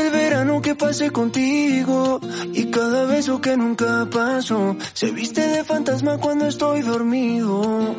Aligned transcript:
aquel 0.00 0.12
verano 0.12 0.62
que 0.62 0.74
pasé 0.74 1.10
contigo 1.10 2.20
y 2.52 2.70
cada 2.70 3.04
beso 3.06 3.40
que 3.40 3.56
nunca 3.56 4.08
pasó 4.10 4.76
se 4.94 5.10
viste 5.10 5.46
de 5.46 5.64
fantasma 5.64 6.18
cuando 6.18 6.46
estoy 6.46 6.82
dormido. 6.82 7.94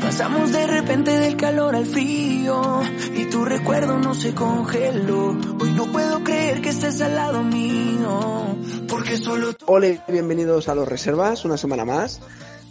Pasamos 0.00 0.52
de 0.52 0.66
repente 0.66 1.16
del 1.16 1.36
calor 1.36 1.74
al 1.74 1.86
frío 1.86 2.82
y 3.16 3.24
tu 3.26 3.44
recuerdo 3.44 3.98
no 3.98 4.14
se 4.14 4.34
congeló. 4.34 5.30
Hoy 5.60 5.70
no 5.74 5.90
puedo 5.90 6.22
creer 6.22 6.60
que 6.60 6.68
estés 6.68 7.00
al 7.00 7.14
lado 7.14 7.42
mío, 7.42 8.56
porque 8.88 9.16
solo. 9.16 9.54
Ole, 9.66 10.00
bienvenidos 10.08 10.68
a 10.68 10.74
los 10.74 10.86
Reservas, 10.86 11.44
una 11.44 11.56
semana 11.56 11.84
más. 11.84 12.20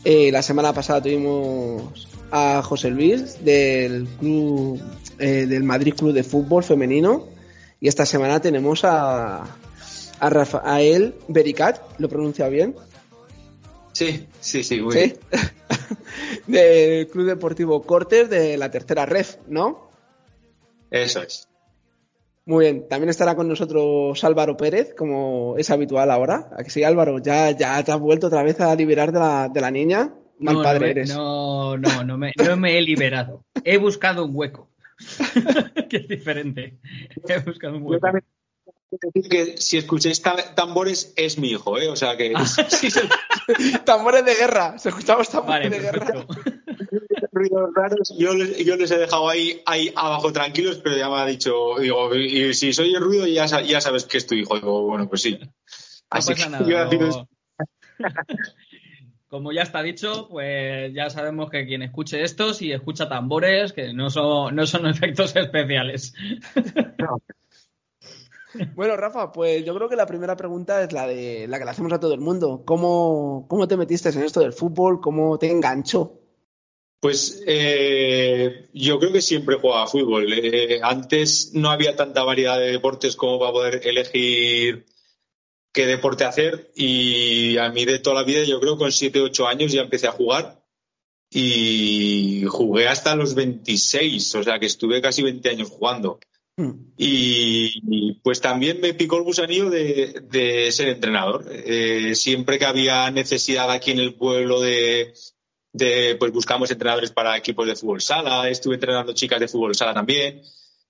Eh, 0.04 0.32
la 0.32 0.42
semana 0.42 0.74
pasada 0.74 1.02
tuvimos 1.02 2.08
a 2.32 2.62
José 2.64 2.90
Luis 2.90 3.44
del 3.44 4.08
club 4.20 4.80
eh, 5.22 5.46
del 5.48 5.64
Madrid 5.64 5.94
Club 5.96 6.12
de 6.14 6.24
Fútbol 6.24 6.64
Femenino 6.64 7.28
y 7.80 7.88
esta 7.88 8.06
semana 8.06 8.40
tenemos 8.42 8.84
a, 8.84 9.44
a 10.20 10.30
Rafael 10.30 11.16
Bericat, 11.28 11.82
¿lo 12.00 12.10
pronuncia 12.10 12.48
bien? 12.50 12.76
Sí, 13.94 14.28
sí, 14.40 14.64
sí, 14.64 14.82
muy 14.82 14.94
¿Sí? 14.94 15.00
bien. 15.00 15.18
del 16.48 17.08
Club 17.08 17.28
Deportivo 17.28 17.82
Cortes 17.84 18.30
de 18.30 18.58
la 18.58 18.70
tercera 18.72 19.06
ref, 19.06 19.38
¿no? 19.48 19.92
Eso 20.90 21.22
es. 21.22 21.48
Muy 22.46 22.66
bien, 22.66 22.88
también 22.90 23.10
estará 23.10 23.36
con 23.36 23.48
nosotros 23.48 24.22
Álvaro 24.24 24.58
Pérez, 24.58 24.94
como 24.98 25.56
es 25.58 25.70
habitual 25.70 26.10
ahora. 26.10 26.50
¿A 26.58 26.64
que 26.64 26.70
sí, 26.72 26.84
Álvaro? 26.84 27.20
¿Ya, 27.20 27.52
ya 27.52 27.82
te 27.84 27.92
has 27.92 28.00
vuelto 28.00 28.28
otra 28.28 28.44
vez 28.44 28.60
a 28.60 28.74
liberar 28.76 29.12
de 29.12 29.20
la, 29.20 29.48
de 29.48 29.62
la 29.62 29.70
niña? 29.72 30.14
Mal 30.40 30.56
no, 30.56 30.64
padre 30.64 30.80
no, 30.80 30.86
me- 30.86 30.92
eres. 30.92 31.10
No, 31.16 31.78
no, 31.78 32.04
no 32.04 32.18
me, 32.18 32.32
no 32.44 32.58
me 32.58 32.78
he 32.78 32.82
liberado. 32.82 33.44
He 33.64 33.78
buscado 33.78 34.26
un 34.26 34.32
hueco. 34.36 34.68
que 35.90 35.98
es 35.98 36.08
diferente. 36.08 36.80
He 37.28 37.40
buscado 37.40 37.76
un 37.78 37.84
Yo 37.84 37.90
hueco. 37.90 38.02
también 38.02 38.26
tengo 38.90 39.00
que 39.00 39.08
decir 39.14 39.30
que 39.56 39.58
si 39.62 39.78
escucháis 39.78 40.22
ta- 40.22 40.54
tambores 40.56 41.14
es 41.16 41.38
mi 41.38 41.50
hijo, 41.52 41.78
¿eh? 41.78 41.88
O 41.90 41.96
sea 41.96 42.18
que 42.18 42.34
Ah. 42.36 42.46
Sí, 42.70 42.92
se- 42.92 43.08
tambores 43.86 44.26
de 44.26 44.36
guerra. 44.36 44.78
Se 44.78 44.90
escuchaba 44.90 45.24
tambores 45.24 45.70
Vale, 45.70 45.70
de 45.70 45.80
guerra. 45.80 46.06
perfecto. 46.06 46.28
ruidos 47.34 47.70
raros, 47.74 48.14
yo 48.18 48.34
les, 48.34 48.58
yo 48.58 48.76
les 48.76 48.92
he 48.92 48.98
dejado 48.98 49.30
ahí, 49.30 49.62
ahí 49.66 49.94
abajo 49.96 50.34
tranquilos, 50.34 50.82
pero 50.84 50.98
ya 50.98 51.08
me 51.10 51.16
ha 51.16 51.26
dicho, 51.26 51.78
digo, 51.80 52.14
y 52.14 52.54
si 52.54 52.74
soy 52.74 52.94
el 52.94 53.02
ruido 53.02 53.26
ya, 53.26 53.46
ya 53.62 53.80
sabes 53.80 54.04
que 54.04 54.18
es 54.18 54.28
tu 54.28 54.36
hijo. 54.36 54.56
Digo, 54.56 54.82
bueno, 54.88 55.08
pues 55.08 55.22
sí. 55.22 55.40
No 55.42 55.48
Así 56.10 56.34
que 56.36 56.50
nada. 56.50 56.68
yo 56.68 56.86
no-. 57.00 57.28
Como 59.32 59.54
ya 59.54 59.62
está 59.62 59.82
dicho, 59.82 60.28
pues 60.30 60.94
ya 60.94 61.10
sabemos 61.10 61.50
que 61.50 61.66
quien 61.66 61.84
escuche 61.84 62.22
esto, 62.22 62.54
si 62.54 62.74
escucha 62.74 63.08
tambores, 63.08 63.72
que 63.72 63.94
no 63.94 64.10
son, 64.10 64.54
no 64.54 64.68
son 64.68 64.86
efectos 64.88 65.36
especiales. 65.36 66.14
Bueno, 68.76 68.98
Rafa, 68.98 69.32
pues 69.32 69.64
yo 69.64 69.74
creo 69.74 69.88
que 69.88 69.96
la 69.96 70.06
primera 70.06 70.36
pregunta 70.36 70.84
es 70.84 70.92
la 70.92 71.08
de 71.08 71.48
la 71.48 71.58
que 71.58 71.64
le 71.64 71.72
hacemos 71.72 71.94
a 71.94 72.02
todo 72.02 72.14
el 72.14 72.20
mundo. 72.20 72.64
¿Cómo, 72.66 73.46
cómo 73.48 73.66
te 73.66 73.78
metiste 73.78 74.10
en 74.10 74.24
esto 74.24 74.42
del 74.42 74.52
fútbol? 74.52 75.00
¿Cómo 75.00 75.40
te 75.40 75.50
enganchó? 75.50 76.20
Pues 77.00 77.42
eh, 77.48 78.68
yo 78.74 79.00
creo 79.00 79.14
que 79.14 79.22
siempre 79.22 79.56
jugaba 79.56 79.88
fútbol. 79.88 80.34
Eh, 80.34 80.82
antes 80.84 81.52
no 81.54 81.70
había 81.70 81.96
tanta 81.96 82.26
variedad 82.26 82.60
de 82.60 82.74
deportes 82.74 83.16
como 83.16 83.40
para 83.40 83.54
poder 83.54 83.88
elegir 83.88 84.86
qué 85.72 85.86
deporte 85.86 86.24
hacer 86.24 86.72
y 86.76 87.58
a 87.58 87.70
mí 87.70 87.86
de 87.86 88.00
toda 88.00 88.18
la 88.18 88.24
vida 88.24 88.44
yo 88.44 88.60
creo 88.60 88.74
que 88.74 88.80
con 88.80 88.92
7, 88.92 89.22
8 89.22 89.48
años 89.48 89.72
ya 89.72 89.82
empecé 89.82 90.08
a 90.08 90.12
jugar 90.12 90.62
y 91.30 92.44
jugué 92.48 92.90
hasta 92.90 93.16
los 93.16 93.36
26, 93.36 94.36
o 94.36 94.44
sea 94.44 94.60
que 94.60 94.66
estuve 94.66 95.02
casi 95.02 95.24
20 95.24 95.50
años 95.50 95.70
jugando. 95.70 96.20
Hmm. 96.58 96.92
Y, 96.98 97.72
y, 97.88 98.14
pues 98.22 98.42
también 98.42 98.82
me 98.82 98.94
picó 98.94 99.18
el 99.18 99.24
gusanillo 99.24 99.70
de, 99.70 100.22
de 100.30 100.70
ser 100.74 100.90
entrenador. 100.90 101.46
Eh, 101.50 102.16
siempre 102.16 102.60
que 102.60 102.66
había 102.66 103.10
necesidad 103.12 103.72
aquí 103.72 103.92
en 103.92 104.00
el 104.00 104.16
pueblo 104.16 104.60
de, 104.60 105.14
de, 105.72 106.18
pues 106.20 106.34
buscamos 106.34 106.70
entrenadores 106.70 107.12
para 107.12 107.38
equipos 107.38 107.66
de 107.66 107.78
fútbol 107.78 108.02
sala, 108.02 108.50
estuve 108.50 108.76
entrenando 108.76 109.14
chicas 109.14 109.40
de 109.40 109.48
fútbol 109.48 109.74
sala 109.74 109.94
también. 109.94 110.42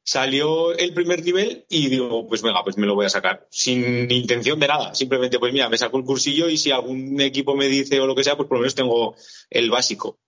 Salió 0.03 0.73
el 0.73 0.94
primer 0.94 1.23
nivel 1.23 1.66
y 1.69 1.88
digo, 1.88 2.28
pues 2.28 2.41
venga, 2.41 2.63
pues 2.63 2.78
me 2.78 2.88
lo 2.88 2.95
voy 2.95 3.06
a 3.06 3.09
sacar. 3.09 3.47
Sin 3.51 4.09
intención 4.12 4.59
de 4.59 4.67
nada. 4.67 4.95
Simplemente, 4.95 5.39
pues 5.39 5.53
mira, 5.53 5.69
me 5.69 5.78
saco 5.78 5.97
el 5.97 6.03
cursillo 6.03 6.50
y 6.50 6.57
si 6.57 6.72
algún 6.72 7.22
equipo 7.22 7.56
me 7.56 7.67
dice 7.67 8.00
o 8.00 8.07
lo 8.07 8.16
que 8.16 8.23
sea, 8.23 8.35
pues 8.35 8.47
por 8.47 8.57
lo 8.57 8.62
menos 8.62 8.75
tengo 8.75 9.16
el 9.50 9.69
básico. 9.69 10.19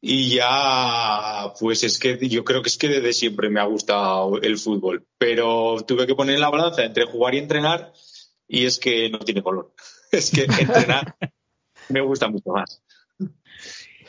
Y 0.00 0.36
ya, 0.36 1.52
pues 1.58 1.82
es 1.82 1.98
que 1.98 2.16
yo 2.28 2.44
creo 2.44 2.62
que 2.62 2.68
es 2.68 2.78
que 2.78 2.88
desde 2.88 3.12
siempre 3.12 3.50
me 3.50 3.60
ha 3.60 3.64
gustado 3.64 4.40
el 4.40 4.58
fútbol. 4.58 5.06
Pero 5.18 5.84
tuve 5.86 6.06
que 6.06 6.14
poner 6.14 6.36
en 6.36 6.40
la 6.40 6.50
balanza 6.50 6.84
entre 6.84 7.06
jugar 7.06 7.34
y 7.34 7.38
entrenar 7.38 7.92
y 8.46 8.64
es 8.66 8.78
que 8.78 9.10
no 9.10 9.18
tiene 9.18 9.42
color. 9.42 9.72
Es 10.12 10.30
que 10.30 10.44
entrenar 10.44 11.16
me 11.88 12.00
gusta 12.00 12.28
mucho 12.28 12.50
más. 12.50 12.80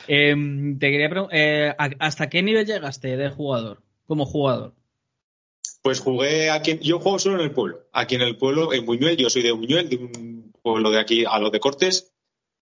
Eh, 0.06 0.34
te 0.78 0.90
quería 0.90 1.10
preguntar, 1.10 1.76
¿hasta 1.98 2.30
qué 2.30 2.42
nivel 2.42 2.64
llegaste 2.64 3.16
de 3.16 3.30
jugador? 3.30 3.82
Como 4.06 4.24
jugador. 4.24 4.77
Pues 5.82 6.00
jugué 6.00 6.50
aquí, 6.50 6.78
yo 6.82 6.98
juego 6.98 7.18
solo 7.18 7.36
en 7.36 7.42
el 7.42 7.52
pueblo. 7.52 7.86
Aquí 7.92 8.16
en 8.16 8.22
el 8.22 8.36
pueblo, 8.36 8.72
en 8.72 8.84
Buñuel, 8.84 9.16
yo 9.16 9.30
soy 9.30 9.42
de 9.42 9.52
Buñuel, 9.52 9.88
de 9.88 9.96
un 9.96 10.52
pueblo 10.62 10.90
de 10.90 10.98
aquí 11.00 11.24
a 11.28 11.38
los 11.38 11.52
de 11.52 11.60
Cortes. 11.60 12.12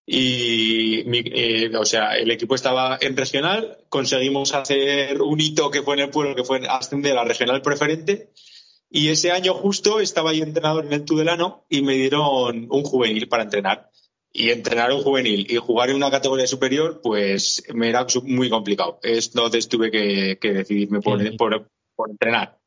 Y, 0.09 1.03
mi- 1.06 1.22
eh, 1.25 1.71
o 1.77 1.84
sea, 1.84 2.16
el 2.16 2.31
equipo 2.31 2.54
estaba 2.54 2.97
en 3.00 3.16
regional, 3.16 3.78
conseguimos 3.88 4.54
hacer 4.54 5.21
un 5.21 5.41
hito 5.41 5.71
que 5.71 5.82
fue 5.82 5.94
en 5.94 6.00
el 6.03 6.10
pueblo, 6.10 6.37
que 6.37 6.44
fue 6.44 6.60
ascender 6.69 7.19
a 7.19 7.25
regional 7.25 7.60
preferente. 7.62 8.31
Y 8.88 9.09
ese 9.09 9.33
año 9.33 9.54
justo 9.54 9.98
estaba 9.98 10.33
yo 10.33 10.44
entrenador 10.44 10.87
en 10.87 10.93
el 10.93 11.04
Tudelano 11.04 11.65
y 11.69 11.83
me 11.83 11.94
dieron 11.94 12.69
un 12.71 12.83
juvenil 12.84 13.27
para 13.28 13.43
entrenar. 13.43 13.91
Y 14.33 14.50
entrenar 14.50 14.93
un 14.93 15.03
juvenil 15.03 15.47
y 15.50 15.56
jugar 15.56 15.91
en 15.91 15.97
una 15.97 16.10
categoría 16.10 16.47
superior, 16.47 17.00
pues 17.03 17.65
me 17.75 17.88
era 17.88 18.06
muy 18.22 18.48
complicado. 18.48 19.00
Entonces 19.03 19.69
tuve 19.69 19.91
que, 19.91 20.38
que 20.41 20.53
decidirme 20.53 21.00
por, 21.00 21.21
Sí. 21.21 21.31
por- 21.37 21.69
por 21.97 22.10
entrenar. 22.10 22.59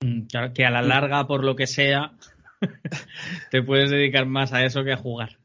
Mm, 0.00 0.22
claro, 0.26 0.52
que 0.54 0.64
a 0.64 0.70
la 0.70 0.82
larga, 0.82 1.26
por 1.26 1.44
lo 1.44 1.56
que 1.56 1.66
sea, 1.66 2.16
te 3.50 3.62
puedes 3.62 3.90
dedicar 3.90 4.26
más 4.26 4.52
a 4.52 4.64
eso 4.64 4.84
que 4.84 4.92
a 4.92 4.96
jugar. 4.96 5.38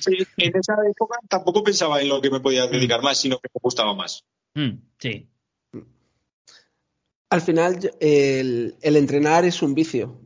Sí, 0.00 0.16
en 0.38 0.56
esa 0.56 0.74
época 0.88 1.18
tampoco 1.28 1.62
pensaba 1.62 2.00
en 2.00 2.08
lo 2.08 2.20
que 2.22 2.30
me 2.30 2.40
podía 2.40 2.66
dedicar 2.66 3.02
más, 3.02 3.18
sino 3.18 3.38
que 3.38 3.48
me 3.54 3.60
gustaba 3.62 3.94
más. 3.94 4.24
Mm, 4.54 4.70
sí. 4.98 5.28
Al 7.30 7.40
final, 7.42 7.78
yo- 7.80 7.90
el, 8.00 8.76
el 8.80 8.96
entrenar 8.96 9.44
es 9.44 9.62
un 9.62 9.74
vicio. 9.74 10.20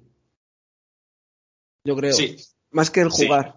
Yo 1.85 1.97
creo. 1.97 2.13
Sí, 2.13 2.37
Más 2.71 2.91
que 2.91 3.01
el 3.03 3.13
Sí. 3.13 3.27
jugar. 3.27 3.57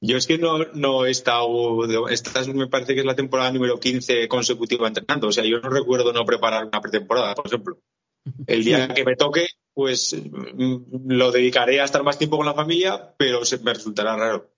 yo 0.00 0.16
es 0.16 0.26
que 0.28 0.38
no, 0.38 0.58
no 0.74 1.04
he 1.04 1.10
estado, 1.10 2.08
esta 2.08 2.40
es- 2.40 2.48
me 2.48 2.68
parece 2.68 2.94
que 2.94 3.00
es 3.00 3.06
la 3.06 3.16
temporada 3.16 3.50
número 3.50 3.80
15 3.80 4.28
consecutiva 4.28 4.86
entrenando, 4.86 5.26
o 5.28 5.32
sea, 5.32 5.44
yo 5.44 5.58
no 5.58 5.68
recuerdo 5.70 6.12
no 6.12 6.24
preparar 6.24 6.64
una 6.66 6.80
pretemporada, 6.80 7.34
por 7.34 7.46
ejemplo. 7.48 7.78
El 8.46 8.64
día 8.64 8.88
que 8.88 9.04
me 9.04 9.16
toque, 9.16 9.48
pues 9.72 10.14
mm, 10.14 11.12
lo 11.12 11.30
dedicaré 11.32 11.80
a 11.80 11.84
estar 11.84 12.02
más 12.02 12.18
tiempo 12.18 12.36
con 12.36 12.46
la 12.46 12.54
familia, 12.54 13.14
pero 13.16 13.44
se 13.44 13.58
me 13.58 13.74
resultará 13.74 14.16
raro. 14.16 14.50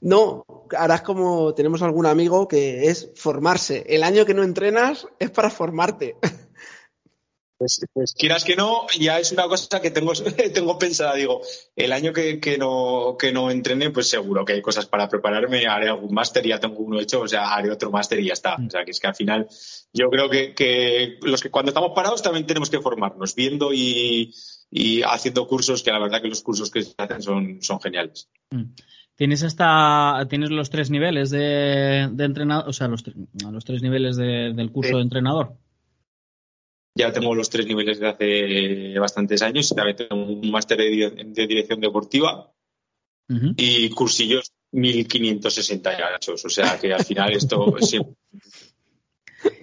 No, 0.00 0.44
harás 0.76 1.02
como 1.02 1.54
tenemos 1.54 1.82
algún 1.82 2.06
amigo 2.06 2.48
que 2.48 2.88
es 2.88 3.12
formarse. 3.14 3.84
El 3.88 4.02
año 4.02 4.26
que 4.26 4.34
no 4.34 4.42
entrenas 4.42 5.06
es 5.18 5.30
para 5.30 5.50
formarte. 5.50 6.16
Pues, 7.62 7.80
pues 7.92 8.12
quieras 8.14 8.42
que 8.42 8.56
no, 8.56 8.86
ya 8.98 9.20
es 9.20 9.30
una 9.30 9.44
cosa 9.44 9.80
que 9.80 9.92
tengo, 9.92 10.12
tengo 10.52 10.76
pensada. 10.80 11.14
Digo, 11.14 11.42
el 11.76 11.92
año 11.92 12.12
que, 12.12 12.40
que 12.40 12.58
no, 12.58 13.14
que 13.16 13.30
no 13.30 13.52
entrene, 13.52 13.90
pues 13.90 14.08
seguro 14.08 14.44
que 14.44 14.54
hay 14.54 14.62
cosas 14.62 14.86
para 14.86 15.08
prepararme. 15.08 15.66
Haré 15.68 15.88
algún 15.88 16.12
máster, 16.12 16.44
ya 16.44 16.58
tengo 16.58 16.78
uno 16.80 16.98
hecho, 16.98 17.20
o 17.20 17.28
sea, 17.28 17.54
haré 17.54 17.70
otro 17.70 17.92
máster 17.92 18.18
y 18.18 18.26
ya 18.26 18.32
está. 18.32 18.56
O 18.56 18.68
sea, 18.68 18.84
que 18.84 18.90
es 18.90 18.98
que 18.98 19.06
al 19.06 19.14
final 19.14 19.46
yo 19.92 20.10
creo 20.10 20.28
que, 20.28 20.54
que 20.56 21.18
los 21.22 21.40
que 21.40 21.50
cuando 21.50 21.70
estamos 21.70 21.92
parados 21.94 22.20
también 22.20 22.46
tenemos 22.46 22.68
que 22.68 22.80
formarnos, 22.80 23.36
viendo 23.36 23.72
y, 23.72 24.34
y 24.72 25.02
haciendo 25.02 25.46
cursos, 25.46 25.84
que 25.84 25.92
la 25.92 26.00
verdad 26.00 26.20
que 26.20 26.28
los 26.28 26.42
cursos 26.42 26.68
que 26.68 26.82
se 26.82 26.94
hacen 26.98 27.22
son, 27.22 27.58
son 27.62 27.80
geniales. 27.80 28.28
Mm. 28.50 28.72
Tienes 29.14 29.42
hasta 29.44 30.26
tienes 30.28 30.50
los 30.50 30.70
tres 30.70 30.90
niveles 30.90 31.30
de, 31.30 32.08
de 32.10 32.24
entrenador, 32.24 32.68
o 32.68 32.72
sea, 32.72 32.88
los, 32.88 33.04
los 33.52 33.64
tres 33.64 33.82
niveles 33.82 34.16
de- 34.16 34.52
del 34.54 34.72
curso 34.72 34.88
Sí. 34.88 34.96
de 34.96 35.02
entrenador. 35.02 35.52
Ya 36.94 37.10
tengo 37.12 37.34
los 37.34 37.48
tres 37.48 37.66
niveles 37.66 37.98
de 38.00 38.08
hace 38.08 38.98
bastantes 38.98 39.40
años 39.42 39.70
y 39.70 39.74
también 39.74 39.96
tengo 39.96 40.24
un 40.24 40.50
máster 40.50 40.76
de, 40.78 40.88
di- 40.90 41.24
de 41.32 41.46
dirección 41.46 41.80
deportiva 41.80 42.52
Ujú. 43.30 43.54
y 43.56 43.88
cursillos 43.90 44.52
1568. 44.72 46.32
O 46.44 46.48
sea 46.50 46.78
que 46.78 46.92
al 46.92 47.04
final 47.04 47.32
esto 47.32 47.74
siempre 47.80 48.14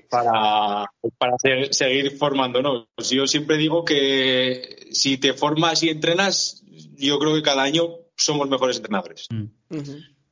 para, 0.10 0.86
para 1.18 1.36
se- 1.38 1.72
seguir 1.72 2.12
formándonos. 2.18 2.88
Yo 3.12 3.28
siempre 3.28 3.58
digo 3.58 3.86
que 3.86 4.88
si 4.92 5.18
te 5.18 5.34
formas 5.34 5.84
y 5.84 5.90
entrenas, 5.90 6.64
yo 6.98 7.20
creo 7.20 7.36
que 7.36 7.44
cada 7.44 7.64
año 7.64 7.90
somos 8.16 8.50
mejores 8.50 8.78
entrenadores. 8.78 9.28
Mm. 9.30 9.46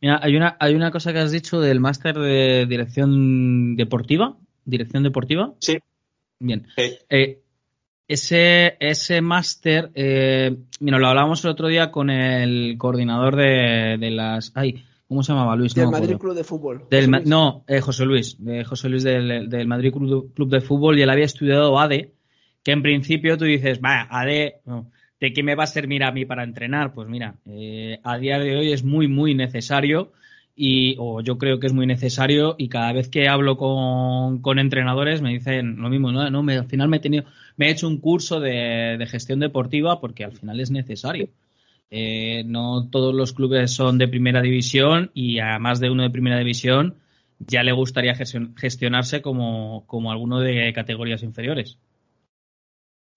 Mira, 0.02 0.20
hay 0.22 0.36
una, 0.36 0.58
hay 0.60 0.74
una 0.76 0.92
cosa 0.92 1.14
que 1.14 1.20
has 1.20 1.32
dicho 1.32 1.60
del 1.60 1.80
máster 1.80 2.16
de 2.18 2.66
dirección 2.68 3.76
deportiva. 3.76 4.38
¿Dirección 4.66 5.04
deportiva? 5.04 5.54
Sí. 5.60 5.78
Bien. 6.40 6.68
Eh, 7.10 7.42
ese, 8.08 8.78
ese 8.80 9.22
máster, 9.22 9.92
eh, 9.94 10.56
mira, 10.80 10.98
lo 10.98 11.08
hablábamos 11.08 11.44
el 11.44 11.52
otro 11.52 11.68
día 11.68 11.92
con 11.92 12.10
el 12.10 12.78
coordinador 12.78 13.36
de, 13.36 13.98
de 14.00 14.12
las. 14.12 14.52
Ay, 14.56 14.86
¿cómo 15.08 15.24
se 15.24 15.34
llamaba 15.34 15.56
Luis? 15.56 15.76
Del 15.76 15.90
Madrid 15.90 16.18
Club 16.18 16.36
de 16.36 16.44
Fútbol. 16.44 16.86
No, 17.26 17.66
eh, 17.68 17.82
José 17.82 18.06
Luis, 18.06 18.42
de 18.44 18.64
José 18.64 18.88
Luis 18.88 19.04
del, 19.04 19.50
del 19.50 19.68
Madrid 19.68 19.92
Club, 19.92 20.50
de 20.50 20.62
Fútbol 20.62 20.98
y 20.98 21.02
él 21.02 21.10
había 21.10 21.26
estudiado 21.26 21.78
ADE, 21.78 22.14
que 22.64 22.72
en 22.72 22.82
principio 22.82 23.38
tú 23.38 23.46
dices, 23.46 23.82
va, 23.84 24.08
ADE, 24.10 24.62
¿de 25.20 25.34
qué 25.34 25.44
me 25.44 25.56
va 25.56 25.64
a 25.66 25.68
servir 25.68 26.04
a 26.04 26.12
mí 26.12 26.26
para 26.26 26.44
entrenar? 26.44 26.94
Pues 26.94 27.10
mira, 27.10 27.36
eh, 27.46 28.00
a 28.04 28.18
día 28.18 28.40
de 28.40 28.56
hoy 28.56 28.72
es 28.72 28.86
muy, 28.86 29.10
muy 29.10 29.36
necesario 29.36 30.14
y 30.60 30.96
o 30.98 31.22
yo 31.22 31.38
creo 31.38 31.60
que 31.60 31.68
es 31.68 31.74
muy 31.74 31.86
necesario 31.86 32.56
y 32.58 32.68
cada 32.68 32.92
vez 32.92 33.10
que 33.10 33.30
hablo 33.30 33.58
con, 33.58 34.42
con 34.42 34.58
entrenadores 34.58 35.22
me 35.22 35.30
dicen 35.30 35.80
lo 35.80 35.88
mismo, 35.88 36.12
no, 36.12 36.28
no 36.32 36.42
me, 36.42 36.58
al 36.58 36.66
final 36.66 36.90
me 36.90 36.98
he 36.98 37.00
tenido, 37.00 37.26
me 37.58 37.68
he 37.68 37.72
hecho 37.72 37.88
un 37.88 38.00
curso 38.00 38.40
de, 38.40 38.98
gestión 39.08 39.40
deportiva 39.40 40.02
porque 40.02 40.26
al 40.26 40.32
final 40.34 40.60
es 40.60 40.72
necesario. 40.72 41.30
Eh, 41.92 42.44
no 42.46 42.90
todos 42.90 43.14
los 43.14 43.34
clubes 43.34 43.72
son 43.72 44.00
de 44.00 44.08
primera 44.08 44.42
división 44.42 45.12
y 45.14 45.38
a 45.40 45.60
más 45.60 45.80
de 45.80 45.92
uno 45.92 46.02
de 46.02 46.10
primera 46.10 46.40
división 46.40 46.96
ya 47.38 47.62
le 47.62 47.72
gustaría 47.72 48.16
gestionarse 48.16 49.22
como, 49.22 49.86
como 49.86 50.12
alguno 50.12 50.40
de 50.40 50.74
categorías 50.74 51.22
inferiores. 51.22 51.78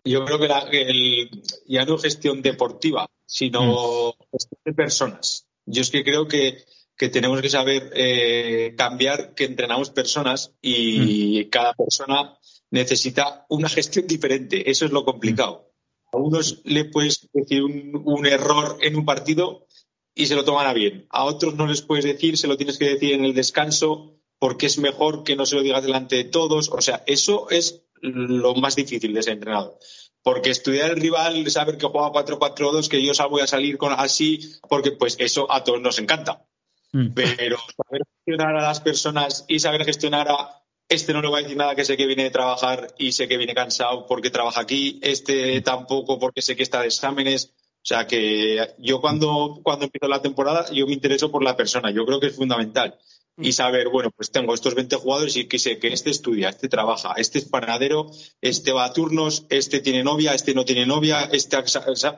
Yo 0.05 0.27
creo 0.27 0.39
que, 0.39 0.49
la, 0.49 0.59
el, 0.71 1.31
ya 1.67 1.87
no 1.87 1.97
gestión 1.97 2.43
deportiva, 2.43 3.07
sino 3.25 4.11
mm. 4.11 4.25
gestión 4.31 4.61
de 4.67 4.73
personas. 4.75 5.47
Yo 5.65 5.81
es 5.81 5.91
que 5.91 6.05
creo 6.05 6.29
que 6.29 6.59
que 7.01 7.09
tenemos 7.09 7.41
que 7.41 7.49
saber 7.49 7.91
eh, 7.95 8.75
cambiar, 8.77 9.33
que 9.33 9.47
entrenamos 9.47 9.89
personas 9.89 10.53
y 10.61 11.47
mm. 11.47 11.49
cada 11.49 11.73
persona 11.73 12.37
necesita 12.71 13.47
una 13.49 13.69
gestión 13.79 14.07
diferente. 14.07 14.71
Eso 14.71 14.85
es 14.85 14.93
lo 14.93 15.07
complicado. 15.07 15.73
A 16.13 16.19
unos 16.19 16.61
le 16.65 16.85
puedes 16.85 17.27
decir 17.33 17.63
un, 17.65 18.27
error 18.27 18.77
en 18.83 18.97
un 18.97 19.07
partido 19.07 19.67
y 20.15 20.27
se 20.27 20.35
lo 20.35 20.45
toman 20.45 20.67
a 20.67 20.75
bien. 20.75 21.07
A 21.09 21.25
otros 21.25 21.55
no 21.55 21.67
les 21.67 21.81
puedes 21.81 22.05
decir, 22.05 22.37
se 22.37 22.49
lo 22.49 22.59
tienes 22.59 22.77
que 22.77 22.91
decir 22.91 23.15
en 23.15 23.25
el 23.25 23.33
descanso 23.33 24.21
porque 24.39 24.67
es 24.67 24.77
mejor 24.77 25.25
que 25.25 25.37
no 25.37 25.47
se 25.47 25.57
lo 25.57 25.63
digas 25.63 25.83
delante 25.83 26.17
de 26.17 26.25
todos. 26.25 26.69
O 26.69 26.83
sea, 26.83 27.03
eso 27.07 27.49
es 27.49 27.83
lo 28.03 28.55
más 28.57 28.77
difícil 28.77 29.15
de 29.15 29.23
ser 29.23 29.33
entrenador. 29.35 29.79
Porque 30.23 30.51
estudiar 30.51 30.91
el 30.91 31.01
rival, 31.01 31.51
saber 31.51 31.79
que 31.79 31.87
juega 31.87 32.13
4-4-2, 32.13 32.89
que 32.89 33.03
yo 33.03 33.13
voy 33.31 33.41
a 33.41 33.47
salir 33.47 33.79
con 33.79 33.95
así, 33.95 34.53
porque 34.69 34.93
pues 34.93 35.17
eso 35.19 35.51
a 35.51 35.65
todos 35.65 35.81
nos 35.81 35.99
encanta. 35.99 36.47
Mm. 36.93 37.13
Pero 37.15 37.59
saber 37.77 38.03
gestionar 38.17 38.57
a 38.57 38.63
las 38.63 38.81
personas 38.81 39.45
y 39.49 39.59
saber 39.61 39.85
gestionar 39.85 40.29
a 40.29 40.61
este 40.91 41.13
no 41.13 41.23
le 41.23 41.29
voy 41.29 41.39
a 41.39 41.43
decir 41.45 41.57
nada 41.57 41.77
que 41.77 41.85
sé 41.85 41.97
que 41.97 42.07
viene 42.07 42.25
de 42.25 42.31
trabajar 42.31 42.89
y 42.99 43.13
sé 43.13 43.29
que 43.29 43.37
viene 43.37 43.55
cansado 43.55 44.07
porque 44.07 44.31
trabaja 44.31 44.61
aquí, 44.61 44.99
este 45.03 45.61
tampoco 45.61 46.19
porque 46.19 46.43
sé 46.43 46.57
que 46.57 46.65
está 46.65 46.81
de 46.81 46.89
exámenes. 46.89 47.55
O 47.83 47.87
sea 47.87 48.07
que 48.07 48.75
yo 48.79 49.01
cuando, 49.01 49.61
cuando 49.63 49.87
empiezo 49.87 50.09
la 50.09 50.21
temporada, 50.21 50.67
yo 50.71 50.87
me 50.87 50.93
intereso 50.93 51.31
por 51.31 51.43
la 51.43 51.57
persona, 51.57 51.91
yo 51.93 52.05
creo 52.05 52.21
que 52.21 52.27
es 52.27 52.37
fundamental. 52.37 52.99
Mm. 53.37 53.45
Y 53.45 53.53
saber, 53.53 53.89
bueno, 53.89 54.11
pues 54.11 54.33
tengo 54.33 54.53
estos 54.53 54.75
20 54.75 54.97
jugadores 54.97 55.37
y 55.37 55.47
que 55.47 55.61
sé 55.61 55.79
que 55.79 55.89
este 55.89 56.11
estudia, 56.11 56.49
este 56.49 56.69
trabaja, 56.69 57.15
este 57.17 57.39
es 57.39 57.45
panadero, 57.45 58.11
este 58.41 58.73
va 58.73 58.85
a 58.85 58.93
turnos, 58.93 59.47
este 59.49 59.81
tiene 59.81 60.03
novia, 60.03 60.35
este 60.35 60.55
no 60.55 60.65
tiene 60.65 60.87
novia, 60.87 61.23
este 61.33 61.57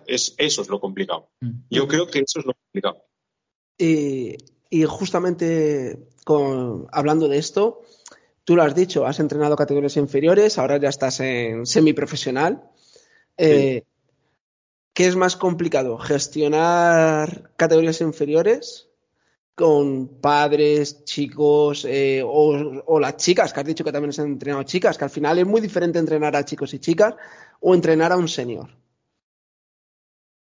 es, 0.06 0.34
eso 0.38 0.62
es 0.62 0.68
lo 0.68 0.80
complicado. 0.80 1.30
Mm. 1.40 1.60
Yo 1.70 1.86
creo 1.86 2.06
que 2.06 2.20
eso 2.20 2.40
es 2.40 2.46
lo 2.46 2.54
complicado. 2.54 3.04
Eh, 3.78 4.38
y 4.72 4.86
justamente 4.86 5.98
hablando 6.92 7.28
de 7.28 7.36
esto, 7.36 7.82
tú 8.42 8.56
lo 8.56 8.62
has 8.62 8.74
dicho, 8.74 9.04
has 9.04 9.20
entrenado 9.20 9.54
categorías 9.54 9.98
inferiores, 9.98 10.56
ahora 10.56 10.78
ya 10.78 10.88
estás 10.88 11.20
en 11.20 11.66
semiprofesional. 11.66 12.70
Eh, 13.36 13.84
¿Qué 14.94 15.06
es 15.06 15.14
más 15.14 15.36
complicado? 15.36 15.98
¿Gestionar 15.98 17.52
categorías 17.56 18.00
inferiores 18.00 18.88
con 19.54 20.08
padres, 20.22 21.04
chicos 21.04 21.84
eh, 21.84 22.22
o, 22.24 22.98
las 22.98 23.18
chicas, 23.18 23.52
que 23.52 23.60
has 23.60 23.66
dicho 23.66 23.84
que 23.84 23.92
también 23.92 24.08
has 24.08 24.20
entrenado 24.20 24.62
chicas, 24.62 24.96
que 24.96 25.04
al 25.04 25.10
final 25.10 25.38
es 25.38 25.46
muy 25.46 25.60
diferente 25.60 25.98
entrenar 25.98 26.34
a 26.34 26.46
chicos 26.46 26.72
y 26.72 26.78
chicas 26.78 27.14
o 27.60 27.74
entrenar 27.74 28.10
a 28.10 28.16
un 28.16 28.26
senior? 28.26 28.70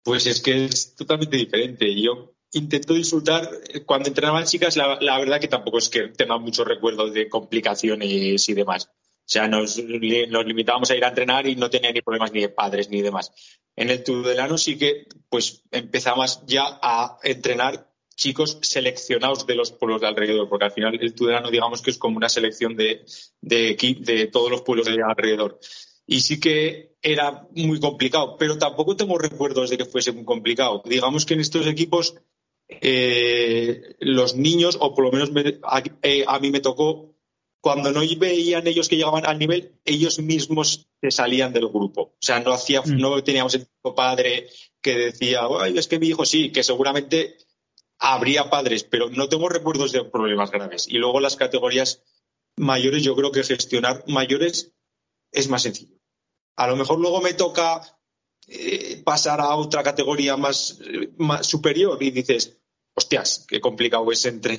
Pues 0.02 0.26
es 0.26 0.42
que 0.42 0.66
es 0.66 0.94
totalmente 0.96 1.38
diferente. 1.38 1.98
Yo 1.98 2.34
intento 2.52 2.94
disfrutar. 2.94 3.48
Eh, 3.68 3.80
cuando 3.84 4.08
entrenaban 4.08 4.44
chicas, 4.44 4.76
la, 4.76 5.18
verdad 5.18 5.40
que 5.40 5.48
tampoco 5.48 5.78
es 5.78 5.88
que 5.88 6.08
tenga 6.08 6.38
muchos 6.38 6.66
recuerdos 6.66 7.12
de 7.12 7.28
complicaciones 7.28 8.48
y 8.48 8.54
demás. 8.54 8.90
O 9.22 9.30
sea, 9.32 9.48
nos, 9.48 9.78
limitábamos 9.78 10.90
a 10.90 10.96
ir 10.96 11.04
a 11.04 11.08
entrenar 11.08 11.46
y 11.46 11.54
no 11.56 11.70
tenía 11.70 11.92
ni 11.92 12.02
problemas 12.02 12.32
ni 12.32 12.40
de 12.40 12.48
padres 12.48 12.90
ni 12.90 13.02
demás. 13.02 13.32
En 13.76 13.88
el 13.88 14.02
Tudelano 14.02 14.58
sí 14.58 14.76
que 14.76 15.06
pues 15.28 15.62
empezamos 15.70 16.42
ya 16.46 16.78
a 16.82 17.18
entrenar 17.22 17.88
chicos 18.14 18.58
seleccionados 18.62 19.46
de 19.46 19.54
los 19.54 19.72
pueblos 19.72 20.00
de 20.00 20.08
alrededor, 20.08 20.48
porque 20.48 20.66
al 20.66 20.72
final 20.72 20.98
el 21.00 21.14
Tudelano 21.14 21.50
digamos 21.50 21.82
que 21.82 21.90
es 21.90 21.98
como 21.98 22.16
una 22.16 22.28
selección 22.28 22.76
de, 22.76 23.06
de, 23.40 23.96
de 24.00 24.26
todos 24.26 24.50
los 24.50 24.62
pueblos 24.62 24.86
de 24.86 25.02
alrededor. 25.02 25.58
Y 26.06 26.20
sí 26.20 26.40
que 26.40 26.96
era 27.00 27.46
muy 27.54 27.80
complicado, 27.80 28.36
pero 28.36 28.58
tampoco 28.58 28.96
tengo 28.96 29.16
recuerdos 29.18 29.70
de 29.70 29.78
que 29.78 29.84
fuese 29.84 30.12
muy 30.12 30.24
complicado. 30.24 30.82
Digamos 30.84 31.24
que 31.24 31.34
en 31.34 31.40
estos 31.40 31.66
equipos 31.66 32.16
eh, 32.80 33.96
los 34.00 34.36
niños, 34.36 34.78
o 34.80 34.94
por 34.94 35.04
lo 35.04 35.12
menos 35.12 35.30
eh, 36.02 36.24
a, 36.26 36.38
mí 36.38 36.50
me 36.50 36.60
tocó, 36.60 37.14
cuando 37.60 37.92
no 37.92 38.00
veían 38.18 38.66
ellos 38.66 38.88
que 38.88 38.96
llegaban 38.96 39.26
al 39.26 39.38
nivel, 39.38 39.80
ellos 39.84 40.18
mismos 40.18 40.88
se 41.00 41.10
salían 41.10 41.52
del 41.52 41.68
grupo. 41.68 42.02
O 42.02 42.16
sea, 42.20 42.40
no, 42.40 42.52
hacía, 42.52 42.82
mm. 42.82 42.96
no 42.96 43.22
teníamos 43.22 43.54
el 43.54 43.66
padre 43.94 44.48
que 44.80 44.96
decía, 44.96 45.42
Ay, 45.60 45.78
es 45.78 45.86
que 45.88 45.98
mi 45.98 46.08
hijo 46.08 46.24
sí, 46.24 46.50
que 46.50 46.62
seguramente 46.62 47.36
habría 47.98 48.50
padres, 48.50 48.82
pero 48.82 49.10
no 49.10 49.28
tengo 49.28 49.48
recuerdos 49.48 49.92
de 49.92 50.04
problemas 50.04 50.50
graves. 50.50 50.88
Y 50.88 50.98
luego 50.98 51.20
las 51.20 51.36
categorías 51.36 52.02
mayores, 52.56 53.02
yo 53.02 53.14
creo 53.14 53.30
que 53.30 53.44
gestionar 53.44 54.04
mayores 54.08 54.72
es 55.30 55.48
más 55.48 55.62
sencillo. 55.62 55.96
A 56.56 56.66
lo 56.66 56.76
mejor 56.76 56.98
luego 56.98 57.20
me 57.20 57.34
toca 57.34 57.80
eh, 58.48 59.00
pasar 59.04 59.40
a 59.40 59.54
otra 59.54 59.82
categoría 59.82 60.36
más, 60.36 60.80
más 61.16 61.46
superior 61.46 62.02
y 62.02 62.10
dices, 62.10 62.58
hostias, 62.94 63.46
qué 63.48 63.60
complicado 63.60 64.10
es 64.12 64.24
entre 64.26 64.56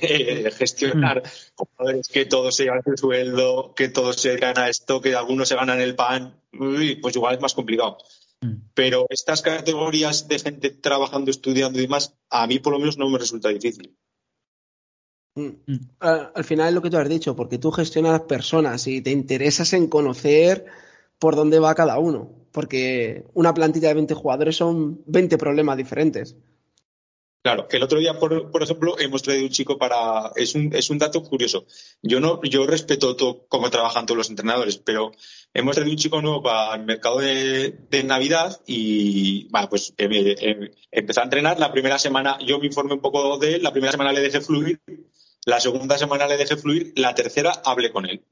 gestionar 0.51 1.23
mm. 1.57 2.11
que 2.11 2.25
todos 2.25 2.55
se 2.55 2.65
ganan 2.65 2.83
el 2.85 2.97
sueldo, 2.97 3.73
que 3.75 3.89
todos 3.89 4.17
se 4.17 4.37
gana 4.37 4.69
esto, 4.69 5.01
que 5.01 5.15
algunos 5.15 5.47
se 5.47 5.55
ganan 5.55 5.79
el 5.79 5.95
pan, 5.95 6.39
pues 6.51 7.15
igual 7.15 7.35
es 7.35 7.41
más 7.41 7.53
complicado. 7.53 7.97
Mm. 8.41 8.55
Pero 8.73 9.05
estas 9.09 9.41
categorías 9.41 10.27
de 10.27 10.39
gente 10.39 10.69
trabajando, 10.71 11.31
estudiando 11.31 11.79
y 11.79 11.83
demás, 11.83 12.15
a 12.29 12.47
mí 12.47 12.59
por 12.59 12.73
lo 12.73 12.79
menos 12.79 12.97
no 12.97 13.09
me 13.09 13.19
resulta 13.19 13.49
difícil. 13.49 13.95
Mm. 15.35 15.49
Al 15.99 16.43
final 16.43 16.69
es 16.69 16.73
lo 16.73 16.81
que 16.81 16.89
tú 16.89 16.97
has 16.97 17.09
dicho, 17.09 17.35
porque 17.35 17.57
tú 17.57 17.71
gestionas 17.71 18.21
personas 18.21 18.87
y 18.87 19.01
te 19.01 19.11
interesas 19.11 19.73
en 19.73 19.87
conocer 19.87 20.65
por 21.19 21.35
dónde 21.35 21.59
va 21.59 21.75
cada 21.75 21.99
uno, 21.99 22.31
porque 22.51 23.25
una 23.33 23.53
plantilla 23.53 23.89
de 23.89 23.93
20 23.95 24.13
jugadores 24.13 24.57
son 24.57 25.01
20 25.05 25.37
problemas 25.37 25.77
diferentes. 25.77 26.35
Claro, 27.43 27.67
el 27.69 27.83
otro 27.83 28.00
día, 28.00 28.17
por, 28.17 28.63
ejemplo, 28.63 28.97
hemos 29.00 29.21
traído 29.21 29.43
un 29.43 29.51
chico 29.51 29.77
para. 29.77 30.31
Es 30.38 30.55
un, 30.55 30.73
es 30.73 30.89
un 30.89 30.97
dato 30.97 31.21
curioso. 31.23 31.65
Yo 32.01 32.21
no, 32.21 32.41
yo 32.43 32.65
respeto 32.65 33.17
todo 33.17 33.45
cómo 33.50 33.69
trabajan 33.69 34.05
todos 34.05 34.17
los 34.17 34.29
entrenadores, 34.29 34.77
pero 34.77 35.12
hemos 35.53 35.75
traído 35.75 35.91
un 35.91 35.97
chico 35.97 36.21
nuevo 36.21 36.41
para 36.41 36.75
el 36.75 36.85
mercado 36.85 37.19
de, 37.19 38.03
Navidad 38.05 38.62
y 38.65 39.50
bueno, 39.50 39.67
pues 39.67 39.93
eh, 39.97 40.07
eh, 40.09 40.71
empezó 40.89 41.19
a 41.19 41.25
entrenar. 41.25 41.59
La 41.59 41.73
primera 41.73 42.00
semana 42.00 42.38
yo 42.39 42.59
me 42.59 42.67
informé 42.67 42.93
un 42.93 43.01
poco 43.01 43.38
de 43.38 43.55
él, 43.55 43.63
la 43.63 43.73
primera 43.73 43.91
semana 43.91 44.13
le 44.13 44.21
dejé 44.21 44.39
fluir, 44.39 44.79
la 45.45 45.59
segunda 45.59 45.97
semana 45.97 46.27
le 46.27 46.38
dejé 46.38 46.55
fluir, 46.55 46.93
la 46.95 47.13
tercera 47.13 47.51
hablé 47.65 47.91
con 47.91 48.05
él. 48.05 48.23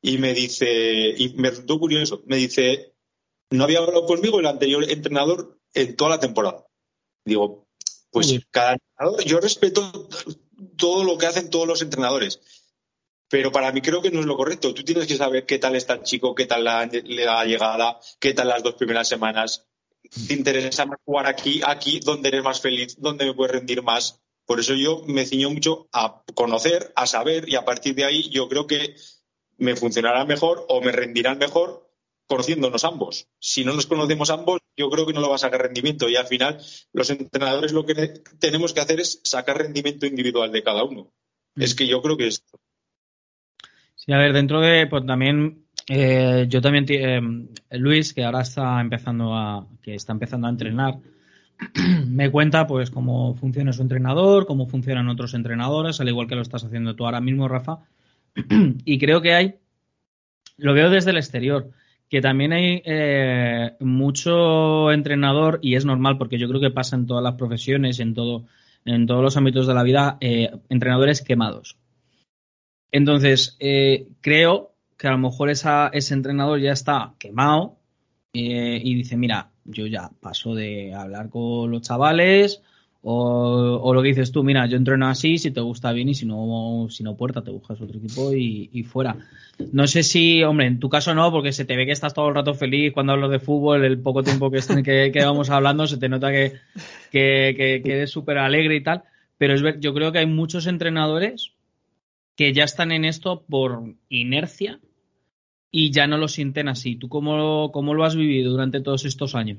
Y 0.00 0.18
me 0.18 0.32
dice, 0.32 1.12
y 1.16 1.34
me 1.34 1.50
resultó 1.50 1.80
curioso, 1.80 2.22
me 2.26 2.36
dice, 2.36 2.94
no 3.50 3.64
había 3.64 3.80
hablado 3.80 4.06
conmigo 4.06 4.38
el 4.38 4.46
anterior 4.46 4.88
entrenador 4.88 5.58
en 5.72 5.96
toda 5.96 6.10
la 6.10 6.20
temporada. 6.20 6.68
Digo, 7.24 7.63
pues 8.14 8.32
cada 8.52 8.74
entrenador, 8.74 9.24
yo 9.24 9.40
respeto 9.40 10.08
todo 10.76 11.02
lo 11.02 11.18
que 11.18 11.26
hacen 11.26 11.50
todos 11.50 11.66
los 11.66 11.82
entrenadores, 11.82 12.40
pero 13.28 13.50
para 13.50 13.72
mí 13.72 13.82
creo 13.82 14.00
que 14.00 14.12
no 14.12 14.20
es 14.20 14.26
lo 14.26 14.36
correcto. 14.36 14.72
Tú 14.72 14.84
tienes 14.84 15.08
que 15.08 15.16
saber 15.16 15.46
qué 15.46 15.58
tal 15.58 15.74
está 15.74 15.94
el 15.94 16.04
chico, 16.04 16.32
qué 16.32 16.46
tal 16.46 16.62
la, 16.62 16.88
la 16.92 17.44
llegada, 17.44 17.98
qué 18.20 18.32
tal 18.32 18.48
las 18.48 18.62
dos 18.62 18.74
primeras 18.74 19.08
semanas. 19.08 19.66
¿Te 20.28 20.34
interesa 20.34 20.86
más 20.86 21.00
jugar 21.04 21.26
aquí, 21.26 21.60
aquí, 21.66 21.98
donde 21.98 22.28
eres 22.28 22.44
más 22.44 22.60
feliz, 22.60 22.94
donde 23.00 23.24
me 23.24 23.34
puedes 23.34 23.56
rendir 23.56 23.82
más? 23.82 24.20
Por 24.46 24.60
eso 24.60 24.74
yo 24.74 25.02
me 25.06 25.26
ciño 25.26 25.50
mucho 25.50 25.88
a 25.92 26.22
conocer, 26.34 26.92
a 26.94 27.08
saber, 27.08 27.48
y 27.48 27.56
a 27.56 27.64
partir 27.64 27.96
de 27.96 28.04
ahí 28.04 28.30
yo 28.30 28.48
creo 28.48 28.68
que 28.68 28.94
me 29.56 29.74
funcionará 29.74 30.24
mejor 30.24 30.64
o 30.68 30.80
me 30.80 30.92
rendirán 30.92 31.38
mejor 31.38 31.83
conociéndonos 32.26 32.84
ambos. 32.84 33.28
Si 33.38 33.64
no 33.64 33.74
nos 33.74 33.86
conocemos 33.86 34.30
ambos, 34.30 34.60
yo 34.76 34.90
creo 34.90 35.06
que 35.06 35.12
no 35.12 35.20
lo 35.20 35.28
va 35.28 35.36
a 35.36 35.38
sacar 35.38 35.62
rendimiento 35.62 36.08
y 36.08 36.16
al 36.16 36.26
final 36.26 36.58
los 36.92 37.10
entrenadores 37.10 37.72
lo 37.72 37.84
que 37.84 37.94
tenemos 38.38 38.72
que 38.72 38.80
hacer 38.80 39.00
es 39.00 39.20
sacar 39.24 39.58
rendimiento 39.58 40.06
individual 40.06 40.50
de 40.52 40.62
cada 40.62 40.84
uno. 40.84 41.12
Es 41.56 41.74
mm. 41.74 41.76
que 41.76 41.86
yo 41.86 42.02
creo 42.02 42.16
que 42.16 42.28
es. 42.28 42.44
Sí, 43.94 44.12
a 44.12 44.18
ver, 44.18 44.32
dentro 44.32 44.60
de, 44.60 44.86
pues 44.86 45.06
también 45.06 45.64
Eh, 45.88 46.46
yo 46.48 46.62
también, 46.62 46.86
eh, 46.88 47.20
Luis, 47.78 48.14
que 48.14 48.24
ahora 48.24 48.40
está 48.40 48.80
empezando 48.80 49.34
a, 49.34 49.66
que 49.82 49.94
está 49.94 50.12
empezando 50.12 50.46
a 50.46 50.50
entrenar, 50.50 50.98
me 52.06 52.30
cuenta 52.30 52.66
pues 52.66 52.90
cómo 52.90 53.34
funciona 53.34 53.72
su 53.72 53.82
entrenador, 53.82 54.46
cómo 54.46 54.66
funcionan 54.66 55.08
otros 55.08 55.34
entrenadores, 55.34 56.00
al 56.00 56.08
igual 56.08 56.26
que 56.26 56.36
lo 56.36 56.42
estás 56.42 56.64
haciendo 56.64 56.96
tú 56.96 57.04
ahora 57.04 57.20
mismo, 57.20 57.48
Rafa. 57.48 57.80
y 58.84 58.98
creo 58.98 59.20
que 59.20 59.34
hay, 59.34 59.54
lo 60.56 60.72
veo 60.72 60.88
desde 60.88 61.10
el 61.10 61.18
exterior, 61.18 61.70
que 62.08 62.20
también 62.20 62.52
hay 62.52 62.82
eh, 62.84 63.76
mucho 63.80 64.92
entrenador, 64.92 65.58
y 65.62 65.74
es 65.74 65.84
normal 65.84 66.18
porque 66.18 66.38
yo 66.38 66.48
creo 66.48 66.60
que 66.60 66.70
pasa 66.70 66.96
en 66.96 67.06
todas 67.06 67.22
las 67.22 67.34
profesiones, 67.34 68.00
en, 68.00 68.14
todo, 68.14 68.44
en 68.84 69.06
todos 69.06 69.22
los 69.22 69.36
ámbitos 69.36 69.66
de 69.66 69.74
la 69.74 69.82
vida, 69.82 70.18
entrenadores 70.20 71.22
quemados. 71.22 71.76
Entonces, 72.92 73.58
creo 74.20 74.74
que 74.96 75.08
a 75.08 75.12
lo 75.12 75.18
mejor 75.18 75.50
ese 75.50 76.14
entrenador 76.14 76.60
ya 76.60 76.72
está 76.72 77.14
quemado 77.18 77.76
eh, 78.32 78.80
y 78.82 78.94
dice, 78.94 79.16
mira, 79.16 79.50
yo 79.64 79.86
ya 79.86 80.10
paso 80.20 80.54
de 80.54 80.92
hablar 80.92 81.30
con 81.30 81.70
los 81.70 81.82
chavales 81.82 82.62
o, 83.06 83.92
lo 83.92 84.02
que 84.02 84.08
dices 84.08 84.32
tú, 84.32 84.42
mira, 84.42 84.64
yo 84.66 84.78
entreno 84.78 85.08
así, 85.08 85.36
si 85.36 85.50
te 85.50 85.60
gusta 85.60 85.92
bien 85.92 86.08
y 86.08 86.14
si 86.14 86.24
no, 86.24 86.86
si 86.88 87.02
no 87.02 87.16
puerta, 87.16 87.44
te 87.44 87.50
buscas 87.50 87.78
otro 87.80 87.98
equipo 87.98 88.32
y, 88.32 88.82
fuera. 88.84 89.16
No 89.72 89.86
sé 89.86 90.02
si, 90.02 90.42
hombre, 90.42 90.66
en 90.68 90.80
tu 90.80 90.88
caso 90.88 91.14
no, 91.14 91.30
porque 91.30 91.52
se 91.52 91.66
te 91.66 91.76
ve 91.76 91.84
que 91.84 91.92
estás 91.92 92.14
todo 92.14 92.28
el 92.28 92.34
rato 92.34 92.54
feliz 92.54 92.94
cuando 92.94 93.12
hablas 93.12 93.30
de 93.30 93.40
fútbol, 93.40 93.84
el 93.84 94.00
poco 94.00 94.22
tiempo 94.22 94.50
que, 94.50 94.60
que, 95.12 95.24
vamos 95.24 95.50
hablando, 95.50 95.86
se 95.86 95.98
te 95.98 96.08
nota 96.08 96.32
que, 96.32 96.54
que, 97.10 97.82
que 97.84 97.92
eres 97.92 98.10
súper 98.10 98.38
alegre 98.38 98.76
y 98.76 98.82
tal, 98.82 99.02
pero 99.36 99.52
es 99.52 99.60
ver, 99.60 99.80
yo 99.80 99.92
creo 99.92 100.10
que 100.10 100.20
hay 100.20 100.26
muchos 100.26 100.66
entrenadores 100.66 101.52
que 102.36 102.54
ya 102.54 102.64
están 102.64 102.90
en 102.90 103.04
esto 103.04 103.44
por 103.46 103.82
inercia 104.08 104.80
y 105.70 105.90
ya 105.90 106.06
no 106.06 106.16
lo 106.16 106.28
sienten 106.28 106.68
así. 106.68 106.96
¿Tú 106.96 107.10
cómo, 107.10 107.70
cómo 107.70 107.92
lo 107.92 108.04
has 108.04 108.16
vivido 108.16 108.50
durante 108.50 108.80
todos 108.80 109.04
estos 109.04 109.34
años? 109.34 109.58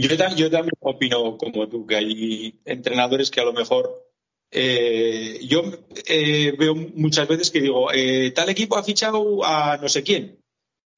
Yo, 0.00 0.08
yo 0.36 0.50
también 0.50 0.72
opino 0.80 1.36
como 1.36 1.68
tú, 1.68 1.86
que 1.86 1.96
hay 1.96 2.60
entrenadores 2.64 3.30
que 3.30 3.40
a 3.40 3.44
lo 3.44 3.52
mejor 3.52 4.06
eh, 4.50 5.40
yo 5.42 5.62
eh, 6.06 6.54
veo 6.58 6.74
muchas 6.74 7.26
veces 7.28 7.50
que 7.50 7.60
digo, 7.60 7.92
eh, 7.92 8.30
tal 8.30 8.48
equipo 8.48 8.76
ha 8.76 8.84
fichado 8.84 9.44
a 9.44 9.76
no 9.76 9.88
sé 9.88 10.02
quién. 10.02 10.38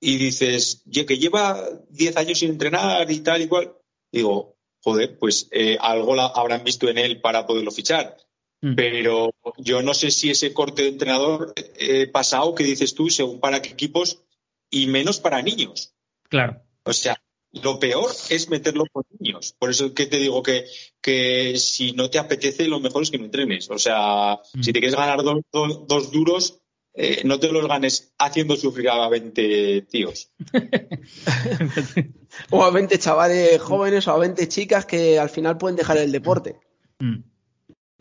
Y 0.02 0.16
dices, 0.16 0.84
que 1.06 1.18
lleva 1.18 1.68
10 1.90 2.16
años 2.16 2.38
sin 2.38 2.50
entrenar 2.50 3.10
y 3.10 3.20
tal 3.20 3.42
y 3.42 3.48
cual. 3.48 3.74
Digo, 4.12 4.56
joder, 4.82 5.18
pues 5.18 5.50
algo 5.80 6.18
habrán 6.20 6.64
visto 6.64 6.88
en 6.88 6.98
él 6.98 7.20
para 7.20 7.46
poderlo 7.46 7.70
fichar. 7.70 8.16
Mm. 8.62 8.74
Pero 8.74 9.30
yo 9.56 9.82
no 9.82 9.94
sé 9.94 10.10
si 10.10 10.30
ese 10.30 10.52
corte 10.52 10.82
de 10.82 10.88
entrenador 10.88 11.54
eh, 11.56 12.06
pasado 12.06 12.54
que 12.54 12.64
dices 12.64 12.94
tú, 12.94 13.08
según 13.08 13.40
para 13.40 13.62
qué 13.62 13.70
equipos 13.70 14.22
y 14.70 14.86
menos 14.86 15.20
para 15.20 15.42
niños. 15.42 15.94
Claro. 16.28 16.62
O 16.84 16.92
sea, 16.92 17.20
lo 17.52 17.78
peor 17.78 18.10
es 18.28 18.48
meterlo 18.48 18.84
con 18.92 19.04
niños. 19.18 19.54
Por 19.58 19.70
eso 19.70 19.92
que 19.94 20.06
te 20.06 20.18
digo 20.18 20.42
que, 20.42 20.66
que 21.00 21.58
si 21.58 21.92
no 21.92 22.10
te 22.10 22.18
apetece, 22.18 22.68
lo 22.68 22.80
mejor 22.80 23.02
es 23.02 23.10
que 23.10 23.18
no 23.18 23.24
entrenes. 23.24 23.70
O 23.70 23.78
sea, 23.78 24.38
mm. 24.54 24.62
si 24.62 24.72
te 24.72 24.80
quieres 24.80 24.96
ganar 24.96 25.22
dos 25.22 26.12
duros, 26.12 26.60
eh, 26.94 27.22
no 27.24 27.38
te 27.38 27.52
los 27.52 27.66
ganes 27.66 28.12
haciendo 28.18 28.56
sufrir 28.56 28.90
a 28.90 29.08
20 29.08 29.82
tíos. 29.82 30.30
o 32.50 32.64
a 32.64 32.70
20 32.70 32.98
chavales 32.98 33.60
jóvenes 33.60 34.08
o 34.08 34.12
a 34.12 34.18
20 34.18 34.48
chicas 34.48 34.86
que 34.86 35.18
al 35.18 35.30
final 35.30 35.56
pueden 35.56 35.76
dejar 35.76 35.98
el 35.98 36.12
deporte. 36.12 36.56
Mm. 36.98 37.29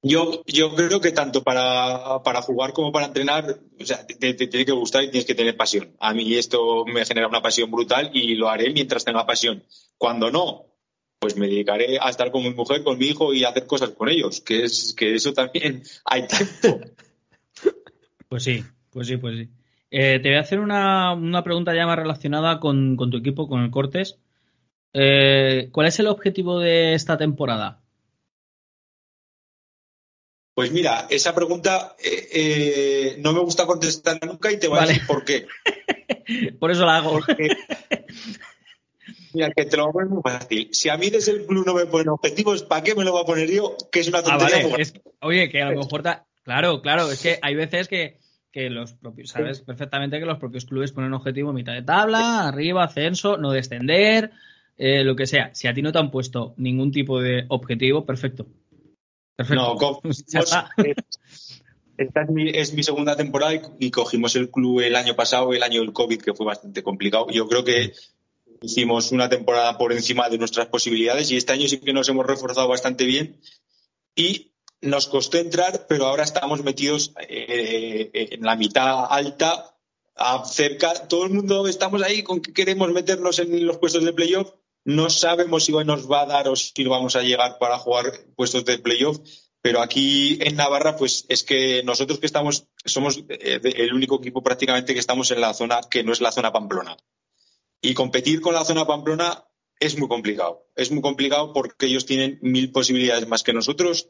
Yo, 0.01 0.43
yo 0.45 0.73
creo 0.75 1.01
que 1.01 1.11
tanto 1.11 1.43
para, 1.43 2.19
jugar 2.41 2.73
como 2.73 2.91
para 2.91 3.07
entrenar, 3.07 3.59
o 3.79 3.85
sea, 3.85 4.05
te, 4.07 4.33
tiene 4.33 4.65
que 4.65 4.71
gustar 4.71 5.03
y 5.03 5.11
tienes 5.11 5.25
que 5.25 5.35
tener 5.35 5.57
pasión. 5.57 5.95
A 5.99 6.13
mí 6.13 6.35
esto 6.35 6.85
me 6.85 7.05
genera 7.05 7.27
una 7.27 7.41
pasión 7.41 7.69
brutal 7.69 8.11
y 8.13 8.35
lo 8.35 8.49
haré 8.49 8.71
mientras 8.71 9.03
tenga 9.03 9.25
pasión. 9.25 9.63
Cuando 9.97 10.31
no, 10.31 10.65
pues 11.19 11.35
me 11.35 11.47
dedicaré 11.47 11.99
a 11.99 12.09
estar 12.09 12.31
con 12.31 12.43
mi 12.43 12.53
mujer, 12.53 12.83
con 12.83 12.97
mi 12.97 13.07
hijo 13.07 13.33
y 13.33 13.43
a 13.43 13.49
hacer 13.49 13.67
cosas 13.67 13.89
con 13.89 14.07
ellos, 14.09 14.39
que 14.39 14.63
es 14.63 14.93
que 14.97 15.15
eso 15.15 15.33
también 15.33 15.83
hay 16.05 16.27
tiempo. 16.27 16.79
Pues 18.29 18.43
sí, 18.43 18.63
pues 18.91 19.07
sí, 19.07 19.17
pues 19.17 19.37
sí. 19.37 19.49
Eh, 19.91 20.19
te 20.19 20.29
voy 20.29 20.37
a 20.37 20.41
hacer 20.41 20.59
una, 20.59 21.41
pregunta 21.43 21.75
ya 21.75 21.87
más 21.87 21.97
relacionada 21.97 22.59
con, 22.59 22.95
con 22.95 23.09
tu 23.09 23.17
equipo, 23.17 23.47
con 23.47 23.63
el 23.63 23.71
Cortes. 23.71 24.19
Eh, 24.93 25.69
¿Cuál 25.71 25.87
es 25.87 25.99
el 25.99 26.07
objetivo 26.07 26.59
de 26.59 26.93
esta 26.93 27.17
temporada? 27.17 27.78
Pues 30.59 30.73
mira, 30.73 31.07
esa 31.09 31.33
pregunta 31.33 31.95
eh, 32.03 32.27
eh, 32.33 33.15
no 33.19 33.31
me 33.31 33.39
gusta 33.39 33.65
contestar 33.65 34.19
nunca 34.27 34.51
y 34.51 34.59
te 34.59 34.67
voy 34.67 34.79
a 34.79 34.85
decir 34.85 35.07
por 35.07 35.23
qué. 35.23 35.47
por 36.59 36.69
eso 36.69 36.85
la 36.85 36.97
hago. 36.97 37.21
mira, 39.31 39.53
que 39.55 39.63
te 39.63 39.77
lo 39.77 39.83
voy 39.83 39.89
a 39.89 39.93
poner 39.93 40.09
muy 40.09 40.21
fácil. 40.21 40.67
Si 40.73 40.89
a 40.89 40.97
mí 40.97 41.09
desde 41.09 41.31
el 41.31 41.45
club 41.45 41.65
no 41.65 41.73
me 41.73 41.85
ponen 41.85 42.09
objetivos, 42.09 42.63
¿para 42.63 42.83
qué 42.83 42.93
me 42.93 43.05
lo 43.05 43.13
voy 43.13 43.21
a 43.21 43.25
poner 43.25 43.49
yo? 43.49 43.77
Que 43.89 44.01
es 44.01 44.09
una 44.09 44.17
ah, 44.17 44.37
tontería. 44.37 44.67
oye, 45.21 45.47
que 45.47 45.61
a 45.61 45.71
lo 45.71 45.79
mejor. 45.79 46.03
Claro, 46.43 46.81
claro, 46.81 47.09
es 47.09 47.21
que 47.21 47.39
hay 47.41 47.55
veces 47.55 47.87
que, 47.87 48.19
los 48.53 48.91
propios, 48.95 49.29
sabes 49.29 49.61
perfectamente 49.61 50.19
que 50.19 50.25
los 50.25 50.39
propios 50.39 50.65
clubes 50.65 50.91
ponen 50.91 51.13
objetivo 51.13 51.53
mitad 51.53 51.71
de 51.71 51.83
tabla, 51.83 52.49
arriba, 52.49 52.83
ascenso, 52.83 53.37
no 53.37 53.51
descender, 53.53 54.31
eh, 54.77 55.05
lo 55.05 55.15
que 55.15 55.25
sea. 55.25 55.51
Si 55.53 55.69
a 55.69 55.73
ti 55.73 55.81
no 55.81 55.93
te 55.93 55.99
han 55.99 56.11
puesto 56.11 56.53
ningún 56.57 56.91
tipo 56.91 57.21
de 57.21 57.45
objetivo, 57.47 58.05
perfecto. 58.05 58.45
No, 59.47 59.77
esta 61.97 62.21
es 62.21 62.29
mi, 62.29 62.49
es 62.49 62.73
mi, 62.73 62.83
segunda 62.83 63.15
temporada 63.15 63.53
y, 63.79 63.91
cogimos 63.91 64.35
el 64.35 64.49
club 64.49 64.81
el 64.81 64.95
año 64.95 65.15
pasado, 65.15 65.53
el 65.53 65.63
año 65.63 65.81
del 65.81 65.93
COVID, 65.93 66.21
que 66.21 66.33
fue 66.33 66.45
bastante 66.45 66.83
complicado. 66.83 67.27
Yo 67.29 67.47
creo 67.47 67.63
que 67.63 67.93
hicimos 68.61 69.11
una 69.11 69.29
temporada 69.29 69.77
por 69.77 69.93
encima 69.93 70.29
de 70.29 70.37
nuestras 70.37 70.67
posibilidades 70.67 71.31
y 71.31 71.37
este 71.37 71.53
año 71.53 71.67
sí 71.67 71.79
que 71.79 71.93
nos 71.93 72.09
hemos 72.09 72.25
reforzado 72.25 72.67
bastante 72.67 73.05
bien 73.05 73.39
y 74.15 74.51
nos 74.81 75.07
costó 75.07 75.37
entrar, 75.37 75.85
pero 75.87 76.05
ahora 76.07 76.23
estamos 76.23 76.63
metidos 76.63 77.13
eh, 77.27 78.09
en 78.13 78.41
la 78.41 78.55
mitad 78.55 79.05
alta, 79.09 79.75
cerca. 80.45 81.07
Todo 81.07 81.25
el 81.25 81.31
mundo 81.31 81.67
estamos 81.67 82.01
ahí 82.03 82.23
con 82.23 82.41
que 82.41 82.53
queremos 82.53 82.91
meternos 82.91 83.39
en 83.39 83.65
los 83.65 83.77
puestos 83.77 84.03
de 84.03 84.13
playoff 84.13 84.51
no 84.85 85.09
sabemos 85.09 85.65
si 85.65 85.71
nos 85.71 86.09
va 86.09 86.21
a 86.21 86.25
dar 86.25 86.47
o 86.47 86.55
si 86.55 86.83
vamos 86.85 87.15
a 87.15 87.21
llegar 87.21 87.57
para 87.59 87.77
jugar 87.77 88.11
puestos 88.35 88.65
de 88.65 88.79
playoff, 88.79 89.19
pero 89.61 89.81
aquí 89.81 90.37
en 90.41 90.55
Navarra, 90.55 90.95
pues 90.95 91.25
es 91.27 91.43
que 91.43 91.83
nosotros 91.83 92.19
que 92.19 92.25
estamos, 92.25 92.67
somos 92.85 93.23
eh, 93.27 93.59
el 93.63 93.93
único 93.93 94.15
equipo 94.15 94.41
prácticamente 94.41 94.93
que 94.93 94.99
estamos 94.99 95.31
en 95.31 95.41
la 95.41 95.53
zona 95.53 95.81
que 95.89 96.03
no 96.03 96.13
es 96.13 96.21
la 96.21 96.31
zona 96.31 96.53
Pamplona. 96.53 96.95
Y 97.81 97.93
competir 97.93 98.41
con 98.41 98.53
la 98.53 98.63
zona 98.63 98.87
Pamplona 98.87 99.45
es 99.79 99.97
muy 99.97 100.07
complicado. 100.07 100.67
Es 100.75 100.91
muy 100.91 101.01
complicado 101.01 101.53
porque 101.53 101.87
ellos 101.87 102.05
tienen 102.05 102.39
mil 102.41 102.71
posibilidades 102.71 103.27
más 103.27 103.43
que 103.43 103.53
nosotros. 103.53 104.09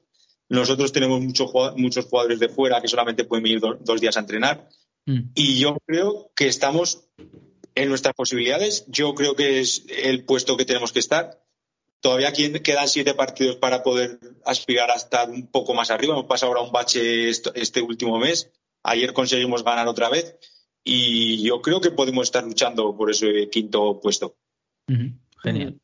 Nosotros 0.50 0.92
tenemos 0.92 1.22
muchos 1.22 2.06
jugadores 2.06 2.40
de 2.40 2.50
fuera 2.50 2.82
que 2.82 2.88
solamente 2.88 3.24
pueden 3.24 3.44
venir 3.44 3.60
dos 3.60 4.02
días 4.02 4.18
a 4.18 4.22
entrenar. 4.22 4.68
Mm. 5.06 5.32
Y 5.36 5.60
yo 5.60 5.78
creo 5.86 6.32
que 6.36 6.48
estamos 6.48 7.10
en 7.80 7.90
nuestras 7.90 8.14
posibilidades. 8.14 8.86
Yo 8.88 9.16
creo 9.16 9.36
que 9.36 9.60
es 9.60 9.86
el 9.88 10.26
puesto 10.26 10.58
que 10.58 10.66
tenemos 10.66 10.92
que 10.92 11.00
estar. 11.00 11.42
Todavía 12.02 12.34
quedan 12.34 12.88
siete 12.88 13.14
partidos 13.14 13.56
para 13.58 13.84
poder 13.84 14.20
aspirar 14.46 14.92
a 14.92 14.96
estar 14.96 15.30
un 15.30 15.48
poco 15.48 15.74
más 15.74 15.90
arriba. 15.92 16.14
Hemos 16.14 16.26
pasado 16.26 16.52
ahora 16.52 16.64
un 16.64 16.72
bache 16.72 17.30
este 17.30 17.82
último 17.82 18.18
mes. 18.20 18.52
Ayer 18.84 19.14
conseguimos 19.14 19.64
ganar 19.64 19.88
otra 19.88 20.10
vez 20.10 20.38
y 20.84 21.42
yo 21.44 21.62
creo 21.62 21.82
que 21.82 21.92
podemos 21.92 22.28
estar 22.28 22.44
luchando 22.44 22.96
por 22.96 23.12
ese 23.12 23.50
quinto 23.50 24.00
puesto. 24.02 24.36
Genial. 25.44 25.80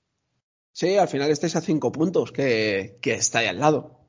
Sí, 0.71 0.97
al 0.97 1.07
final 1.07 1.31
estáis 1.31 1.55
a 1.55 1.61
cinco 1.61 1.91
puntos, 1.91 2.33
que, 2.33 2.97
que 3.01 3.13
está 3.13 3.39
ahí 3.39 3.47
al 3.47 3.59
lado. 3.59 4.04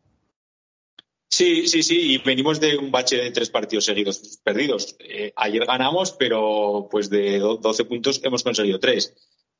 Sí, 1.29 1.67
sí, 1.67 1.83
sí, 1.83 2.15
y 2.15 2.19
venimos 2.19 2.61
de 2.61 2.77
un 2.77 2.91
bache 2.91 3.17
de 3.17 3.31
tres 3.31 3.51
partidos 3.51 3.85
seguidos 3.85 4.39
perdidos. 4.43 4.97
Eh, 5.01 5.33
ayer 5.37 5.67
ganamos, 5.67 6.13
pero 6.13 6.89
pues 6.91 7.11
de 7.11 7.39
12 7.39 7.85
puntos 7.85 8.21
hemos 8.23 8.43
conseguido 8.43 8.79
tres. 8.79 9.15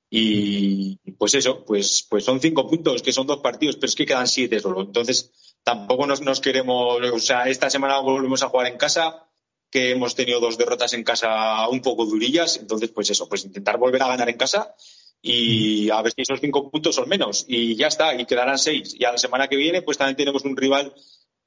Y 0.09 0.97
pues 1.19 1.35
eso, 1.35 1.65
pues, 1.65 2.07
pues 2.09 2.25
son 2.25 2.41
cinco 2.41 2.69
puntos, 2.69 3.03
que 3.03 3.13
son 3.13 3.27
dos 3.27 3.41
partidos, 3.41 3.77
pero 3.77 3.87
es 3.87 3.97
que 3.97 4.07
quedan 4.07 4.29
siete 4.29 4.61
solo. 4.61 4.83
Entonces, 4.83 5.33
tampoco 5.65 6.07
nos, 6.07 6.21
nos 6.21 6.41
queremos, 6.41 7.01
o 7.13 7.19
sea, 7.19 7.49
esta 7.49 7.69
semana 7.71 7.99
volvemos 7.99 8.43
a 8.43 8.49
jugar 8.49 8.69
en 8.69 8.79
casa, 8.79 9.29
que 9.71 9.91
hemos 9.91 10.15
tenido 10.15 10.39
dos 10.39 10.57
derrotas 10.59 10.93
en 10.95 11.03
casa 11.03 11.69
un 11.69 11.83
poco 11.83 12.07
durillas. 12.07 12.59
Entonces, 12.59 12.91
pues 12.91 13.11
eso, 13.11 13.29
pues 13.29 13.45
intentar 13.45 13.79
volver 13.79 14.03
a 14.03 14.09
ganar 14.09 14.29
en 14.29 14.37
casa 14.37 14.75
y 15.21 15.91
a 15.91 16.01
ver 16.03 16.13
si 16.13 16.23
esos 16.23 16.41
cinco 16.41 16.71
puntos 16.71 16.95
son 16.95 17.09
menos. 17.09 17.45
Y 17.49 17.75
ya 17.75 17.89
está, 17.89 18.15
y 18.15 18.25
quedarán 18.27 18.59
seis. 18.59 18.95
Y 18.97 19.05
a 19.05 19.13
la 19.13 19.19
semana 19.19 19.49
que 19.49 19.57
viene, 19.57 19.83
pues 19.83 19.99
también 19.99 20.17
tenemos 20.17 20.45
un 20.45 20.57
rival 20.57 20.95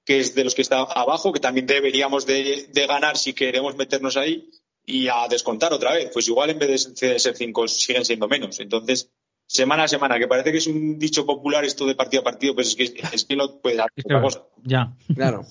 que 0.10 0.20
es 0.20 0.34
de 0.34 0.44
los 0.44 0.56
que 0.56 0.63
está 0.63 0.80
abajo, 0.80 1.32
que 1.32 1.39
también 1.39 1.68
deberíamos 1.68 2.25
de, 2.25 2.68
ganar 2.88 3.16
si 3.16 3.34
queremos 3.34 3.75
meternos 3.75 4.18
ahí 4.18 4.50
y 4.84 5.08
a 5.08 5.28
descontar 5.30 5.72
otra 5.72 5.94
vez. 5.94 6.10
Pues 6.12 6.28
igual 6.28 6.50
en 6.50 6.58
vez 6.58 6.96
de 6.96 7.20
ser 7.20 7.38
cinco 7.38 7.68
siguen 7.68 8.04
siendo 8.04 8.28
menos. 8.28 8.60
Entonces, 8.60 9.12
semana 9.46 9.84
a 9.84 9.88
semana, 9.88 10.18
que 10.18 10.28
parece 10.28 10.51
que 10.51 10.58
es 10.58 10.66
un 10.66 10.98
dicho 10.98 11.28
popular 11.28 11.63
esto 11.63 11.86
de 11.86 11.94
partido 11.94 12.22
a 12.22 12.24
partido, 12.24 12.56
pues 12.56 12.70
es 12.70 12.75
que, 12.75 13.04
es 13.13 13.24
que 13.24 13.36
no 13.36 13.62
puede 13.62 13.75
dar 13.75 13.92
otra 14.04 14.20
cosa. 14.20 14.46
Ya. 14.63 14.98
Claro. 15.13 15.46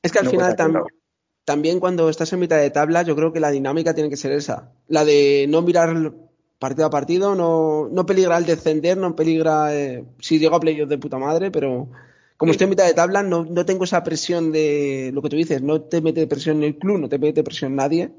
Es 0.00 0.10
que 0.10 0.18
al 0.18 0.30
final 0.30 0.56
también 0.56 0.84
también 1.44 1.78
cuando 1.78 2.08
estás 2.08 2.32
en 2.32 2.40
mitad 2.40 2.56
de 2.56 2.70
tabla, 2.70 3.02
yo 3.02 3.14
creo 3.14 3.34
que 3.34 3.40
la 3.40 3.50
dinámica 3.50 3.92
tiene 3.92 4.08
que 4.08 4.16
ser 4.16 4.32
esa. 4.32 4.72
La 4.88 5.04
de 5.04 5.44
no 5.46 5.60
mirar 5.60 6.14
partido 6.58 6.86
a 6.86 6.90
partido, 6.90 7.34
no, 7.34 7.90
no 7.90 8.06
peligra 8.06 8.38
el 8.38 8.46
descender, 8.46 8.96
no 8.96 9.14
peligra 9.14 9.76
eh, 9.76 10.06
si 10.20 10.38
llego 10.38 10.56
a 10.56 10.60
playoff 10.60 10.88
de 10.88 10.96
puta 10.96 11.18
madre, 11.18 11.50
pero 11.50 11.90
como 12.36 12.52
estoy 12.52 12.64
en 12.64 12.70
mitad 12.70 12.86
de 12.86 12.94
tabla, 12.94 13.22
no, 13.22 13.44
no 13.44 13.64
tengo 13.64 13.84
esa 13.84 14.02
presión 14.02 14.52
de 14.52 15.10
lo 15.14 15.22
que 15.22 15.30
tú 15.30 15.36
dices, 15.36 15.62
no 15.62 15.82
te 15.82 16.00
mete 16.00 16.26
presión 16.26 16.58
en 16.58 16.64
el 16.64 16.78
club, 16.78 16.98
no 16.98 17.08
te 17.08 17.18
mete 17.18 17.44
presión 17.44 17.76
nadie. 17.76 18.10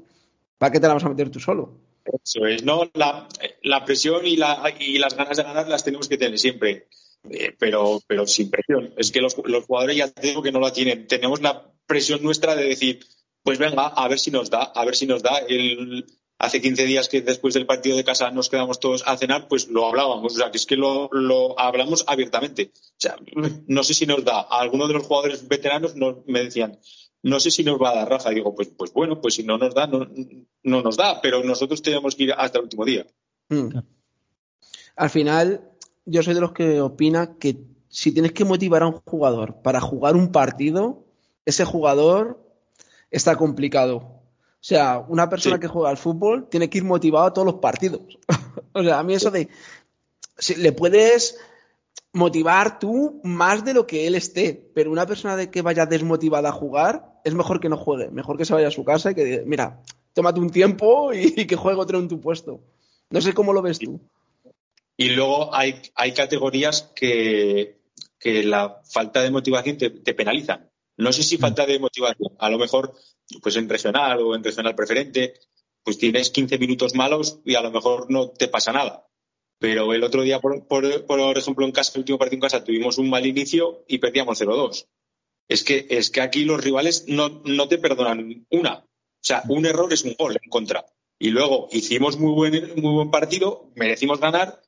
¿Para 0.58 0.72
qué 0.72 0.80
te 0.80 0.88
la 0.88 0.94
vas 0.94 1.04
a 1.04 1.08
meter 1.10 1.30
tú 1.30 1.38
solo? 1.38 1.78
Eso 2.04 2.46
es, 2.46 2.62
no, 2.62 2.88
la, 2.94 3.28
la 3.62 3.84
presión 3.84 4.24
y, 4.26 4.36
la, 4.36 4.62
y 4.78 4.98
las 4.98 5.16
ganas 5.16 5.36
de 5.36 5.42
ganar 5.42 5.68
las 5.68 5.84
tenemos 5.84 6.08
que 6.08 6.16
tener 6.16 6.38
siempre. 6.38 6.86
Eh, 7.30 7.54
pero, 7.58 8.00
pero 8.06 8.26
sin 8.26 8.50
presión. 8.50 8.94
Es 8.96 9.10
que 9.10 9.20
los, 9.20 9.36
los 9.44 9.64
jugadores 9.64 9.96
ya 9.96 10.10
tengo 10.10 10.42
que 10.42 10.52
no 10.52 10.60
la 10.60 10.72
tienen. 10.72 11.06
Tenemos 11.06 11.42
la 11.42 11.70
presión 11.86 12.22
nuestra 12.22 12.54
de 12.54 12.64
decir, 12.64 13.00
pues 13.42 13.58
venga, 13.58 13.88
a 13.88 14.08
ver 14.08 14.18
si 14.18 14.30
nos 14.30 14.50
da, 14.50 14.62
a 14.62 14.84
ver 14.84 14.96
si 14.96 15.06
nos 15.06 15.22
da. 15.22 15.38
El, 15.38 16.06
hace 16.38 16.60
15 16.60 16.84
días 16.84 17.08
que 17.08 17.22
después 17.22 17.54
del 17.54 17.66
partido 17.66 17.96
de 17.96 18.04
casa 18.04 18.30
nos 18.30 18.48
quedamos 18.48 18.80
todos 18.80 19.02
a 19.06 19.16
cenar, 19.16 19.48
pues 19.48 19.68
lo 19.68 19.86
hablábamos. 19.86 20.34
O 20.34 20.36
sea, 20.36 20.50
que 20.50 20.58
es 20.58 20.66
que 20.66 20.76
lo, 20.76 21.08
lo 21.12 21.58
hablamos 21.58 22.04
abiertamente. 22.06 22.72
O 22.74 22.98
sea, 22.98 23.16
no 23.66 23.82
sé 23.82 23.94
si 23.94 24.06
nos 24.06 24.24
da. 24.24 24.40
Algunos 24.40 24.88
de 24.88 24.94
los 24.94 25.06
jugadores 25.06 25.48
veteranos 25.48 25.96
nos, 25.96 26.26
me 26.26 26.44
decían, 26.44 26.78
no 27.22 27.40
sé 27.40 27.50
si 27.50 27.64
nos 27.64 27.80
va 27.80 27.90
a 27.90 27.96
dar 27.96 28.08
raja. 28.08 28.30
digo, 28.30 28.54
pues, 28.54 28.68
pues 28.68 28.92
bueno, 28.92 29.20
pues 29.20 29.34
si 29.34 29.42
no 29.42 29.58
nos 29.58 29.74
da, 29.74 29.86
no, 29.86 30.06
no 30.62 30.82
nos 30.82 30.96
da, 30.96 31.20
pero 31.20 31.42
nosotros 31.42 31.82
tenemos 31.82 32.14
que 32.14 32.24
ir 32.24 32.32
hasta 32.36 32.58
el 32.58 32.64
último 32.64 32.84
día. 32.84 33.06
Mm. 33.48 33.78
Al 34.96 35.10
final, 35.10 35.70
yo 36.04 36.22
soy 36.22 36.34
de 36.34 36.40
los 36.40 36.52
que 36.52 36.80
opina 36.80 37.36
que 37.38 37.58
si 37.88 38.12
tienes 38.12 38.32
que 38.32 38.44
motivar 38.44 38.82
a 38.82 38.86
un 38.86 39.00
jugador 39.04 39.62
para 39.62 39.80
jugar 39.80 40.16
un 40.16 40.32
partido, 40.32 41.04
ese 41.44 41.64
jugador 41.64 42.46
está 43.10 43.36
complicado. 43.36 44.15
O 44.66 44.68
sea, 44.68 44.98
una 45.06 45.28
persona 45.28 45.60
que 45.60 45.68
juega 45.68 45.90
al 45.90 45.96
fútbol 45.96 46.48
tiene 46.50 46.68
que 46.68 46.78
ir 46.78 46.84
motivado 46.84 47.26
a 47.26 47.32
todos 47.32 47.46
los 47.46 47.60
partidos. 47.60 48.18
o 48.72 48.82
sea, 48.82 48.98
a 48.98 49.04
mí 49.04 49.14
eso 49.14 49.30
de 49.30 49.48
si 50.36 50.56
le 50.56 50.72
puedes 50.72 51.38
motivar 52.12 52.80
tú 52.80 53.20
más 53.22 53.64
de 53.64 53.74
lo 53.74 53.86
que 53.86 54.08
él 54.08 54.16
esté, 54.16 54.68
pero 54.74 54.90
una 54.90 55.06
persona 55.06 55.36
de 55.36 55.52
que 55.52 55.62
vaya 55.62 55.86
desmotivada 55.86 56.48
a 56.48 56.52
jugar 56.52 57.20
es 57.24 57.32
mejor 57.32 57.60
que 57.60 57.68
no 57.68 57.76
juegue, 57.76 58.10
mejor 58.10 58.36
que 58.36 58.44
se 58.44 58.54
vaya 58.54 58.66
a 58.66 58.72
su 58.72 58.84
casa 58.84 59.12
y 59.12 59.14
que 59.14 59.24
diga, 59.24 59.42
mira, 59.46 59.82
tómate 60.12 60.40
un 60.40 60.50
tiempo 60.50 61.14
y, 61.14 61.32
y 61.36 61.46
que 61.46 61.54
juegue 61.54 61.80
otro 61.80 62.00
en 62.00 62.08
tu 62.08 62.20
puesto. 62.20 62.60
No 63.10 63.20
sé 63.20 63.34
cómo 63.34 63.52
lo 63.52 63.62
ves 63.62 63.78
tú. 63.78 64.00
Y 64.96 65.10
luego 65.10 65.54
hay, 65.54 65.80
hay 65.94 66.12
categorías 66.12 66.90
que, 66.92 67.78
que 68.18 68.42
la 68.42 68.82
falta 68.82 69.22
de 69.22 69.30
motivación 69.30 69.78
te, 69.78 69.90
te 69.90 70.12
penalizan. 70.12 70.68
No 70.96 71.12
sé 71.12 71.22
si 71.22 71.36
falta 71.36 71.66
de 71.66 71.78
motivación. 71.78 72.32
A 72.40 72.50
lo 72.50 72.58
mejor, 72.58 72.94
pues 73.42 73.56
en 73.56 73.68
regional 73.68 74.20
o 74.20 74.34
en 74.34 74.44
regional 74.44 74.74
preferente, 74.74 75.34
pues 75.82 75.98
tienes 75.98 76.30
15 76.30 76.58
minutos 76.58 76.94
malos 76.94 77.40
y 77.44 77.54
a 77.54 77.62
lo 77.62 77.70
mejor 77.70 78.10
no 78.10 78.30
te 78.30 78.48
pasa 78.48 78.72
nada. 78.72 79.06
Pero 79.58 79.92
el 79.94 80.04
otro 80.04 80.22
día, 80.22 80.40
por, 80.40 80.84
ejemplo, 81.36 81.64
en 81.64 81.72
casa, 81.72 81.92
el 81.94 82.00
último 82.00 82.18
partido 82.18 82.36
en 82.36 82.42
casa, 82.42 82.64
tuvimos 82.64 82.98
un 82.98 83.08
mal 83.08 83.24
inicio 83.24 83.84
y 83.88 83.98
perdíamos 83.98 84.40
0-2. 84.40 84.86
Es 85.48 85.62
que, 85.62 85.86
es 85.88 86.10
que 86.10 86.20
aquí 86.20 86.44
los 86.44 86.62
rivales 86.62 87.04
no, 87.08 87.40
no 87.44 87.68
te 87.68 87.78
perdonan 87.78 88.46
una. 88.50 88.78
O 88.78 88.84
sea, 89.22 89.42
un 89.48 89.64
error 89.64 89.92
es 89.92 90.04
un 90.04 90.14
gol 90.18 90.36
en 90.42 90.50
contra. 90.50 90.84
Y 91.18 91.30
luego 91.30 91.68
hicimos 91.72 92.18
muy 92.18 92.32
buen, 92.32 92.80
muy 92.80 92.92
buen 92.92 93.10
partido, 93.10 93.70
merecimos 93.74 94.20
ganar, 94.20 94.60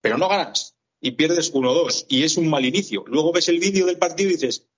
pero 0.00 0.18
no 0.18 0.28
ganas 0.28 0.78
y 1.00 1.12
pierdes 1.12 1.52
1-2 1.52 2.06
y 2.08 2.24
es 2.24 2.36
un 2.36 2.48
mal 2.48 2.64
inicio. 2.64 3.04
Luego 3.06 3.32
ves 3.32 3.48
el 3.48 3.58
vídeo 3.58 3.86
del 3.86 3.98
partido 3.98 4.30
y 4.30 4.34
dices, 4.34 4.68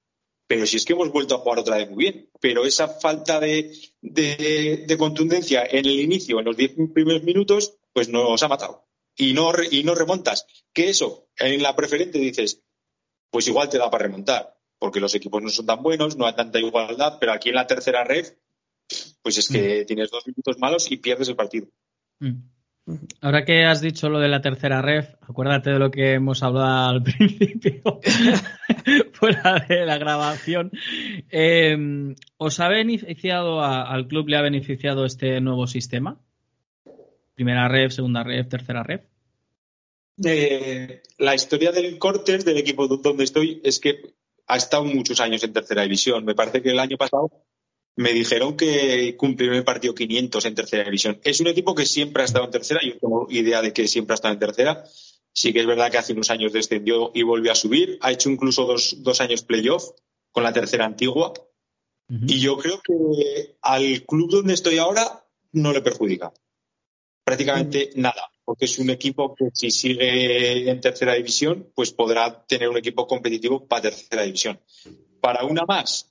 pero 0.50 0.66
si 0.66 0.78
es 0.78 0.84
que 0.84 0.94
hemos 0.94 1.12
vuelto 1.12 1.36
a 1.36 1.38
jugar 1.38 1.60
otra 1.60 1.76
vez 1.76 1.88
muy 1.88 2.06
bien, 2.06 2.28
pero 2.40 2.64
esa 2.64 2.88
falta 2.88 3.38
de, 3.38 3.72
de, 4.00 4.84
de 4.84 4.98
contundencia 4.98 5.64
en 5.64 5.86
el 5.86 6.00
inicio, 6.00 6.40
en 6.40 6.44
los 6.44 6.56
10 6.56 6.72
primeros 6.92 7.22
minutos, 7.22 7.78
pues 7.92 8.08
nos 8.08 8.42
ha 8.42 8.48
matado. 8.48 8.84
Y 9.16 9.32
no, 9.32 9.52
y 9.70 9.84
no 9.84 9.94
remontas. 9.94 10.48
Que 10.72 10.88
eso, 10.88 11.28
en 11.38 11.62
la 11.62 11.76
preferente 11.76 12.18
dices, 12.18 12.64
pues 13.30 13.46
igual 13.46 13.68
te 13.68 13.78
da 13.78 13.92
para 13.92 14.06
remontar, 14.06 14.58
porque 14.80 14.98
los 14.98 15.14
equipos 15.14 15.40
no 15.40 15.50
son 15.50 15.66
tan 15.66 15.84
buenos, 15.84 16.16
no 16.16 16.26
hay 16.26 16.34
tanta 16.34 16.58
igualdad, 16.58 17.18
pero 17.20 17.30
aquí 17.32 17.50
en 17.50 17.54
la 17.54 17.68
tercera 17.68 18.02
red, 18.02 18.26
pues 19.22 19.38
es 19.38 19.48
que 19.48 19.82
mm. 19.82 19.86
tienes 19.86 20.10
dos 20.10 20.26
minutos 20.26 20.58
malos 20.58 20.90
y 20.90 20.96
pierdes 20.96 21.28
el 21.28 21.36
partido. 21.36 21.68
Mm. 22.18 22.40
Ahora 23.20 23.44
que 23.44 23.64
has 23.64 23.80
dicho 23.80 24.08
lo 24.08 24.18
de 24.18 24.28
la 24.28 24.40
tercera 24.40 24.82
ref, 24.82 25.14
acuérdate 25.22 25.70
de 25.70 25.78
lo 25.78 25.90
que 25.90 26.14
hemos 26.14 26.42
hablado 26.42 26.88
al 26.88 27.02
principio, 27.02 28.00
fuera 29.12 29.64
de 29.68 29.86
la 29.86 29.98
grabación. 29.98 30.70
Eh, 31.30 32.14
¿Os 32.36 32.60
ha 32.60 32.68
beneficiado, 32.68 33.62
al 33.62 34.06
club 34.06 34.28
le 34.28 34.36
ha 34.36 34.42
beneficiado 34.42 35.04
este 35.04 35.40
nuevo 35.40 35.66
sistema? 35.66 36.18
Primera 37.34 37.68
ref, 37.68 37.92
segunda 37.92 38.22
ref, 38.22 38.48
tercera 38.48 38.82
ref. 38.82 39.02
Eh, 40.24 41.02
la 41.18 41.34
historia 41.34 41.72
del 41.72 41.98
Cortes, 41.98 42.44
del 42.44 42.58
equipo 42.58 42.86
donde 42.86 43.24
estoy, 43.24 43.60
es 43.64 43.80
que 43.80 44.14
ha 44.46 44.56
estado 44.56 44.84
muchos 44.84 45.20
años 45.20 45.42
en 45.44 45.52
tercera 45.52 45.82
división. 45.82 46.24
Me 46.24 46.34
parece 46.34 46.60
que 46.60 46.70
el 46.70 46.78
año 46.78 46.96
pasado 46.96 47.30
me 47.96 48.12
dijeron 48.12 48.56
que 48.56 49.16
cumplió 49.16 49.52
el 49.52 49.64
partido 49.64 49.94
500 49.94 50.44
en 50.44 50.54
tercera 50.54 50.84
división. 50.84 51.20
Es 51.24 51.40
un 51.40 51.48
equipo 51.48 51.74
que 51.74 51.86
siempre 51.86 52.22
ha 52.22 52.26
estado 52.26 52.44
en 52.44 52.50
tercera, 52.50 52.80
yo 52.82 52.98
tengo 52.98 53.26
idea 53.30 53.62
de 53.62 53.72
que 53.72 53.88
siempre 53.88 54.14
ha 54.14 54.16
estado 54.16 54.34
en 54.34 54.40
tercera. 54.40 54.84
Sí 55.32 55.52
que 55.52 55.60
es 55.60 55.66
verdad 55.66 55.90
que 55.90 55.98
hace 55.98 56.12
unos 56.12 56.30
años 56.30 56.52
descendió 56.52 57.12
y 57.14 57.22
volvió 57.22 57.52
a 57.52 57.54
subir. 57.54 57.98
Ha 58.00 58.12
hecho 58.12 58.30
incluso 58.30 58.64
dos, 58.64 59.02
dos 59.02 59.20
años 59.20 59.42
playoff 59.42 59.84
con 60.32 60.42
la 60.42 60.52
tercera 60.52 60.86
antigua. 60.86 61.32
Uh 62.08 62.14
-huh. 62.14 62.30
Y 62.30 62.40
yo 62.40 62.56
creo 62.58 62.80
que 62.82 63.56
al 63.62 64.02
club 64.06 64.30
donde 64.30 64.54
estoy 64.54 64.78
ahora 64.78 65.24
no 65.52 65.72
le 65.72 65.82
perjudica. 65.82 66.32
Prácticamente 67.22 67.90
uh 67.92 67.96
-huh. 67.96 68.02
nada, 68.02 68.30
porque 68.44 68.64
es 68.64 68.78
un 68.78 68.90
equipo 68.90 69.34
que 69.36 69.50
si 69.52 69.70
sigue 69.70 70.68
en 70.68 70.80
tercera 70.80 71.14
división, 71.14 71.70
pues 71.74 71.92
podrá 71.92 72.44
tener 72.46 72.68
un 72.68 72.78
equipo 72.78 73.06
competitivo 73.06 73.66
para 73.68 73.82
tercera 73.82 74.22
división. 74.22 74.58
Para 75.20 75.44
una 75.44 75.64
más, 75.66 76.09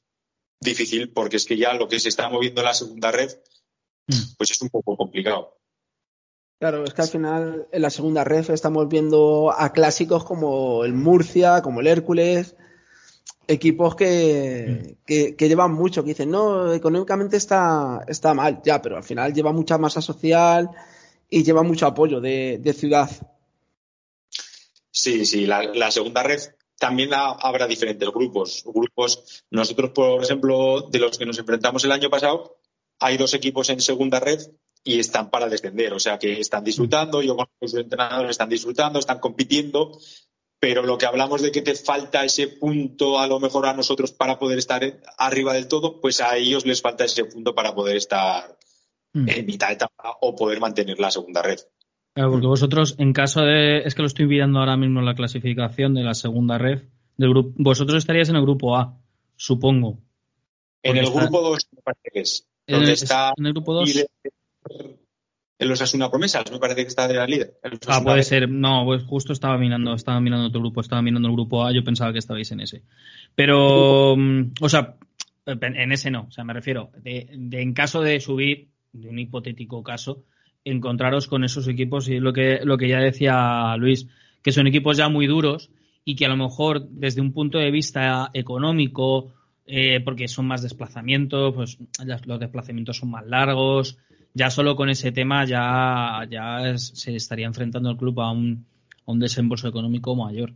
difícil 0.59 1.11
porque 1.11 1.37
es 1.37 1.45
que 1.45 1.57
ya 1.57 1.73
lo 1.73 1.87
que 1.87 1.99
se 1.99 2.09
está 2.09 2.29
moviendo 2.29 2.61
en 2.61 2.65
la 2.65 2.73
segunda 2.73 3.11
red, 3.11 3.31
pues 4.37 4.51
es 4.51 4.61
un 4.61 4.69
poco 4.69 4.97
complicado. 4.97 5.57
Claro, 6.59 6.83
es 6.83 6.93
que 6.93 7.01
al 7.01 7.07
final 7.07 7.67
en 7.71 7.81
la 7.81 7.89
segunda 7.89 8.23
red 8.25 8.49
estamos 8.49 8.89
viendo 8.89 9.53
a 9.57 9.71
clásicos 9.71 10.25
como 10.25 10.83
el 10.83 10.93
Murcia, 10.93 11.61
como 11.61 11.79
el 11.79 11.87
Hércules, 11.87 12.55
equipos 13.47 13.95
que, 13.95 14.97
que, 15.05 15.35
que 15.35 15.47
llevan 15.47 15.73
mucho, 15.73 16.03
que 16.03 16.09
dicen, 16.09 16.29
no, 16.29 16.73
económicamente 16.73 17.37
está, 17.37 18.03
está 18.07 18.33
mal, 18.33 18.61
ya, 18.63 18.81
pero 18.81 18.97
al 18.97 19.03
final 19.03 19.33
lleva 19.33 19.53
mucha 19.53 19.77
masa 19.77 20.01
social 20.01 20.69
y 21.29 21.43
lleva 21.43 21.63
mucho 21.63 21.87
apoyo 21.87 22.19
de, 22.19 22.59
de 22.61 22.73
ciudad. 22.73 23.09
Sí, 24.91 25.25
sí, 25.25 25.45
la, 25.45 25.63
la 25.63 25.91
segunda 25.91 26.23
red 26.23 26.41
también 26.79 27.11
habrá 27.13 27.67
diferentes 27.67 28.09
grupos. 28.09 28.63
Grupos, 28.65 29.43
nosotros, 29.51 29.91
por 29.91 30.23
ejemplo, 30.23 30.81
de 30.89 30.99
los 30.99 31.17
que 31.17 31.25
nos 31.25 31.37
enfrentamos 31.37 31.83
el 31.83 31.91
año 31.91 32.09
pasado, 32.09 32.57
hay 32.99 33.17
dos 33.17 33.33
equipos 33.33 33.69
en 33.69 33.81
segunda 33.81 34.19
red 34.19 34.39
y 34.83 34.99
están 34.99 35.29
para 35.29 35.49
descender, 35.49 35.93
o 35.93 35.99
sea 35.99 36.17
que 36.17 36.39
están 36.39 36.63
disfrutando, 36.63 37.21
yo 37.21 37.35
con 37.35 37.47
sus 37.61 37.73
entrenadores 37.75 38.31
están 38.31 38.49
disfrutando, 38.49 38.97
están 38.97 39.19
compitiendo, 39.19 39.99
pero 40.59 40.83
lo 40.83 40.97
que 40.97 41.05
hablamos 41.05 41.41
de 41.41 41.51
que 41.51 41.61
te 41.61 41.75
falta 41.75 42.23
ese 42.23 42.47
punto 42.47 43.19
a 43.19 43.27
lo 43.27 43.39
mejor 43.39 43.65
a 43.65 43.73
nosotros 43.73 44.11
para 44.11 44.39
poder 44.39 44.57
estar 44.57 45.01
arriba 45.17 45.53
del 45.53 45.67
todo, 45.67 45.99
pues 45.99 46.21
a 46.21 46.37
ellos 46.37 46.65
les 46.65 46.81
falta 46.81 47.05
ese 47.05 47.25
punto 47.25 47.53
para 47.53 47.75
poder 47.75 47.97
estar 47.97 48.57
mm. 49.13 49.29
en 49.29 49.45
mitad 49.45 49.67
de 49.67 49.73
etapa 49.73 50.17
o 50.21 50.35
poder 50.35 50.59
mantener 50.59 50.99
la 50.99 51.11
segunda 51.11 51.41
red. 51.41 51.59
Claro, 52.19 52.33
porque 52.33 52.47
vosotros, 52.47 52.95
en 52.97 53.13
caso 53.13 53.45
de. 53.45 53.77
Es 53.85 53.95
que 53.95 54.01
lo 54.01 54.07
estoy 54.07 54.25
viendo 54.25 54.59
ahora 54.59 54.75
mismo 54.75 54.99
en 54.99 55.05
la 55.05 55.15
clasificación 55.15 55.93
de 55.93 56.03
la 56.03 56.13
segunda 56.13 56.57
red. 56.57 56.81
Del 57.15 57.29
grupo, 57.29 57.53
vosotros 57.55 57.99
estaríais 57.99 58.27
en 58.27 58.35
el 58.35 58.41
grupo 58.41 58.75
A, 58.75 58.97
supongo. 59.37 60.01
En 60.83 60.97
el 60.97 61.05
está... 61.05 61.17
grupo 61.21 61.41
2, 61.41 61.67
me 61.77 61.81
parece 61.81 62.09
que 62.11 62.19
es. 62.19 62.45
¿En 62.67 62.81
el, 62.81 62.89
está 62.89 63.33
en 63.37 63.45
el 63.45 63.53
grupo 63.53 63.73
2? 63.73 64.05
En 65.59 65.69
los 65.69 65.81
Asuna 65.81 66.09
Promesas, 66.11 66.51
me 66.51 66.59
parece 66.59 66.81
que 66.81 66.89
está 66.89 67.07
de 67.07 67.13
la 67.13 67.25
líder. 67.25 67.57
Ah, 67.87 68.01
puede 68.03 68.23
ser. 68.23 68.49
No, 68.49 68.83
pues 68.83 69.03
justo 69.03 69.31
estaba 69.31 69.57
mirando, 69.57 69.93
estaba 69.93 70.19
mirando 70.19 70.47
otro 70.47 70.59
grupo, 70.59 70.81
estaba 70.81 71.01
mirando 71.01 71.29
el 71.29 71.35
grupo 71.35 71.65
A, 71.65 71.71
yo 71.71 71.85
pensaba 71.85 72.11
que 72.11 72.19
estabais 72.19 72.51
en 72.51 72.59
ese. 72.59 72.83
Pero, 73.33 74.17
mm, 74.17 74.55
o 74.59 74.67
sea, 74.67 74.97
en 75.45 75.91
ese 75.93 76.11
no, 76.11 76.25
o 76.27 76.31
sea, 76.31 76.43
me 76.43 76.51
refiero, 76.51 76.91
de, 76.97 77.29
de 77.33 77.61
en 77.61 77.73
caso 77.73 78.01
de 78.01 78.19
subir, 78.19 78.71
de 78.91 79.07
un 79.07 79.19
hipotético 79.19 79.81
caso, 79.83 80.25
encontraros 80.65 81.27
con 81.27 81.43
esos 81.43 81.67
equipos 81.67 82.09
y 82.09 82.19
lo 82.19 82.33
que, 82.33 82.59
lo 82.63 82.77
que 82.77 82.87
ya 82.87 82.99
decía 82.99 83.75
Luis, 83.77 84.07
que 84.41 84.51
son 84.51 84.67
equipos 84.67 84.97
ya 84.97 85.09
muy 85.09 85.27
duros 85.27 85.69
y 86.05 86.15
que 86.15 86.25
a 86.25 86.29
lo 86.29 86.37
mejor 86.37 86.87
desde 86.89 87.21
un 87.21 87.33
punto 87.33 87.57
de 87.57 87.71
vista 87.71 88.29
económico, 88.33 89.33
eh, 89.65 90.01
porque 90.03 90.27
son 90.27 90.47
más 90.47 90.63
desplazamientos, 90.63 91.53
pues 91.53 91.77
los 92.25 92.39
desplazamientos 92.39 92.97
son 92.97 93.11
más 93.11 93.25
largos, 93.27 93.97
ya 94.33 94.49
solo 94.49 94.75
con 94.75 94.89
ese 94.89 95.11
tema 95.11 95.45
ya, 95.45 96.27
ya 96.29 96.77
se 96.77 97.15
estaría 97.15 97.45
enfrentando 97.45 97.91
el 97.91 97.97
club 97.97 98.19
a 98.21 98.31
un, 98.31 98.65
a 99.05 99.11
un 99.11 99.19
desembolso 99.19 99.67
económico 99.67 100.15
mayor. 100.15 100.53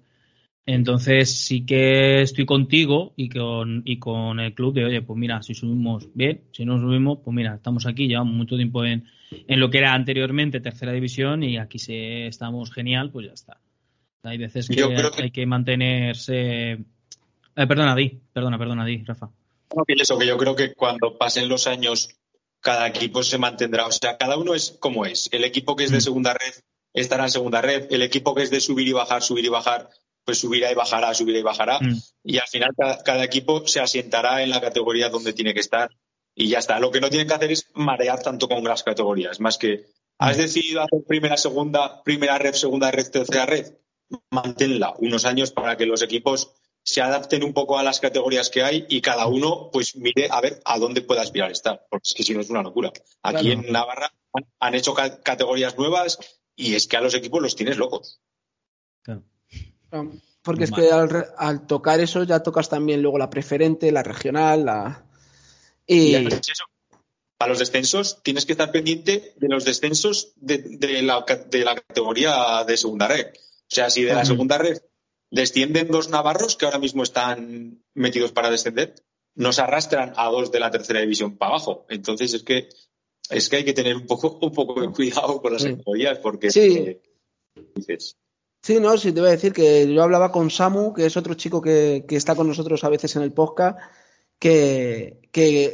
Entonces 0.66 1.46
sí 1.46 1.66
que 1.66 2.22
estoy 2.22 2.46
contigo 2.46 3.14
y 3.18 3.30
con, 3.30 3.82
y 3.86 4.00
con 4.00 4.40
el 4.40 4.54
club 4.54 4.74
de, 4.74 4.86
oye, 4.86 5.02
pues 5.02 5.20
mira, 5.20 5.42
si 5.44 5.54
subimos 5.54 6.08
bien, 6.14 6.42
si 6.52 6.64
no 6.64 6.80
subimos, 6.80 7.20
pues 7.24 7.36
mira, 7.36 7.56
estamos 7.56 7.86
aquí, 7.86 8.08
llevamos 8.08 8.34
mucho 8.34 8.56
tiempo 8.56 8.86
en, 8.86 9.06
en 9.32 9.60
lo 9.60 9.70
que 9.70 9.80
era 9.80 9.94
anteriormente 9.94 10.62
tercera 10.62 10.94
división 10.94 11.44
y 11.44 11.58
aquí 11.58 11.80
si 11.80 11.96
estamos 11.96 12.72
genial, 12.72 13.12
pues 13.12 13.28
ya 13.28 13.34
está. 13.34 13.60
Hay 14.24 14.38
veces 14.38 14.70
que, 14.70 14.82
hay 15.22 15.32
que 15.32 15.46
mantenerse... 15.46 16.72
Eh, 17.56 17.68
perdona, 17.68 17.94
Di, 17.94 18.22
perdona, 18.32 18.58
perdona, 18.58 18.86
Di, 18.86 19.04
Rafa. 19.04 19.30
No, 19.76 19.84
eso, 19.88 20.18
que 20.18 20.28
yo 20.28 20.38
creo 20.38 20.56
que 20.56 20.74
cuando 20.74 21.18
pasen 21.18 21.50
los 21.50 21.68
años 21.68 22.10
cada 22.64 22.88
equipo 22.88 23.22
se 23.22 23.38
mantendrá. 23.38 23.86
O 23.86 23.92
sea, 23.92 24.18
cada 24.18 24.38
uno 24.38 24.56
es 24.56 24.78
como 24.80 25.06
es. 25.06 25.30
El 25.34 25.44
equipo 25.44 25.76
que 25.76 25.84
es 25.84 25.92
de 25.92 25.98
mm. 25.98 26.02
segunda 26.02 26.34
red 26.34 26.54
estará 26.94 27.26
en 27.26 27.32
segunda 27.32 27.62
red. 27.62 27.88
El 27.92 28.02
equipo 28.02 28.34
que 28.34 28.44
es 28.44 28.50
de 28.50 28.62
subir 28.62 28.88
y 28.88 28.94
bajar, 28.94 29.22
subir 29.22 29.46
y 29.46 29.50
bajar, 29.50 29.90
pues 30.26 30.40
subirá 30.40 30.72
y 30.72 30.76
bajará, 30.76 31.14
subirá 31.14 31.40
y 31.40 31.44
bajará. 31.44 31.80
Mm. 31.80 32.02
Y 32.24 32.38
al 32.38 32.48
final 32.48 32.72
cada, 33.04 33.24
equipo 33.24 33.68
se 33.68 33.80
asientará 33.80 34.44
en 34.44 34.50
la 34.50 34.62
categoría 34.62 35.10
donde 35.10 35.34
tiene 35.34 35.54
que 35.54 35.60
estar. 35.60 35.90
Y 36.36 36.50
ya 36.50 36.60
está. 36.60 36.80
Lo 36.80 36.92
que 36.92 37.02
no 37.02 37.10
tienen 37.10 37.28
que 37.28 37.34
hacer 37.34 37.52
es 37.52 37.68
marear 37.76 38.22
tanto 38.22 38.48
con 38.48 38.64
las 38.64 38.84
categorías. 38.84 39.40
Más 39.40 39.58
que 39.58 39.86
has 40.18 40.38
mm. 40.38 40.42
decidido 40.42 40.82
hacer 40.82 41.04
primera, 41.08 41.38
segunda, 41.38 42.04
primera 42.04 42.38
red, 42.38 42.54
segunda 42.54 42.92
red, 42.92 43.10
tercera 43.10 43.46
red. 43.46 43.74
Manténla 44.30 44.94
unos 45.00 45.26
años 45.26 45.52
para 45.52 45.78
que 45.78 45.86
los 45.86 46.02
equipos 46.02 46.54
se 46.84 47.02
adapten 47.02 47.44
un 47.44 47.54
poco 47.54 47.80
a 47.80 47.84
las 47.84 48.00
categorías 48.00 48.50
que 48.50 48.62
hay 48.62 48.86
y 48.90 49.02
cada 49.02 49.26
uno 49.28 49.70
pues 49.72 49.96
mire 49.96 50.28
a 50.30 50.42
ver 50.42 50.62
a 50.66 50.78
dónde 50.78 51.02
pueda 51.02 51.22
aspirar 51.22 51.50
estar, 51.50 51.86
porque 51.90 52.10
es 52.10 52.14
que 52.14 52.24
si 52.24 52.34
no 52.34 52.42
es 52.42 52.50
una 52.50 52.62
locura. 52.62 52.92
Aquí 53.22 53.52
en 53.52 53.72
Navarra 53.72 54.14
han, 54.60 54.76
hecho 54.76 54.94
categorías 54.94 55.78
nuevas 55.78 56.20
y 56.56 56.76
es 56.76 56.88
que 56.88 56.98
a 56.98 57.02
los 57.02 57.16
equipos 57.16 57.42
los 57.42 57.56
tienes 57.56 57.78
locos. 57.78 58.20
Porque 60.42 60.66
es 60.66 60.72
que 60.72 60.90
al, 60.92 61.68
tocar 61.68 62.00
eso 62.00 62.24
ya 62.24 62.42
tocas 62.42 62.70
también 62.70 63.02
luego 63.02 63.18
la 63.18 63.30
preferente, 63.30 63.92
la 63.92 64.04
regional, 64.04 64.66
la... 64.66 65.06
Y... 65.88 66.16
A 67.40 67.48
los 67.48 67.60
descensos 67.60 68.24
tienes 68.24 68.46
que 68.46 68.54
estar 68.54 68.72
pendiente 68.72 69.34
de 69.36 69.48
los 69.50 69.66
descensos 69.66 70.32
de, 70.38 71.02
la, 71.02 71.26
de 71.50 71.66
la, 71.66 71.76
categoría 71.76 72.64
de 72.66 72.78
segunda 72.78 73.10
red. 73.10 73.28
O 73.34 73.76
sea, 73.76 73.90
si 73.90 74.04
de 74.04 74.14
la 74.14 74.24
segunda 74.24 74.58
red 74.58 74.78
descienden 75.30 75.90
dos 75.90 76.10
navarros 76.10 76.56
que 76.56 76.66
ahora 76.66 76.80
mismo 76.80 77.04
están 77.04 77.84
metidos 77.96 78.32
para 78.32 78.50
descender, 78.50 78.96
nos 79.36 79.60
arrastran 79.60 80.14
a 80.16 80.30
dos 80.30 80.52
de 80.52 80.60
la 80.60 80.72
tercera 80.72 81.02
división 81.02 81.38
para 81.38 81.52
abajo. 81.52 81.86
Entonces 81.90 82.34
es 82.34 82.44
que 82.44 82.70
es 83.30 83.50
que 83.50 83.58
hay 83.58 83.66
que 83.66 83.74
tener 83.74 83.96
un 83.96 84.06
poco 84.06 84.38
un 84.42 84.54
poco 84.54 84.80
de 84.80 84.90
cuidado 84.90 85.42
con 85.42 85.54
las 85.54 85.64
categorías 85.64 86.20
porque 86.20 86.52
sí. 86.52 87.00
Sí, 88.64 88.80
no, 88.80 88.98
sí 88.98 89.12
te 89.12 89.20
voy 89.20 89.28
a 89.28 89.34
decir 89.34 89.52
que 89.52 89.94
yo 89.94 90.02
hablaba 90.02 90.32
con 90.32 90.50
Samu, 90.50 90.94
que 90.94 91.06
es 91.06 91.18
otro 91.18 91.34
chico 91.34 91.62
que, 91.62 92.06
está 92.10 92.34
con 92.34 92.48
nosotros 92.48 92.82
a 92.86 92.90
veces 92.90 93.14
en 93.18 93.22
el 93.22 93.34
podcast, 93.34 93.78
que, 94.40 95.20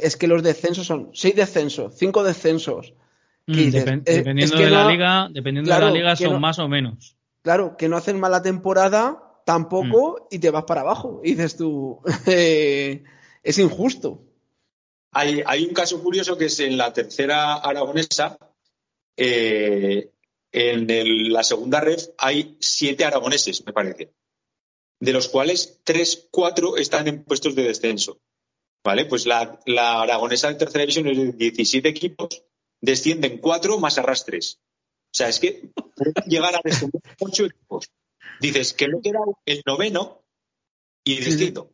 es 0.02 0.16
que 0.16 0.26
los 0.26 0.42
descensos 0.42 0.88
son 0.88 1.10
seis 1.14 1.36
descensos, 1.36 1.94
cinco 1.96 2.24
descensos. 2.24 2.94
Mm, 3.46 3.70
dependiendo 3.70 4.56
de 4.56 4.70
la 4.70 4.88
liga, 4.90 5.28
dependiendo 5.32 5.72
de 5.72 5.80
la 5.80 5.90
liga 5.92 6.16
son 6.16 6.40
más 6.40 6.58
o 6.58 6.66
menos. 6.66 7.16
Claro, 7.42 7.76
que 7.76 7.88
no 7.88 7.96
hacen 7.96 8.18
mala 8.18 8.42
temporada, 8.42 9.22
tampoco 9.46 10.22
mm. 10.22 10.34
y 10.34 10.38
te 10.40 10.50
vas 10.50 10.64
para 10.64 10.80
abajo. 10.80 11.20
Y 11.22 11.34
dices 11.34 11.56
tú, 11.56 12.00
eh, 12.26 13.04
es 13.44 13.58
injusto. 13.58 14.24
Hay, 15.12 15.44
hay, 15.46 15.64
un 15.64 15.74
caso 15.74 16.02
curioso 16.02 16.36
que 16.36 16.46
es 16.46 16.58
en 16.58 16.76
la 16.76 16.92
tercera 16.92 17.54
aragonesa, 17.54 18.36
eh, 19.16 20.10
en 20.52 21.32
la 21.32 21.42
segunda 21.44 21.80
red 21.80 22.00
hay 22.18 22.56
siete 22.60 23.04
aragoneses, 23.04 23.64
me 23.64 23.72
parece, 23.72 24.12
de 25.00 25.12
los 25.12 25.28
cuales 25.28 25.80
tres, 25.84 26.28
cuatro 26.30 26.76
están 26.76 27.08
en 27.08 27.24
puestos 27.24 27.54
de 27.54 27.64
descenso. 27.64 28.20
¿Vale? 28.82 29.04
Pues 29.04 29.26
la, 29.26 29.60
la 29.66 30.00
aragonesa 30.00 30.48
de 30.48 30.54
tercera 30.54 30.80
división 30.82 31.06
es 31.08 31.18
de 31.18 31.32
17 31.32 31.86
equipos, 31.86 32.44
descienden 32.80 33.36
cuatro 33.38 33.78
más 33.78 33.98
arrastres. 33.98 34.58
O 35.12 35.14
sea, 35.14 35.28
es 35.28 35.38
que 35.38 35.70
pueden 35.94 36.14
llegar 36.26 36.54
a 36.54 36.60
descender 36.64 37.02
ocho 37.20 37.44
equipos 37.44 37.90
dices 38.40 38.72
que 38.72 38.88
no 38.88 39.00
queda 39.00 39.20
el 39.44 39.62
noveno 39.66 40.24
y 41.04 41.20
distinto. 41.20 41.70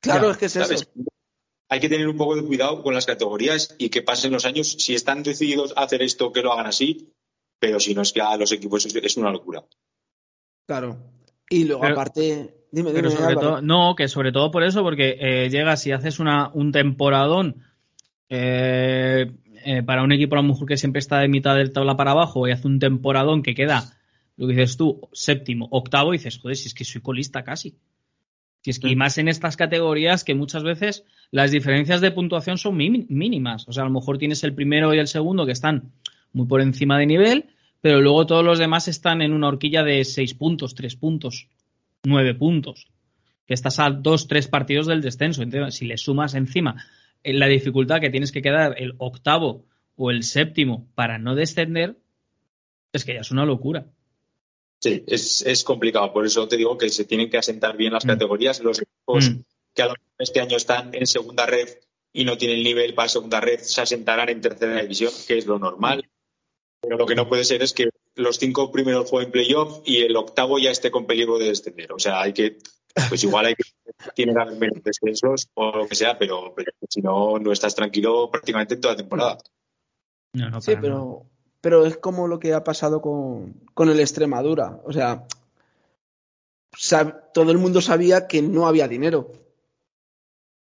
Claro, 0.00 0.30
es 0.30 0.38
que 0.38 0.46
es 0.46 0.56
eso. 0.56 0.90
Hay 1.68 1.80
que 1.80 1.88
tener 1.88 2.08
un 2.08 2.16
poco 2.16 2.36
de 2.36 2.44
cuidado 2.44 2.82
con 2.82 2.94
las 2.94 3.06
categorías 3.06 3.74
y 3.78 3.90
que 3.90 4.02
pasen 4.02 4.32
los 4.32 4.44
años. 4.44 4.72
Si 4.78 4.94
están 4.94 5.22
decididos 5.22 5.72
a 5.76 5.82
hacer 5.82 6.02
esto, 6.02 6.32
que 6.32 6.42
lo 6.42 6.52
hagan 6.52 6.66
así, 6.66 7.12
pero 7.60 7.78
si 7.78 7.94
no 7.94 8.02
es 8.02 8.12
que 8.12 8.22
a 8.22 8.36
los 8.36 8.50
equipos 8.50 8.86
es 8.86 9.16
una 9.16 9.30
locura. 9.30 9.62
Claro. 10.66 10.98
Y 11.48 11.64
luego, 11.64 11.84
aparte. 11.84 12.56
Dime, 12.72 12.92
dime, 12.92 13.08
no, 13.62 13.96
que 13.96 14.06
sobre 14.06 14.30
todo 14.30 14.52
por 14.52 14.62
eso, 14.62 14.82
porque 14.84 15.16
eh, 15.18 15.50
llegas 15.50 15.84
y 15.88 15.92
haces 15.92 16.20
una, 16.20 16.50
un 16.54 16.70
temporadón 16.70 17.64
eh, 18.28 19.32
eh, 19.64 19.82
para 19.82 20.04
un 20.04 20.12
equipo 20.12 20.36
a 20.36 20.38
lo 20.38 20.44
mejor 20.44 20.68
que 20.68 20.76
siempre 20.76 21.00
está 21.00 21.18
de 21.18 21.26
mitad 21.26 21.56
del 21.56 21.72
tabla 21.72 21.96
para 21.96 22.12
abajo 22.12 22.46
y 22.46 22.52
hace 22.52 22.68
un 22.68 22.78
temporadón 22.78 23.42
que 23.42 23.56
queda 23.56 23.96
lo 24.36 24.46
que 24.46 24.54
dices 24.54 24.76
tú, 24.76 25.08
séptimo, 25.12 25.68
octavo, 25.70 26.14
y 26.14 26.18
dices, 26.18 26.38
joder, 26.38 26.56
si 26.56 26.68
es 26.68 26.74
que 26.74 26.84
soy 26.84 27.02
colista 27.02 27.42
casi. 27.42 27.76
Si 28.62 28.70
es 28.70 28.78
que, 28.78 28.88
y 28.88 28.96
más 28.96 29.18
en 29.18 29.28
estas 29.28 29.56
categorías 29.56 30.24
que 30.24 30.34
muchas 30.34 30.62
veces 30.62 31.04
las 31.30 31.50
diferencias 31.50 32.00
de 32.00 32.10
puntuación 32.10 32.56
son 32.56 32.76
mínimas. 32.76 33.68
O 33.68 33.72
sea, 33.72 33.82
a 33.82 33.86
lo 33.86 33.92
mejor 33.92 34.16
tienes 34.16 34.44
el 34.44 34.54
primero 34.54 34.94
y 34.94 34.98
el 34.98 35.08
segundo 35.08 35.44
que 35.44 35.52
están 35.52 35.92
muy 36.32 36.46
por 36.46 36.60
encima 36.60 36.98
de 36.98 37.06
nivel, 37.06 37.46
pero 37.80 38.00
luego 38.00 38.26
todos 38.26 38.44
los 38.44 38.58
demás 38.58 38.88
están 38.88 39.22
en 39.22 39.32
una 39.32 39.48
horquilla 39.48 39.82
de 39.82 40.04
seis 40.04 40.34
puntos, 40.34 40.74
tres 40.74 40.96
puntos, 40.96 41.48
nueve 42.04 42.34
puntos. 42.34 42.88
Que 43.46 43.54
estás 43.54 43.78
a 43.80 43.90
dos, 43.90 44.28
tres 44.28 44.46
partidos 44.46 44.86
del 44.86 45.00
descenso. 45.00 45.42
Entonces, 45.42 45.74
si 45.74 45.86
le 45.86 45.96
sumas 45.96 46.34
encima 46.34 46.84
eh, 47.24 47.32
la 47.32 47.46
dificultad 47.46 48.00
que 48.00 48.10
tienes 48.10 48.32
que 48.32 48.42
quedar 48.42 48.76
el 48.78 48.94
octavo 48.98 49.64
o 49.96 50.10
el 50.10 50.22
séptimo 50.22 50.88
para 50.94 51.18
no 51.18 51.34
descender, 51.34 51.96
es 52.92 53.04
que 53.04 53.14
ya 53.14 53.20
es 53.20 53.30
una 53.30 53.44
locura. 53.44 53.86
Sí, 54.80 55.04
es, 55.06 55.42
es, 55.42 55.62
complicado. 55.64 56.12
Por 56.12 56.24
eso 56.24 56.48
te 56.48 56.56
digo 56.56 56.78
que 56.78 56.88
se 56.88 57.04
tienen 57.04 57.28
que 57.28 57.36
asentar 57.36 57.76
bien 57.76 57.92
las 57.92 58.04
mm. 58.04 58.08
categorías. 58.08 58.60
Los 58.60 58.80
equipos 58.80 59.30
mm. 59.30 59.40
que 59.74 59.82
a 59.82 59.86
lo 59.86 59.92
mejor 59.92 60.06
este 60.18 60.40
año 60.40 60.56
están 60.56 60.94
en 60.94 61.06
segunda 61.06 61.44
red 61.44 61.68
y 62.12 62.24
no 62.24 62.36
tienen 62.36 62.62
nivel 62.62 62.94
para 62.94 63.08
segunda 63.08 63.40
red 63.40 63.60
se 63.60 63.80
asentarán 63.80 64.28
en 64.28 64.40
tercera 64.40 64.80
división, 64.82 65.12
que 65.26 65.38
es 65.38 65.46
lo 65.46 65.58
normal. 65.58 66.08
Pero 66.80 66.96
lo 66.96 67.06
que 67.06 67.14
no 67.14 67.28
puede 67.28 67.44
ser 67.44 67.62
es 67.62 67.72
que 67.72 67.90
los 68.14 68.38
cinco 68.38 68.72
primeros 68.72 69.08
jueguen 69.08 69.32
playoff 69.32 69.82
y 69.84 70.02
el 70.02 70.16
octavo 70.16 70.58
ya 70.58 70.70
esté 70.70 70.90
con 70.90 71.06
peligro 71.06 71.38
de 71.38 71.48
descender. 71.48 71.92
O 71.92 71.98
sea, 71.98 72.20
hay 72.20 72.32
que, 72.32 72.58
pues 73.08 73.22
igual 73.24 73.46
hay 73.46 73.54
que, 73.54 73.64
tiene 74.14 74.32
que 74.32 74.40
haber 74.40 74.58
menos 74.58 74.82
descensos 74.82 75.48
o 75.54 75.76
lo 75.76 75.86
que 75.86 75.94
sea, 75.94 76.18
pero, 76.18 76.54
si 76.88 77.00
no, 77.00 77.38
no 77.38 77.52
estás 77.52 77.74
tranquilo 77.74 78.30
prácticamente 78.30 78.74
en 78.74 78.80
toda 78.80 78.94
la 78.94 78.98
temporada. 78.98 79.38
No, 80.32 80.50
no, 80.50 80.60
sí, 80.60 80.74
pero 80.80 81.26
pero 81.60 81.84
es 81.86 81.96
como 81.98 82.26
lo 82.26 82.38
que 82.38 82.54
ha 82.54 82.64
pasado 82.64 83.00
con, 83.00 83.60
con 83.74 83.90
el 83.90 84.00
Extremadura. 84.00 84.80
O 84.84 84.92
sea, 84.92 85.26
todo 87.34 87.52
el 87.52 87.58
mundo 87.58 87.80
sabía 87.80 88.26
que 88.26 88.42
no 88.42 88.66
había 88.66 88.88
dinero. 88.88 89.32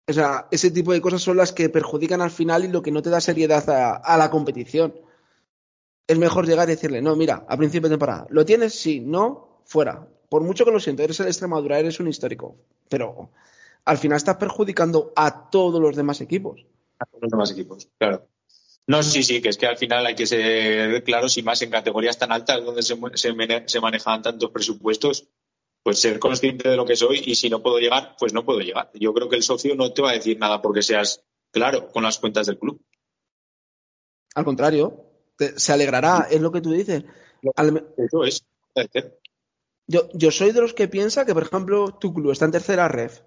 O 0.08 0.14
sea, 0.14 0.48
ese 0.52 0.72
tipo 0.72 0.94
de 0.94 1.02
cosas 1.02 1.22
son 1.22 1.38
las 1.38 1.52
que 1.52 1.70
perjudican 1.70 2.22
al 2.22 2.32
final 2.32 2.64
y 2.64 2.70
lo 2.70 2.82
que 2.82 2.92
no 2.92 3.02
te 3.02 3.10
da 3.10 3.20
seriedad 3.20 3.68
a, 3.70 4.18
la 4.18 4.30
competición. 4.30 4.94
Es 6.08 6.18
mejor 6.18 6.46
llegar 6.46 6.68
y 6.70 6.74
decirle, 6.74 7.02
no, 7.02 7.16
mira, 7.16 7.46
a 7.48 7.58
principio 7.58 7.90
de 7.90 7.94
temporada, 7.94 8.28
¿lo 8.30 8.46
tienes? 8.46 8.74
Sí, 8.74 9.00
no, 9.00 9.62
fuera. 9.66 10.08
Por 10.30 10.44
mucho 10.44 10.66
que 10.66 10.72
lo 10.72 10.80
siento, 10.80 11.04
eres 11.04 11.20
el 11.20 11.28
Extremadura, 11.28 11.80
eres 11.80 12.00
un 12.00 12.08
histórico. 12.08 12.58
Pero 12.90 13.32
al 13.86 13.98
final 13.98 14.18
estás 14.18 14.38
perjudicando 14.38 15.14
a 15.16 15.50
todos 15.50 15.82
los 15.82 15.96
demás 15.96 16.22
equipos. 16.22 16.66
A 17.00 17.06
todos 17.06 17.24
los 17.24 17.32
demás 17.32 17.52
equipos, 17.52 17.88
claro. 17.98 18.28
No, 18.88 19.02
sí, 19.02 19.24
sí, 19.24 19.42
que 19.42 19.50
es 19.50 19.58
que 19.58 19.66
al 19.66 19.78
final 19.78 20.06
hay 20.06 20.14
que 20.14 20.28
ser 20.28 21.04
claros 21.04 21.38
y 21.38 21.44
más 21.44 21.62
en 21.64 21.72
categorías 21.72 22.20
tan 22.20 22.32
altas 22.32 22.64
donde 22.64 22.84
se, 22.84 22.96
se, 23.16 23.82
manejan 23.82 24.22
tantos 24.22 24.52
presupuestos, 24.52 25.28
pues 25.82 26.00
ser 26.00 26.20
consciente 26.20 26.70
de 26.70 26.76
lo 26.76 26.86
que 26.86 26.96
soy 26.96 27.22
y 27.26 27.34
si 27.34 27.50
no 27.50 27.64
puedo 27.64 27.80
llegar, 27.80 28.16
pues 28.20 28.32
no 28.34 28.46
puedo 28.46 28.60
llegar. 28.60 28.92
Yo 28.94 29.12
creo 29.14 29.28
que 29.28 29.38
el 29.38 29.44
socio 29.44 29.76
no 29.76 29.92
te 29.92 30.04
va 30.04 30.12
a 30.12 30.14
decir 30.14 30.38
nada 30.38 30.62
porque 30.62 30.84
seas 30.84 31.24
claro 31.52 31.88
con 31.88 32.04
las 32.04 32.20
cuentas 32.20 32.46
del 32.46 32.60
club. 32.60 32.80
Al 34.36 34.46
contrario, 34.46 35.05
se 35.56 35.74
alegrará, 35.74 36.28
es 36.30 36.42
lo 36.42 36.52
que 36.52 36.62
tú 36.62 36.72
dices. 36.72 37.04
Eso 37.98 38.24
es. 38.24 38.46
Yo, 39.88 40.10
yo 40.14 40.32
soy 40.32 40.52
de 40.52 40.62
los 40.62 40.74
que 40.74 40.88
piensa 40.88 41.26
que, 41.26 41.34
por 41.34 41.44
ejemplo, 41.44 41.92
tu 41.92 42.14
club 42.14 42.32
está 42.32 42.46
en 42.46 42.52
tercera 42.52 42.88
ref, 42.88 43.22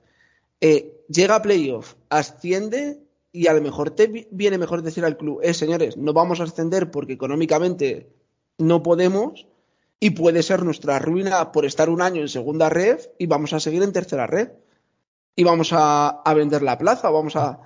eh, 0.60 1.04
llega 1.08 1.36
a 1.36 1.42
playoff, 1.42 1.94
asciende 2.08 3.00
y 3.30 3.46
a 3.46 3.52
lo 3.52 3.60
mejor 3.60 3.90
te 3.90 4.26
viene 4.30 4.58
mejor 4.58 4.82
decir 4.82 5.04
al 5.04 5.16
club, 5.16 5.40
eh, 5.42 5.54
señores, 5.54 5.96
no 5.96 6.12
vamos 6.12 6.40
a 6.40 6.44
ascender 6.44 6.90
porque 6.90 7.12
económicamente 7.12 8.10
no 8.58 8.82
podemos 8.82 9.46
y 10.00 10.10
puede 10.10 10.42
ser 10.42 10.64
nuestra 10.64 10.98
ruina 10.98 11.52
por 11.52 11.64
estar 11.64 11.90
un 11.90 12.02
año 12.02 12.22
en 12.22 12.28
segunda 12.28 12.68
red 12.68 12.98
y 13.18 13.26
vamos 13.26 13.52
a 13.52 13.60
seguir 13.60 13.82
en 13.82 13.92
tercera 13.92 14.26
red 14.26 14.50
y 15.36 15.44
vamos 15.44 15.70
a, 15.72 16.22
vender 16.34 16.62
la 16.62 16.76
plaza, 16.78 17.10
vamos 17.10 17.36
a, 17.36 17.60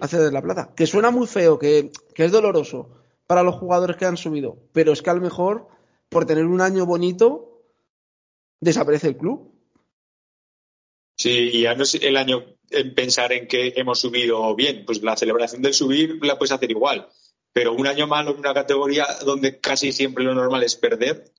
hacer 0.00 0.30
la 0.30 0.42
plaza. 0.42 0.74
Que 0.76 0.86
suena 0.86 1.10
muy 1.10 1.26
feo, 1.26 1.58
que, 1.58 1.90
que 2.14 2.26
es 2.26 2.32
doloroso 2.32 2.90
para 3.26 3.42
los 3.42 3.56
jugadores 3.56 3.96
que 3.96 4.04
han 4.04 4.16
subido, 4.16 4.58
pero 4.72 4.92
es 4.92 5.02
que 5.02 5.10
a 5.10 5.14
lo 5.14 5.20
mejor 5.20 5.68
por 6.08 6.26
tener 6.26 6.44
un 6.44 6.60
año 6.60 6.86
bonito 6.86 7.62
desaparece 8.60 9.08
el 9.08 9.16
club. 9.16 9.52
Sí, 11.16 11.50
y 11.52 11.62
ya 11.62 11.74
no 11.74 11.84
es 11.84 11.94
el 11.94 12.16
año 12.16 12.44
en 12.70 12.94
pensar 12.94 13.32
en 13.32 13.46
que 13.46 13.74
hemos 13.76 14.00
subido 14.00 14.54
bien, 14.54 14.84
pues 14.84 15.02
la 15.02 15.16
celebración 15.16 15.62
del 15.62 15.74
subir 15.74 16.18
la 16.24 16.38
puedes 16.38 16.52
hacer 16.52 16.70
igual. 16.70 17.08
Pero 17.52 17.72
un 17.72 17.86
año 17.86 18.06
malo 18.06 18.32
en 18.32 18.38
una 18.38 18.52
categoría 18.52 19.06
donde 19.24 19.60
casi 19.60 19.92
siempre 19.92 20.24
lo 20.24 20.34
normal 20.34 20.64
es 20.64 20.74
perder, 20.74 21.32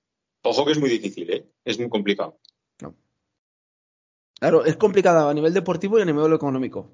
ojo 0.44 0.66
que 0.66 0.72
es 0.72 0.80
muy 0.80 0.90
difícil, 0.90 1.30
¿eh? 1.30 1.46
es 1.66 1.78
muy 1.78 1.90
complicado. 1.90 2.40
Claro, 4.40 4.66
es 4.66 4.76
complicado 4.76 5.30
a 5.30 5.34
nivel 5.34 5.54
deportivo 5.54 5.98
y 5.98 6.02
a 6.02 6.06
nivel 6.06 6.34
económico. 6.34 6.92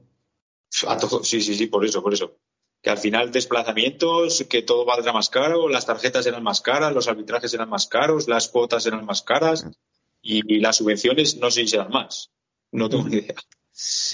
sí, 0.70 1.42
sí, 1.42 1.56
sí, 1.56 1.68
por 1.68 1.84
eso, 1.86 2.02
por 2.02 2.14
eso. 2.14 2.38
Que 2.82 2.90
al 2.90 2.98
final 2.98 3.32
desplazamientos, 3.32 4.46
que 4.50 4.64
todo 4.64 4.86
valdrá 4.86 5.14
más 5.14 5.30
caro, 5.30 5.70
las 5.70 5.86
tarjetas 5.86 6.26
eran 6.26 6.44
más 6.44 6.62
caras, 6.62 6.94
los 6.94 7.08
arbitrajes 7.08 7.54
eran 7.54 7.70
más 7.70 7.88
caros, 7.88 8.28
las 8.28 8.48
cuotas 8.48 8.86
eran 8.88 9.06
más 9.06 9.22
caras 9.22 9.68
y, 10.22 10.60
las 10.60 10.78
subvenciones 10.78 11.38
no 11.38 11.52
sé 11.52 11.62
si 11.62 11.68
serán 11.68 11.92
más. 11.92 12.32
No 12.72 12.90
tengo 12.90 13.08
ni 13.08 13.18
idea. 13.18 13.36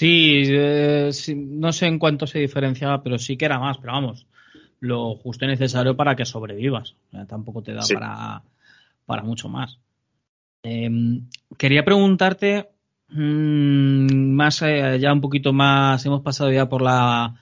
Eh, 0.00 1.10
sí, 1.12 1.34
no 1.34 1.72
sé 1.72 1.86
en 1.86 1.98
cuánto 1.98 2.26
se 2.26 2.38
diferenciaba, 2.38 3.02
pero 3.02 3.18
sí 3.18 3.36
que 3.36 3.46
era 3.46 3.58
más, 3.58 3.78
pero 3.78 3.92
vamos, 3.92 4.26
lo 4.80 5.14
justo 5.16 5.44
y 5.44 5.48
necesario 5.48 5.96
para 5.96 6.14
que 6.14 6.24
sobrevivas. 6.24 6.94
tampoco 7.26 7.62
te 7.62 7.72
da 7.72 7.82
para, 7.92 8.42
para 9.06 9.22
mucho 9.22 9.48
más. 9.48 9.78
Em, 10.62 11.28
quería 11.56 11.84
preguntarte 11.84 12.68
Mm, 13.10 14.34
más 14.34 14.60
eh, 14.62 14.98
ya 15.00 15.12
un 15.12 15.20
poquito 15.22 15.52
más 15.54 16.04
hemos 16.04 16.20
pasado 16.20 16.52
ya 16.52 16.68
por 16.68 16.82
la 16.82 17.34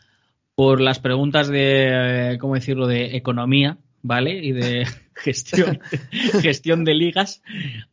por 0.57 0.81
las 0.81 0.99
preguntas 0.99 1.47
de 1.47 2.33
eh, 2.33 2.38
cómo 2.38 2.55
decirlo 2.55 2.88
de 2.88 3.16
economía 3.16 3.79
vale 4.03 4.45
y 4.45 4.51
de 4.51 4.87
gestión 5.14 5.81
gestión 6.42 6.85
de 6.85 6.95
ligas. 6.95 7.42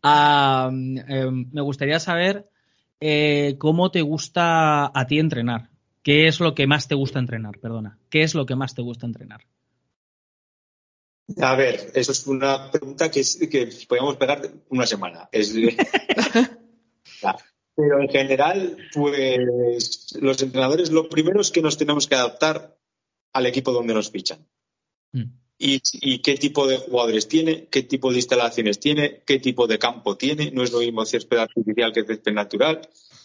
Ah, 0.01 0.69
em, 0.71 1.49
me 1.51 1.61
gustaría 1.61 1.99
saber 1.99 2.49
eh, 2.99 3.55
cómo 3.59 3.91
te 3.91 4.01
gusta 4.01 4.85
a 4.85 5.05
ti 5.07 5.19
entrenar 5.19 5.69
qué 6.01 6.27
es 6.27 6.39
lo 6.39 6.55
que 6.55 6.65
más 6.65 6.87
te 6.87 6.95
gusta 6.95 7.19
entrenar 7.19 7.59
perdona 7.59 7.99
qué 8.09 8.23
es 8.23 8.33
lo 8.33 8.45
que 8.45 8.55
más 8.55 8.73
te 8.73 8.81
gusta 8.81 9.05
entrenar 9.05 9.41
a 11.41 11.55
ver, 11.55 11.91
eso 11.95 12.11
es 12.11 12.27
una 12.27 12.69
pregunta 12.69 13.09
que, 13.09 13.23
que 13.49 13.69
podríamos 13.87 14.17
pegar 14.17 14.41
una 14.69 14.85
semana. 14.85 15.29
Es, 15.31 15.55
Pero 17.75 18.01
en 18.01 18.09
general, 18.09 18.77
pues 18.93 20.15
los 20.19 20.41
entrenadores, 20.41 20.91
lo 20.91 21.09
primero 21.09 21.41
es 21.41 21.51
que 21.51 21.61
nos 21.61 21.77
tenemos 21.77 22.07
que 22.07 22.15
adaptar 22.15 22.77
al 23.33 23.45
equipo 23.45 23.71
donde 23.71 23.93
nos 23.93 24.11
fichan. 24.11 24.47
Mm. 25.11 25.43
Y, 25.57 26.19
qué 26.19 26.35
tipo 26.35 26.67
de 26.67 26.77
jugadores 26.77 27.27
tiene, 27.27 27.67
qué 27.67 27.83
tipo 27.83 28.09
de 28.11 28.17
instalaciones 28.17 28.79
tiene, 28.79 29.21
qué 29.25 29.39
tipo 29.39 29.65
de 29.65 29.79
campo 29.79 30.17
tiene. 30.17 30.51
No 30.51 30.61
es 30.61 30.71
lo 30.71 30.79
mismo 30.79 31.05
césped 31.05 31.37
artificial 31.37 31.93
que 31.93 32.03
césped 32.03 32.33
natural. 32.33 32.81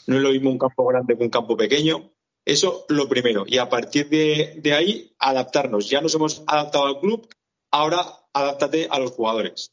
No 0.06 0.16
es 0.16 0.22
lo 0.22 0.30
mismo 0.30 0.50
un 0.50 0.58
campo 0.58 0.86
grande 0.86 1.16
que 1.16 1.24
un 1.24 1.30
campo 1.30 1.56
pequeño. 1.56 2.12
Eso 2.44 2.86
lo 2.88 3.08
primero. 3.08 3.44
Y 3.46 3.58
a 3.58 3.68
partir 3.68 4.08
de, 4.08 4.60
de 4.62 4.72
ahí, 4.72 5.12
adaptarnos. 5.18 5.90
Ya 5.90 6.00
nos 6.00 6.14
hemos 6.14 6.44
adaptado 6.46 6.86
al 6.86 7.00
club, 7.00 7.28
ahora 7.72 8.04
adáptate 8.32 8.86
a 8.88 8.98
los 8.98 9.10
jugadores. 9.10 9.72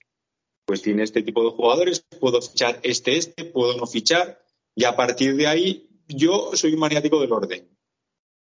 Pues 0.65 0.81
tiene 0.81 1.03
este 1.03 1.21
tipo 1.21 1.43
de 1.43 1.51
jugadores, 1.51 2.03
puedo 2.19 2.41
fichar 2.41 2.79
este, 2.81 3.17
este, 3.17 3.45
puedo 3.45 3.77
no 3.77 3.85
fichar 3.85 4.44
y 4.75 4.83
a 4.83 4.95
partir 4.95 5.35
de 5.35 5.47
ahí, 5.47 5.89
yo 6.07 6.51
soy 6.53 6.73
un 6.73 6.79
maniático 6.79 7.19
del 7.19 7.31
orden. 7.31 7.69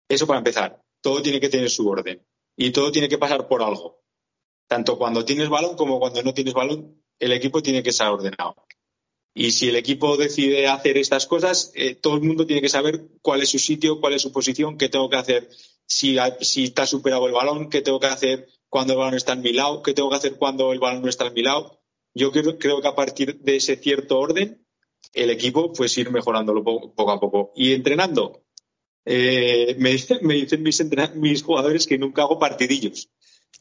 Eso 0.08 0.26
para 0.26 0.38
empezar. 0.38 0.82
Todo 1.00 1.22
tiene 1.22 1.40
que 1.40 1.48
tener 1.48 1.70
su 1.70 1.88
orden. 1.88 2.24
Y 2.56 2.70
todo 2.70 2.92
tiene 2.92 3.08
que 3.08 3.18
pasar 3.18 3.48
por 3.48 3.62
algo. 3.62 4.02
Tanto 4.68 4.98
cuando 4.98 5.24
tienes 5.24 5.48
balón 5.48 5.76
como 5.76 5.98
cuando 5.98 6.22
no 6.22 6.34
tienes 6.34 6.52
balón, 6.52 7.02
el 7.18 7.32
equipo 7.32 7.62
tiene 7.62 7.82
que 7.82 7.90
estar 7.90 8.12
ordenado. 8.12 8.54
Y 9.32 9.52
si 9.52 9.68
el 9.68 9.76
equipo 9.76 10.16
decide 10.16 10.66
hacer 10.68 10.98
estas 10.98 11.26
cosas, 11.26 11.72
eh, 11.74 11.94
todo 11.94 12.16
el 12.16 12.22
mundo 12.22 12.46
tiene 12.46 12.60
que 12.60 12.68
saber 12.68 13.08
cuál 13.22 13.42
es 13.42 13.48
su 13.48 13.58
sitio, 13.58 14.00
cuál 14.00 14.14
es 14.14 14.22
su 14.22 14.32
posición, 14.32 14.76
qué 14.76 14.88
tengo 14.88 15.08
que 15.08 15.16
hacer 15.16 15.48
si, 15.86 16.16
si 16.40 16.64
está 16.64 16.86
superado 16.86 17.26
el 17.26 17.32
balón, 17.32 17.70
qué 17.70 17.80
tengo 17.80 18.00
que 18.00 18.06
hacer 18.06 18.48
cuando 18.68 18.92
el 18.92 18.98
balón 18.98 19.14
está 19.14 19.32
en 19.32 19.42
mi 19.42 19.52
lado, 19.52 19.82
qué 19.82 19.94
tengo 19.94 20.10
que 20.10 20.16
hacer 20.16 20.36
cuando 20.36 20.72
el 20.72 20.80
balón 20.80 21.02
no 21.02 21.08
está 21.08 21.26
en 21.26 21.34
mi 21.34 21.42
lado. 21.42 21.80
Yo 22.14 22.32
creo, 22.32 22.58
creo 22.58 22.80
que 22.80 22.88
a 22.88 22.94
partir 22.94 23.40
de 23.40 23.56
ese 23.56 23.76
cierto 23.76 24.18
orden 24.18 24.59
el 25.12 25.30
equipo 25.30 25.72
pues 25.72 25.96
ir 25.98 26.10
mejorándolo 26.10 26.62
poco, 26.62 27.10
a 27.10 27.20
poco. 27.20 27.52
Y 27.54 27.72
entrenando, 27.72 28.44
eh, 29.04 29.74
me, 29.78 29.90
dicen, 29.90 30.18
me 30.22 30.34
dicen 30.34 30.62
mis, 30.62 30.82
mis 31.14 31.42
jugadores 31.42 31.86
que 31.86 31.98
nunca 31.98 32.22
hago 32.22 32.38
partidillos. 32.38 33.10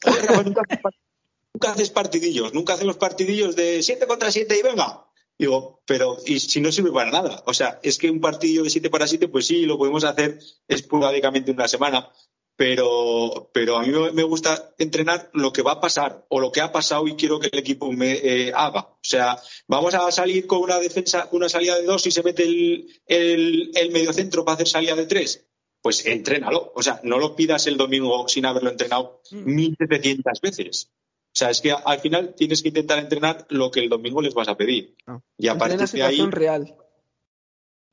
nunca, 0.44 1.72
haces 1.72 1.90
partidillos, 1.90 2.54
nunca 2.54 2.74
hacemos 2.74 2.96
partidillos 2.96 3.56
de 3.56 3.82
7 3.82 4.06
contra 4.06 4.30
7 4.30 4.56
y 4.58 4.62
venga. 4.62 5.06
Digo, 5.38 5.80
pero 5.86 6.18
¿y 6.26 6.38
si 6.38 6.60
no 6.60 6.70
sirve 6.70 6.92
para 6.92 7.10
nada? 7.10 7.42
O 7.46 7.54
sea, 7.54 7.80
es 7.82 7.96
que 7.96 8.10
un 8.10 8.20
partidillo 8.20 8.62
de 8.62 8.70
7 8.70 8.90
para 8.90 9.06
7, 9.06 9.28
pues 9.28 9.46
sí, 9.46 9.64
lo 9.64 9.78
podemos 9.78 10.04
hacer 10.04 10.38
esporádicamente 10.68 11.50
una 11.50 11.66
semana, 11.66 12.12
pero, 12.60 13.48
pero 13.54 13.78
a 13.78 13.82
mí 13.82 13.90
me 14.12 14.22
gusta 14.22 14.74
entrenar 14.76 15.30
lo 15.32 15.50
que 15.50 15.62
va 15.62 15.72
a 15.72 15.80
pasar 15.80 16.26
o 16.28 16.40
lo 16.40 16.52
que 16.52 16.60
ha 16.60 16.70
pasado 16.70 17.08
y 17.08 17.16
quiero 17.16 17.40
que 17.40 17.48
el 17.50 17.58
equipo 17.58 17.90
me 17.90 18.12
eh, 18.12 18.52
haga. 18.54 18.80
O 18.80 18.98
sea, 19.00 19.38
vamos 19.66 19.94
a 19.94 20.10
salir 20.12 20.46
con 20.46 20.60
una 20.60 20.78
defensa, 20.78 21.26
una 21.32 21.48
salida 21.48 21.76
de 21.76 21.86
dos 21.86 22.06
y 22.06 22.10
se 22.10 22.22
mete 22.22 22.42
el, 22.42 22.86
el, 23.06 23.70
el 23.74 23.90
mediocentro 23.92 24.44
para 24.44 24.56
hacer 24.56 24.68
salida 24.68 24.94
de 24.94 25.06
tres. 25.06 25.48
Pues 25.80 26.04
entrénalo. 26.04 26.70
O 26.74 26.82
sea, 26.82 27.00
no 27.02 27.16
lo 27.16 27.34
pidas 27.34 27.66
el 27.66 27.78
domingo 27.78 28.28
sin 28.28 28.44
haberlo 28.44 28.68
entrenado 28.68 29.22
1.700 29.30 30.18
mm. 30.18 30.42
veces. 30.42 30.90
O 30.92 31.32
sea, 31.32 31.48
es 31.48 31.62
que 31.62 31.72
al 31.72 32.00
final 32.00 32.34
tienes 32.34 32.60
que 32.60 32.68
intentar 32.68 32.98
entrenar 32.98 33.46
lo 33.48 33.70
que 33.70 33.80
el 33.80 33.88
domingo 33.88 34.20
les 34.20 34.34
vas 34.34 34.48
a 34.48 34.58
pedir. 34.58 34.96
Ah. 35.06 35.18
Y 35.38 35.48
a 35.48 35.56
partir 35.56 35.78
de 35.78 36.02
ahí. 36.02 36.20
real. 36.30 36.76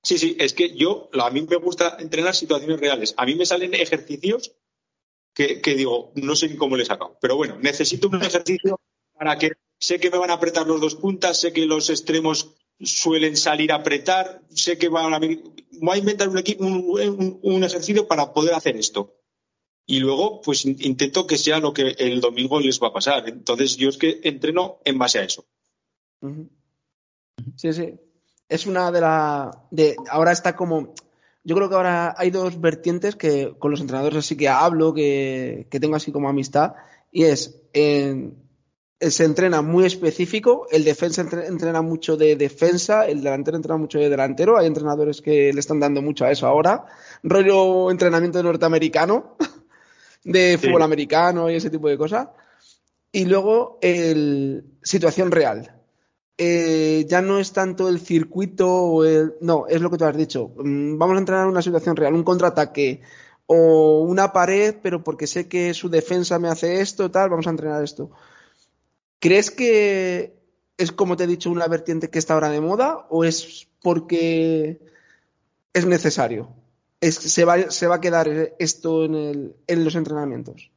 Sí, 0.08 0.18
sí, 0.18 0.38
es 0.40 0.54
que 0.54 0.74
yo, 0.74 1.10
a 1.20 1.30
mí 1.32 1.42
me 1.42 1.58
gusta 1.58 1.98
entrenar 2.00 2.34
situaciones 2.34 2.80
reales. 2.80 3.14
A 3.18 3.26
mí 3.26 3.36
me 3.36 3.46
salen 3.46 3.74
ejercicios 3.74 4.54
que, 5.34 5.60
digo, 5.76 6.14
no 6.16 6.34
sé 6.34 6.48
ni 6.48 6.56
cómo 6.56 6.78
le 6.78 6.84
he 6.84 6.86
sacado. 6.86 7.18
Pero 7.20 7.36
bueno, 7.36 7.58
necesito 7.60 8.08
un 8.08 8.24
ejercicio 8.24 8.80
para 9.12 9.38
que 9.38 9.52
sé 9.78 10.00
que 10.00 10.10
me 10.10 10.18
van 10.18 10.30
a 10.30 10.36
apretar 10.36 10.66
los 10.66 10.80
dos 10.80 10.96
puntas, 10.96 11.42
sé 11.42 11.52
que 11.52 11.66
los 11.66 11.90
extremos 11.90 12.56
suelen 12.80 13.36
salir 13.36 13.74
a 13.74 13.76
apretar, 13.76 14.44
sé 14.50 14.78
que 14.78 14.88
van 14.88 15.14
a, 15.14 15.20
voy 15.20 15.96
a 15.96 15.98
inventar 15.98 16.30
un, 16.30 17.40
un, 17.42 17.64
ejercicio 17.66 18.08
para 18.08 18.34
poder 18.34 18.54
hacer 18.54 18.78
esto. 18.78 19.14
Y 19.86 20.00
luego, 20.00 20.40
pues 20.40 20.64
intento 20.64 21.28
que 21.28 21.38
sea 21.38 21.60
lo 21.60 21.74
que 21.74 21.98
el 22.00 22.22
domingo 22.22 22.62
les 22.62 22.82
va 22.82 22.88
a 22.88 22.94
pasar. 22.94 23.28
Entonces, 23.28 23.76
yo 23.76 23.90
es 23.90 23.98
que 23.98 24.22
entreno 24.24 24.80
en 24.86 24.98
base 24.98 25.20
a 25.20 25.24
eso. 25.26 25.46
Sí, 27.58 27.74
sí 27.74 27.94
es 28.50 28.66
una 28.66 28.92
de 28.92 29.02
las... 29.02 29.56
De, 29.72 29.96
ahora 30.10 30.32
está 30.32 30.56
como... 30.56 30.94
Yo 31.44 31.56
creo 31.56 31.70
que 31.70 31.76
ahora 31.76 32.14
hay 32.18 32.30
dos 32.30 32.60
vertientes 32.60 33.16
que 33.16 33.56
con 33.58 33.72
los 33.72 33.80
entrenadores 33.80 34.18
así 34.18 34.36
que 34.36 34.50
hablo, 34.50 34.94
que, 34.94 35.68
tengo 35.70 35.96
así 35.96 36.12
como 36.12 36.28
amistad, 36.28 36.74
y 37.12 37.24
es... 37.24 37.62
se 37.74 39.24
entrena 39.24 39.62
muy 39.62 39.86
específico, 39.86 40.68
el 40.72 40.84
defensa 40.84 41.22
entrena 41.22 41.82
mucho 41.82 42.18
de 42.18 42.36
defensa, 42.36 43.08
el 43.08 43.24
delantero 43.24 43.56
entrena 43.56 43.78
mucho 43.78 43.98
de 43.98 44.10
delantero, 44.10 44.58
hay 44.58 44.68
entrenadores 44.68 45.22
que 45.22 45.54
le 45.54 45.60
están 45.60 45.80
dando 45.80 46.02
mucho 46.02 46.26
a 46.26 46.32
eso 46.32 46.48
ahora, 46.48 46.86
rollo 47.24 47.92
entrenamiento 47.92 48.44
norteamericano, 48.44 49.38
de 50.26 50.58
fútbol 50.58 50.82
americano 50.82 51.50
y 51.50 51.56
ese 51.56 51.70
tipo 51.70 51.88
de 51.88 51.98
cosas, 51.98 52.28
y 53.14 53.24
luego 53.24 53.80
el 53.82 54.66
situación 54.84 55.32
real, 55.32 55.77
eh, 56.38 57.06
ya 57.08 57.22
no 57.22 57.40
es 57.40 57.52
tanto 57.52 57.90
el 57.90 58.00
circuito 58.00 58.70
o 58.70 59.06
el... 59.06 59.36
No, 59.42 59.66
es 59.68 59.82
lo 59.82 59.90
que 59.90 59.98
tú 59.98 60.06
has 60.06 60.16
dicho. 60.16 60.52
Mm, 60.58 60.98
vamos 60.98 61.16
a 61.16 61.20
entrenar 61.20 61.48
una 61.48 61.62
situación 61.62 61.96
real, 61.96 62.14
un 62.14 62.24
contraataque 62.24 63.02
o 63.48 64.02
una 64.02 64.34
pared, 64.34 64.76
pero 64.84 65.04
porque 65.04 65.26
sé 65.26 65.48
que 65.48 65.74
su 65.74 65.90
defensa 65.90 66.38
me 66.38 66.50
hace 66.50 66.82
esto, 66.82 67.10
tal, 67.10 67.30
vamos 67.30 67.48
a 67.48 67.52
entrenar 67.52 67.84
esto. 67.84 68.12
¿Crees 69.20 69.50
que 69.50 70.38
es, 70.78 70.92
como 70.92 71.18
te 71.18 71.24
he 71.24 71.28
dicho, 71.28 71.50
una 71.50 71.68
vertiente 71.68 72.10
que 72.10 72.20
está 72.20 72.36
ahora 72.36 72.50
de 72.50 72.62
moda 72.62 73.08
o 73.10 73.24
es 73.24 73.68
porque 73.82 74.80
es 75.74 75.86
necesario? 75.86 76.50
Es, 77.02 77.16
se, 77.16 77.46
va, 77.46 77.72
¿Se 77.72 77.88
va 77.88 77.96
a 77.96 78.02
quedar 78.02 78.54
esto 78.60 79.06
en, 79.06 79.56
en 79.66 79.84
los 79.84 79.96
entrenamientos? 79.96 80.72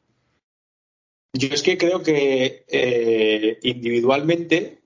Yo 1.33 1.49
es 1.49 1.63
que 1.63 1.79
creo 1.79 2.03
que 2.03 2.65
eh, 2.69 3.59
individualmente 3.63 4.80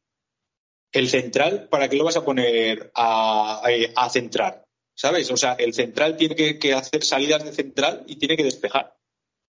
el 0.94 1.08
central, 1.08 1.68
¿para 1.68 1.88
qué 1.88 1.96
lo 1.96 2.04
vas 2.04 2.16
a 2.16 2.24
poner 2.24 2.92
a, 2.94 4.08
centrar? 4.10 4.64
¿Sabes? 4.94 5.28
O 5.32 5.36
sea, 5.36 5.54
el 5.54 5.74
central 5.74 6.16
tiene 6.16 6.56
que, 6.56 6.72
hacer 6.72 7.02
salidas 7.02 7.44
de 7.44 7.52
central 7.52 8.04
y 8.06 8.14
tiene 8.14 8.36
que 8.36 8.44
despejar. 8.44 8.96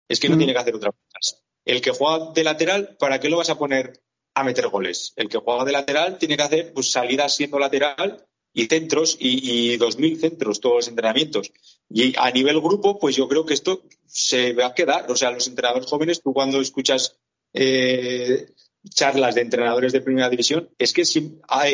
Es 0.09 0.19
que 0.19 0.27
no 0.27 0.37
tiene 0.37 0.53
que 0.53 0.59
hacer 0.59 0.75
otra 0.75 0.91
cosa. 0.91 1.37
El 1.63 1.81
que 1.81 1.91
juega 1.91 2.31
de 2.33 2.43
lateral, 2.43 2.97
¿para 2.99 3.19
qué 3.19 3.29
lo 3.29 3.37
vas 3.37 3.51
a 3.51 3.59
poner 3.59 4.01
a 4.33 4.43
meter 4.43 4.67
goles? 4.69 5.13
El 5.17 5.29
que 5.29 5.37
juega 5.37 5.65
de 5.65 5.71
lateral 5.71 6.17
tiene 6.17 6.35
que 6.35 6.43
hacer 6.43 6.73
pues, 6.73 6.91
salidas 6.91 7.35
siendo 7.35 7.59
lateral 7.59 8.25
y 8.51 8.65
centros 8.65 9.15
y, 9.19 9.77
dos 9.77 9.99
mil 9.99 10.19
centros, 10.19 10.59
todos 10.59 10.77
los 10.77 10.87
entrenamientos. 10.87 11.51
Y 11.89 12.15
a 12.17 12.31
nivel 12.31 12.59
grupo, 12.59 12.97
pues 12.97 13.15
yo 13.15 13.27
creo 13.27 13.45
que 13.45 13.53
esto 13.53 13.83
se 14.07 14.53
va 14.53 14.67
a 14.67 14.73
quedar. 14.73 15.11
O 15.11 15.15
sea, 15.15 15.29
los 15.29 15.47
entrenadores 15.47 15.85
jóvenes, 15.85 16.23
tú 16.23 16.33
cuando 16.33 16.59
escuchas 16.59 17.17
eh, 17.53 18.47
charlas 18.89 19.35
de 19.35 19.41
entrenadores 19.41 19.93
de 19.93 20.01
primera 20.01 20.29
división 20.29 20.69
es 20.77 20.93
que 20.93 21.03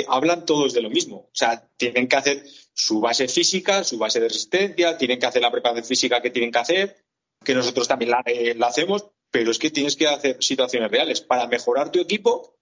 hablan 0.08 0.46
todos 0.46 0.74
de 0.74 0.82
lo 0.82 0.90
mismo. 0.90 1.18
O 1.18 1.32
sea, 1.34 1.70
tienen 1.78 2.08
que 2.08 2.16
hacer 2.16 2.44
su 2.74 3.00
base 3.00 3.28
física, 3.28 3.84
su 3.84 3.98
base 3.98 4.20
de 4.20 4.28
resistencia, 4.28 4.98
tienen 4.98 5.20
que 5.20 5.26
hacer 5.26 5.42
la 5.42 5.52
preparación 5.52 5.86
física 5.86 6.22
que 6.22 6.30
tienen 6.30 6.52
que 6.52 6.60
hacer, 6.60 7.06
que 7.44 7.56
nosotros 7.56 7.88
también 7.88 8.12
la, 8.12 8.24
eh, 8.26 8.56
la 8.56 8.68
hacemos, 8.68 9.08
pero 9.30 9.52
es 9.52 9.60
que 9.60 9.72
tienes 9.72 9.96
que 9.96 10.08
hacer 10.08 10.38
situaciones 10.42 10.92
reales 10.92 11.22
para 11.22 11.48
mejorar 11.48 11.92
tu 11.92 12.00
equipo, 12.00 12.58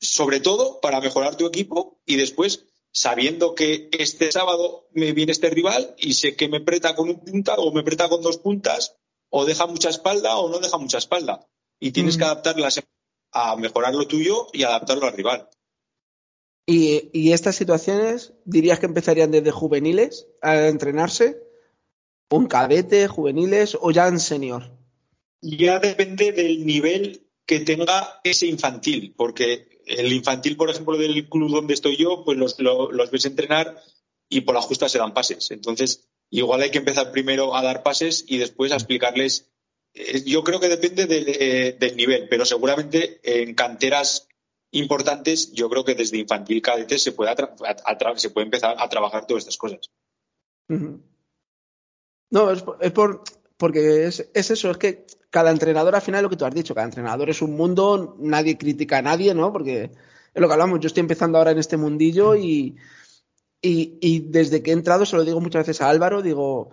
sobre 0.00 0.40
todo 0.40 0.80
para 0.80 1.00
mejorar 1.00 1.36
tu 1.36 1.46
equipo 1.46 2.00
y 2.06 2.16
después 2.16 2.66
sabiendo 2.92 3.54
que 3.54 3.88
este 3.92 4.30
sábado 4.30 4.88
me 4.92 5.12
viene 5.12 5.32
este 5.32 5.48
rival 5.48 5.94
y 5.98 6.14
sé 6.14 6.36
que 6.36 6.48
me 6.48 6.60
preta 6.60 6.94
con 6.94 7.08
un 7.08 7.20
punta 7.20 7.54
o 7.54 7.72
me 7.72 7.82
preta 7.82 8.08
con 8.08 8.20
dos 8.20 8.38
puntas 8.38 8.96
o 9.30 9.46
deja 9.46 9.66
mucha 9.66 9.88
espalda 9.88 10.36
o 10.36 10.50
no 10.50 10.58
deja 10.58 10.76
mucha 10.76 10.98
espalda. 10.98 11.48
Y 11.80 11.90
tienes 11.90 12.16
que 12.16 12.24
adaptarlas 12.24 12.82
a 13.32 13.56
mejorar 13.56 13.94
lo 13.94 14.06
tuyo 14.06 14.46
y 14.52 14.62
adaptarlo 14.62 15.06
al 15.06 15.14
rival. 15.14 15.48
¿Y, 16.66 17.32
estas 17.32 17.56
situaciones 17.56 18.34
dirías 18.44 18.78
que 18.78 18.86
empezarían 18.86 19.30
desde 19.30 19.50
juveniles 19.50 20.28
a 20.40 20.68
entrenarse? 20.68 21.42
¿Un 22.30 22.46
cadete, 22.46 23.08
juveniles 23.08 23.76
o 23.80 23.90
ya 23.90 24.06
en 24.06 24.20
senior? 24.20 24.70
Ya 25.40 25.80
depende 25.80 26.32
del 26.32 26.64
nivel 26.64 27.26
que 27.46 27.60
tenga 27.60 28.20
ese 28.22 28.46
infantil, 28.46 29.12
porque 29.16 29.80
el 29.86 30.12
infantil, 30.12 30.56
por 30.56 30.70
ejemplo, 30.70 30.96
del 30.96 31.28
club 31.28 31.50
donde 31.50 31.74
estoy 31.74 31.96
yo, 31.96 32.24
pues 32.24 32.38
los, 32.38 32.58
los 32.60 33.10
ves 33.10 33.24
entrenar 33.24 33.82
y 34.28 34.42
por 34.42 34.54
la 34.54 34.62
justa 34.62 34.88
se 34.88 34.98
dan 34.98 35.12
pases. 35.12 35.50
Entonces, 35.50 36.08
igual 36.30 36.62
hay 36.62 36.70
que 36.70 36.78
empezar 36.78 37.10
primero 37.10 37.56
a 37.56 37.62
dar 37.62 37.82
pases 37.82 38.24
y 38.26 38.38
después 38.38 38.72
a 38.72 38.76
explicarles. 38.76 39.51
Eh, 39.94 40.22
yo 40.24 40.42
creo 40.42 40.58
que 40.58 40.68
depende 40.68 41.06
eh, 41.08 41.76
del 41.78 41.96
nivel, 41.96 42.28
pero 42.28 42.44
seguramente 42.44 43.20
en 43.22 43.54
canteras 43.54 44.28
importantes, 44.70 45.52
yo 45.52 45.68
creo 45.68 45.84
que 45.84 45.94
desde 45.94 46.18
infantil 46.18 46.62
cadete 46.62 46.98
se 46.98 47.12
puede, 47.12 47.34
se 48.16 48.30
puede 48.30 48.46
empezar 48.46 48.76
a 48.78 48.88
trabajar 48.88 49.26
todas 49.26 49.42
estas 49.42 49.58
cosas. 49.58 49.90
No, 52.30 52.50
es, 52.50 52.62
por, 52.92 53.22
porque 53.58 54.06
es, 54.06 54.30
eso, 54.32 54.70
es 54.70 54.78
que 54.78 55.06
cada 55.28 55.50
entrenador, 55.50 55.94
al 55.94 56.00
final, 56.00 56.22
lo 56.22 56.30
que 56.30 56.36
tú 56.36 56.46
has 56.46 56.54
dicho, 56.54 56.74
cada 56.74 56.86
entrenador 56.86 57.28
es 57.28 57.42
un 57.42 57.54
mundo, 57.54 58.16
nadie 58.18 58.56
critica 58.56 58.98
a 58.98 59.02
nadie, 59.02 59.34
¿no? 59.34 59.52
Porque 59.52 59.90
es 60.32 60.40
lo 60.40 60.46
que 60.46 60.54
hablamos, 60.54 60.80
yo 60.80 60.86
estoy 60.86 61.02
empezando 61.02 61.36
ahora 61.36 61.50
en 61.50 61.58
este 61.58 61.76
mundillo 61.76 62.34
y 62.34 62.78
desde 63.60 64.62
que 64.62 64.70
he 64.70 64.74
entrado, 64.74 65.04
se 65.04 65.16
lo 65.16 65.24
digo 65.24 65.40
muchas 65.40 65.66
veces 65.66 65.82
a 65.82 65.90
Álvaro, 65.90 66.22
digo, 66.22 66.70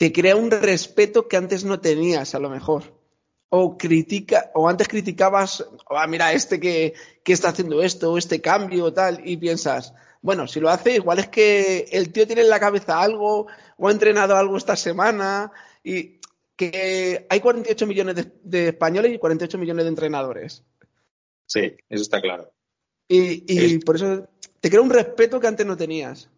te 0.00 0.14
crea 0.14 0.34
un 0.34 0.50
respeto 0.50 1.28
que 1.28 1.36
antes 1.36 1.62
no 1.66 1.78
tenías, 1.78 2.34
a 2.34 2.38
lo 2.38 2.48
mejor 2.48 2.98
o 3.50 3.76
critica 3.76 4.50
o 4.54 4.66
antes 4.66 4.88
criticabas, 4.88 5.62
ah, 5.90 6.06
mira, 6.06 6.32
este 6.32 6.58
que, 6.58 6.94
está 7.26 7.50
haciendo 7.50 7.82
esto, 7.82 8.16
este 8.16 8.40
cambio, 8.40 8.94
tal, 8.94 9.20
y 9.28 9.36
piensas, 9.36 9.92
bueno, 10.22 10.48
si 10.48 10.58
lo 10.58 10.70
hace, 10.70 10.94
igual 10.94 11.18
es 11.18 11.28
que 11.28 11.84
el 11.92 12.12
tío 12.12 12.26
tiene 12.26 12.40
en 12.40 12.48
la 12.48 12.58
cabeza 12.58 13.02
algo, 13.02 13.48
o 13.76 13.88
ha 13.88 13.92
entrenado 13.92 14.36
algo 14.36 14.56
esta 14.56 14.74
semana, 14.74 15.52
y 15.84 16.18
que 16.56 17.26
hay 17.28 17.40
48 17.40 17.86
millones 17.86 18.26
de, 18.42 18.68
españoles 18.68 19.12
y 19.12 19.18
48 19.18 19.58
millones 19.58 19.84
de 19.84 19.90
entrenadores. 19.90 20.64
Sí, 21.44 21.76
eso 21.90 22.02
está 22.02 22.22
claro. 22.22 22.50
Y, 23.06 23.78
por 23.80 23.96
eso 23.96 24.26
te 24.60 24.70
crea 24.70 24.80
un 24.80 24.88
respeto 24.88 25.40
que 25.40 25.46
antes 25.46 25.66
no 25.66 25.76
tenías. 25.76 26.30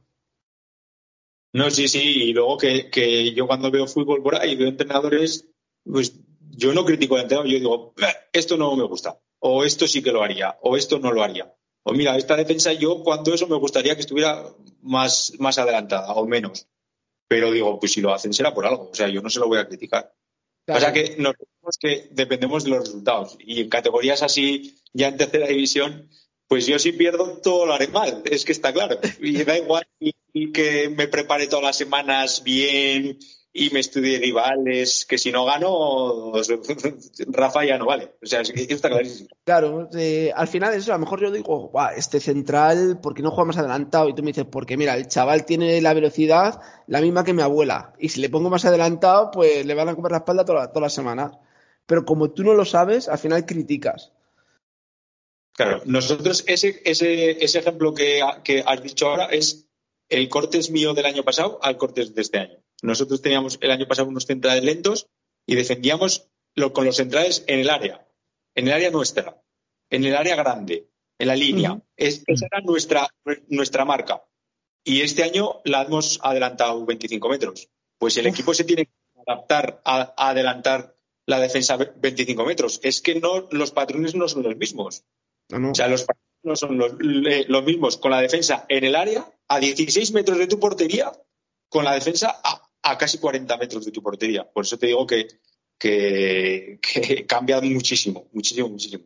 No, 1.52 1.70
sí, 1.70 1.88
sí, 1.88 2.00
y 2.00 2.32
luego 2.32 2.56
que, 2.56 2.88
que 2.90 3.32
yo 3.34 3.46
cuando 3.46 3.70
veo 3.70 3.86
fútbol 3.86 4.22
por 4.22 4.36
ahí 4.36 4.56
veo 4.56 4.68
entrenadores, 4.68 5.48
pues 5.84 6.18
yo 6.40 6.72
no 6.72 6.84
critico 6.84 7.16
al 7.16 7.22
entrenador, 7.22 7.50
yo 7.50 7.58
digo, 7.58 7.94
esto 8.32 8.56
no 8.56 8.74
me 8.76 8.84
gusta, 8.84 9.20
o 9.38 9.64
esto 9.64 9.86
sí 9.86 10.02
que 10.02 10.12
lo 10.12 10.22
haría, 10.22 10.56
o 10.62 10.76
esto 10.76 10.98
no 10.98 11.12
lo 11.12 11.22
haría. 11.22 11.54
O 11.84 11.92
mira, 11.92 12.16
esta 12.16 12.36
defensa 12.36 12.72
yo 12.72 13.02
cuando 13.02 13.34
eso 13.34 13.46
me 13.48 13.56
gustaría 13.56 13.94
que 13.94 14.02
estuviera 14.02 14.46
más, 14.82 15.32
más 15.38 15.58
adelantada 15.58 16.12
o 16.14 16.26
menos. 16.26 16.68
Pero 17.28 17.50
digo, 17.50 17.78
pues 17.78 17.92
si 17.92 18.00
lo 18.00 18.12
hacen 18.12 18.32
será 18.32 18.54
por 18.54 18.66
algo, 18.66 18.90
o 18.90 18.94
sea, 18.94 19.08
yo 19.08 19.20
no 19.20 19.30
se 19.30 19.40
lo 19.40 19.48
voy 19.48 19.58
a 19.58 19.66
criticar. 19.66 20.14
O 20.68 20.78
sea 20.78 20.92
que 20.92 21.16
nos 21.18 21.34
que 21.78 22.08
dependemos 22.12 22.64
de 22.64 22.70
los 22.70 22.80
resultados. 22.80 23.36
Y 23.40 23.62
en 23.62 23.68
categorías 23.68 24.22
así, 24.22 24.76
ya 24.92 25.08
en 25.08 25.16
tercera 25.16 25.46
división, 25.46 26.08
pues 26.46 26.66
yo 26.66 26.78
si 26.78 26.92
pierdo 26.92 27.40
todo 27.42 27.66
lo 27.66 27.72
haré 27.72 27.88
mal, 27.88 28.22
es 28.26 28.44
que 28.44 28.52
está 28.52 28.72
claro. 28.72 28.98
Y 29.20 29.42
da 29.42 29.56
igual 29.56 29.86
y 29.98 30.14
que 30.52 30.88
me 30.88 31.08
prepare 31.08 31.46
todas 31.46 31.64
las 31.64 31.76
semanas 31.76 32.42
bien 32.42 33.18
y 33.54 33.68
me 33.68 33.80
estudie 33.80 34.18
rivales, 34.18 35.04
que 35.04 35.18
si 35.18 35.30
no 35.30 35.44
gano, 35.44 36.32
Rafa 37.26 37.64
ya 37.64 37.76
no 37.76 37.84
vale. 37.84 38.14
O 38.22 38.26
sea, 38.26 38.40
está 38.40 38.88
clarísimo. 38.88 39.28
Claro, 39.44 39.90
eh, 39.94 40.32
al 40.34 40.48
final 40.48 40.72
eso, 40.72 40.92
a 40.92 40.96
lo 40.96 41.00
mejor 41.00 41.20
yo 41.20 41.30
digo, 41.30 41.70
este 41.94 42.18
central, 42.18 42.98
¿por 43.02 43.14
qué 43.14 43.22
no 43.22 43.30
juega 43.30 43.48
más 43.48 43.58
adelantado? 43.58 44.08
Y 44.08 44.14
tú 44.14 44.22
me 44.22 44.28
dices, 44.28 44.46
porque 44.50 44.78
mira, 44.78 44.96
el 44.96 45.06
chaval 45.06 45.44
tiene 45.44 45.82
la 45.82 45.92
velocidad 45.92 46.62
la 46.86 47.02
misma 47.02 47.24
que 47.24 47.34
mi 47.34 47.42
abuela. 47.42 47.92
Y 47.98 48.08
si 48.08 48.20
le 48.20 48.30
pongo 48.30 48.48
más 48.48 48.64
adelantado, 48.64 49.30
pues 49.30 49.66
le 49.66 49.74
van 49.74 49.90
a 49.90 49.94
comer 49.94 50.12
la 50.12 50.18
espalda 50.18 50.44
toda, 50.46 50.68
toda 50.68 50.86
la 50.86 50.90
semana. 50.90 51.32
Pero 51.84 52.06
como 52.06 52.30
tú 52.30 52.44
no 52.44 52.54
lo 52.54 52.64
sabes, 52.64 53.08
al 53.08 53.18
final 53.18 53.44
criticas. 53.44 54.12
Claro, 55.54 55.82
nosotros 55.84 56.44
ese, 56.46 56.80
ese, 56.86 57.44
ese 57.44 57.58
ejemplo 57.58 57.92
que, 57.92 58.22
que 58.42 58.64
has 58.66 58.82
dicho 58.82 59.08
ahora 59.08 59.26
es 59.26 59.66
el 60.08 60.28
cortes 60.28 60.70
mío 60.70 60.94
del 60.94 61.06
año 61.06 61.22
pasado 61.22 61.58
al 61.62 61.76
cortes 61.76 62.14
de 62.14 62.22
este 62.22 62.38
año. 62.38 62.58
Nosotros 62.82 63.22
teníamos 63.22 63.58
el 63.60 63.70
año 63.70 63.86
pasado 63.86 64.08
unos 64.08 64.26
centrales 64.26 64.64
lentos 64.64 65.06
y 65.46 65.54
defendíamos 65.54 66.28
con 66.72 66.84
los 66.84 66.96
centrales 66.96 67.44
en 67.46 67.60
el 67.60 67.70
área, 67.70 68.06
en 68.54 68.68
el 68.68 68.74
área 68.74 68.90
nuestra, 68.90 69.42
en 69.90 70.04
el 70.04 70.16
área 70.16 70.36
grande, 70.36 70.88
en 71.18 71.28
la 71.28 71.36
línea. 71.36 71.80
esa 71.96 72.46
era 72.46 72.60
nuestra, 72.62 73.08
nuestra 73.48 73.84
marca. 73.84 74.24
Y 74.84 75.02
este 75.02 75.22
año 75.22 75.60
la 75.64 75.82
hemos 75.82 76.18
adelantado 76.22 76.84
25 76.84 77.28
metros. 77.28 77.68
Pues 77.98 78.16
el 78.16 78.26
equipo 78.26 78.52
se 78.52 78.64
tiene 78.64 78.86
que 78.86 78.92
adaptar 79.26 79.80
a, 79.84 80.12
adelantar 80.16 80.96
la 81.26 81.38
defensa 81.38 81.76
25 81.76 82.44
metros. 82.44 82.80
Es 82.82 83.00
que 83.00 83.20
no, 83.20 83.48
los 83.52 83.70
patrones 83.70 84.14
no 84.16 84.28
son 84.28 84.42
los 84.42 84.56
mismos. 84.56 85.04
O 85.52 85.74
sea, 85.74 85.86
los 85.86 86.02
patrones 86.04 86.40
no 86.42 86.56
son 86.56 86.78
los, 86.78 86.94
los 86.98 87.64
mismos 87.64 87.96
con 87.96 88.10
la 88.10 88.20
defensa 88.20 88.66
en 88.68 88.84
el 88.84 88.96
área 88.96 89.24
a 89.54 89.60
16 89.60 90.12
metros 90.12 90.38
de 90.38 90.46
tu 90.46 90.58
portería, 90.58 91.12
con 91.68 91.84
la 91.84 91.94
defensa 91.94 92.40
a 92.42 92.62
a 92.82 92.98
casi 92.98 93.18
40 93.18 93.56
metros 93.56 93.84
de 93.84 93.92
tu 93.92 94.02
portería. 94.02 94.44
Por 94.44 94.64
eso 94.64 94.78
te 94.78 94.88
digo 94.88 95.06
que, 95.06 95.28
que, 95.78 96.78
cambia 97.26 97.60
muchísimo, 97.60 98.26
muchísimo, 98.32 98.68
muchísimo. 98.68 99.04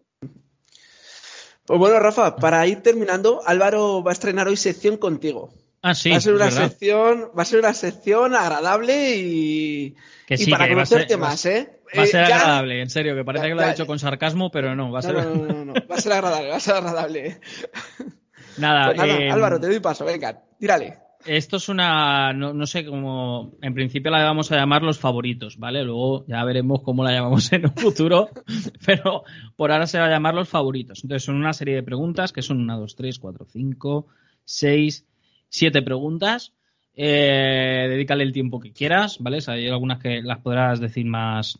Pues 1.66 1.80
bueno, 1.80 1.98
Rafa, 1.98 2.36
para 2.36 2.66
ir 2.66 2.82
terminando, 2.82 3.42
Álvaro 3.44 4.02
va 4.02 4.12
a 4.12 4.14
estrenar 4.14 4.48
hoy 4.48 4.56
sección 4.56 4.96
contigo. 4.96 5.52
Ah, 5.82 5.94
sí. 5.94 6.10
Va 6.10 6.16
a 6.16 6.20
ser 6.20 6.34
una 6.34 6.50
sección, 6.50 7.30
va 7.36 7.42
a 7.42 7.44
ser 7.44 7.58
una 7.58 7.74
sección 7.74 8.34
agradable 8.34 9.16
y, 9.16 9.96
para 10.50 10.68
conocerte 10.68 11.16
más, 11.16 11.44
¿eh? 11.46 11.80
Va 11.96 12.02
a 12.02 12.06
ser 12.06 12.22
eh, 12.22 12.24
agradable, 12.24 12.82
en 12.82 12.90
serio, 12.90 13.14
que 13.14 13.24
parece 13.24 13.48
que 13.48 13.54
lo 13.54 13.62
ha 13.62 13.72
hecho 13.72 13.86
con 13.86 13.98
sarcasmo, 13.98 14.50
pero 14.50 14.74
no, 14.74 14.90
va 14.90 15.00
a 15.00 15.02
ser. 15.02 15.14
No, 15.14 15.34
no, 15.34 15.64
no, 15.64 15.74
va 15.74 15.96
a 15.96 16.00
ser 16.00 16.12
agradable, 16.12 16.48
va 16.48 16.56
a 16.56 16.60
ser 16.60 16.74
agradable. 16.74 17.40
Nada, 18.58 18.86
pues 18.86 18.98
nada 18.98 19.18
eh, 19.18 19.30
Álvaro, 19.30 19.60
te 19.60 19.66
doy 19.66 19.80
paso, 19.80 20.04
venga, 20.04 20.40
tírale 20.58 21.06
esto 21.26 21.56
es 21.56 21.68
una, 21.68 22.32
no, 22.32 22.66
sé 22.66 22.84
cómo, 22.84 23.52
en 23.60 23.74
principio 23.74 24.10
la 24.10 24.22
vamos 24.22 24.52
a 24.52 24.56
llamar 24.56 24.82
los 24.82 24.98
favoritos, 24.98 25.58
¿vale? 25.58 25.82
Luego 25.82 26.24
ya 26.26 26.44
veremos 26.44 26.82
cómo 26.82 27.02
la 27.04 27.12
llamamos 27.12 27.52
en 27.52 27.66
un 27.66 27.74
futuro, 27.74 28.30
pero 28.84 29.24
por 29.56 29.72
ahora 29.72 29.86
se 29.86 29.98
va 29.98 30.06
a 30.06 30.10
llamar 30.10 30.34
los 30.34 30.48
favoritos. 30.48 31.02
Entonces 31.02 31.24
son 31.24 31.36
una 31.36 31.52
serie 31.52 31.74
de 31.74 31.82
preguntas 31.82 32.32
que 32.32 32.42
son 32.42 32.60
una, 32.60 32.76
dos, 32.76 32.94
tres, 32.94 33.18
cuatro, 33.18 33.46
cinco, 33.46 34.06
seis, 34.44 35.06
siete 35.48 35.82
preguntas. 35.82 36.52
Eh, 36.94 37.86
dedícale 37.90 38.22
el 38.22 38.32
tiempo 38.32 38.58
que 38.58 38.72
quieras, 38.72 39.18
¿vale? 39.20 39.38
hay 39.48 39.68
algunas 39.68 39.98
que 39.98 40.22
las 40.22 40.38
podrás 40.38 40.80
decir 40.80 41.04
más 41.04 41.58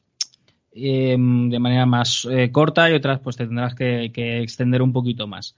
em, 0.72 1.50
de 1.50 1.58
manera 1.58 1.84
más 1.84 2.26
eh, 2.30 2.50
corta 2.50 2.90
y 2.90 2.94
otras 2.94 3.20
pues 3.20 3.36
te 3.36 3.46
tendrás 3.46 3.74
que, 3.74 4.10
que 4.14 4.40
extender 4.40 4.80
un 4.80 4.94
poquito 4.94 5.26
más. 5.26 5.54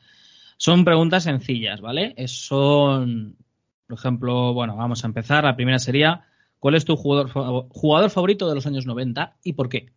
Son 0.59 0.85
preguntas 0.85 1.25
sencillas, 1.25 1.81
¿vale? 1.81 2.15
Son 2.27 3.39
por 3.89 3.99
ejemplo, 3.99 4.53
bueno, 4.53 4.77
vamos 4.77 5.03
a 5.03 5.07
empezar. 5.07 5.45
La 5.45 5.57
primera 5.57 5.79
sería, 5.79 6.27
¿cuál 6.59 6.75
es 6.75 6.85
tu 6.85 6.95
jugador, 6.95 7.31
jugador 7.71 8.11
favorito 8.11 8.47
de 8.47 8.55
los 8.55 8.67
años 8.67 8.85
90 8.85 9.39
y 9.43 9.55
por 9.55 9.71
qué? 9.71 9.91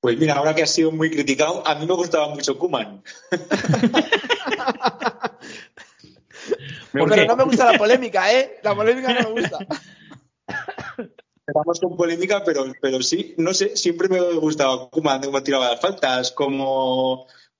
Pues 0.00 0.16
mira, 0.16 0.34
ahora 0.34 0.54
que 0.54 0.62
ha 0.62 0.66
sido 0.66 0.92
muy 0.92 1.10
criticado, 1.10 1.66
a 1.66 1.74
mí 1.74 1.86
me 1.86 1.94
gustaba 1.94 2.28
mucho 2.28 2.56
Kuman. 2.56 3.02
Pero 6.92 7.26
no 7.26 7.36
me 7.36 7.44
gusta 7.44 7.72
la 7.72 7.78
polémica, 7.78 8.32
¿eh? 8.32 8.60
La 8.62 8.76
polémica 8.76 9.12
no 9.12 9.34
me 9.34 9.40
gusta. 9.40 9.58
Estamos 11.46 11.80
con 11.80 11.96
polémica, 11.96 12.44
pero, 12.44 12.64
pero 12.80 13.02
sí, 13.02 13.34
no 13.36 13.52
sé, 13.52 13.76
siempre 13.76 14.08
me 14.08 14.18
ha 14.18 14.34
gustado 14.34 14.88
Kuman, 14.88 15.20
cómo 15.20 15.42
tiraba 15.42 15.70
las 15.70 15.80
faltas, 15.80 16.30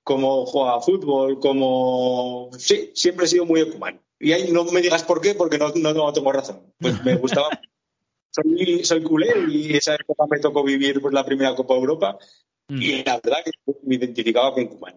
cómo 0.03 0.43
como 0.43 0.45
juega 0.45 0.81
fútbol, 0.81 1.39
como... 1.39 2.49
Sí, 2.57 2.91
siempre 2.93 3.25
he 3.25 3.29
sido 3.29 3.45
muy 3.45 3.61
Ecuman. 3.61 4.01
Y 4.19 4.33
ahí 4.33 4.51
no 4.51 4.65
me 4.65 4.81
digas 4.81 5.03
por 5.03 5.21
qué, 5.21 5.33
porque 5.33 5.57
no, 5.57 5.69
no, 5.69 6.13
tengo 6.13 6.31
razón. 6.31 6.61
Pues 6.79 7.03
me 7.03 7.15
gustaba. 7.15 7.49
soy, 8.29 8.83
soy 8.83 9.03
culé 9.03 9.33
y 9.49 9.75
esa 9.75 9.95
época 9.95 10.25
me 10.29 10.39
tocó 10.39 10.63
vivir 10.63 11.01
pues, 11.01 11.13
la 11.13 11.25
primera 11.25 11.55
Copa 11.55 11.75
Europa 11.75 12.17
mm. 12.69 12.81
y 12.81 13.03
la 13.03 13.19
verdad 13.23 13.39
que 13.43 13.51
me 13.83 13.95
identificaba 13.95 14.53
con 14.53 14.67
Kuman. 14.67 14.95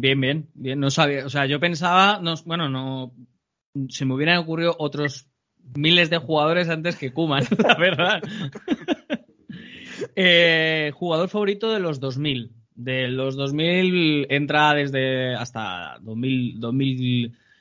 Bien, 0.00 0.20
bien, 0.20 0.48
bien. 0.54 0.80
No 0.80 0.90
sabía, 0.90 1.26
o 1.26 1.28
sea, 1.28 1.46
yo 1.46 1.60
pensaba, 1.60 2.20
no, 2.22 2.34
bueno, 2.44 2.68
no, 2.68 3.12
se 3.88 4.04
me 4.04 4.14
hubieran 4.14 4.38
ocurrido 4.38 4.74
otros 4.78 5.28
miles 5.74 6.10
de 6.10 6.18
jugadores 6.18 6.68
antes 6.68 6.96
que 6.96 7.12
Kuman, 7.12 7.44
la 7.58 7.74
verdad. 7.74 8.22
Eh, 10.14 10.92
jugador 10.94 11.28
favorito 11.28 11.72
de 11.72 11.80
los 11.80 11.98
2000. 11.98 12.57
De 12.78 13.08
los 13.08 13.34
2000 13.34 14.28
entra 14.30 14.72
desde 14.72 15.34
hasta 15.34 15.98
2000, 16.00 16.60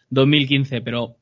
2015, 0.09 0.81
pero 0.81 1.15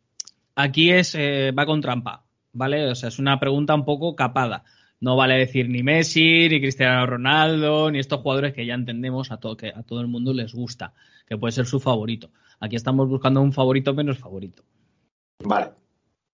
aquí 0.53 0.91
es 0.91 1.15
eh, 1.15 1.53
va 1.57 1.65
con 1.65 1.79
trampa, 1.79 2.25
¿vale? 2.51 2.91
O 2.91 2.95
sea, 2.95 3.07
es 3.07 3.19
una 3.19 3.39
pregunta 3.39 3.73
un 3.73 3.85
poco 3.85 4.13
capada. 4.13 4.65
No 4.99 5.15
vale 5.15 5.37
decir 5.37 5.69
ni 5.69 5.81
Messi, 5.81 6.49
ni 6.49 6.59
Cristiano 6.59 7.05
Ronaldo, 7.05 7.89
ni 7.89 7.99
estos 7.99 8.19
jugadores 8.19 8.53
que 8.53 8.65
ya 8.65 8.73
entendemos 8.73 9.31
a 9.31 9.37
todo, 9.37 9.55
que 9.55 9.69
a 9.69 9.83
todo 9.83 10.01
el 10.01 10.07
mundo 10.07 10.33
les 10.33 10.53
gusta, 10.53 10.93
que 11.25 11.37
puede 11.37 11.53
ser 11.53 11.65
su 11.65 11.79
favorito. 11.79 12.31
Aquí 12.59 12.75
estamos 12.75 13.07
buscando 13.07 13.41
un 13.41 13.53
favorito 13.53 13.93
menos 13.93 14.17
favorito. 14.17 14.63
Vale. 15.41 15.71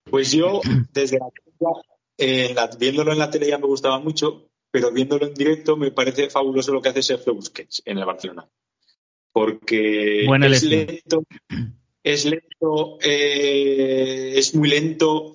Pues 0.09 0.31
yo, 0.31 0.61
desde 0.93 1.19
la, 1.19 2.69
viéndolo 2.79 3.11
en 3.11 3.19
la 3.19 3.29
tele 3.29 3.47
ya 3.47 3.59
me 3.59 3.67
gustaba 3.67 3.99
mucho, 3.99 4.50
pero 4.71 4.91
viéndolo 4.91 5.27
en 5.27 5.33
directo 5.33 5.75
me 5.75 5.91
parece 5.91 6.29
fabuloso 6.29 6.71
lo 6.73 6.81
que 6.81 6.89
hace 6.89 7.03
Sergio 7.03 7.35
Busquets 7.35 7.83
en 7.85 7.97
el 7.97 8.05
Barcelona. 8.05 8.47
Porque 9.33 10.25
es 10.25 10.63
lento, 10.63 11.23
es 12.03 12.25
lento, 12.25 12.97
eh, 13.01 14.33
es 14.35 14.55
muy 14.55 14.69
lento, 14.69 15.33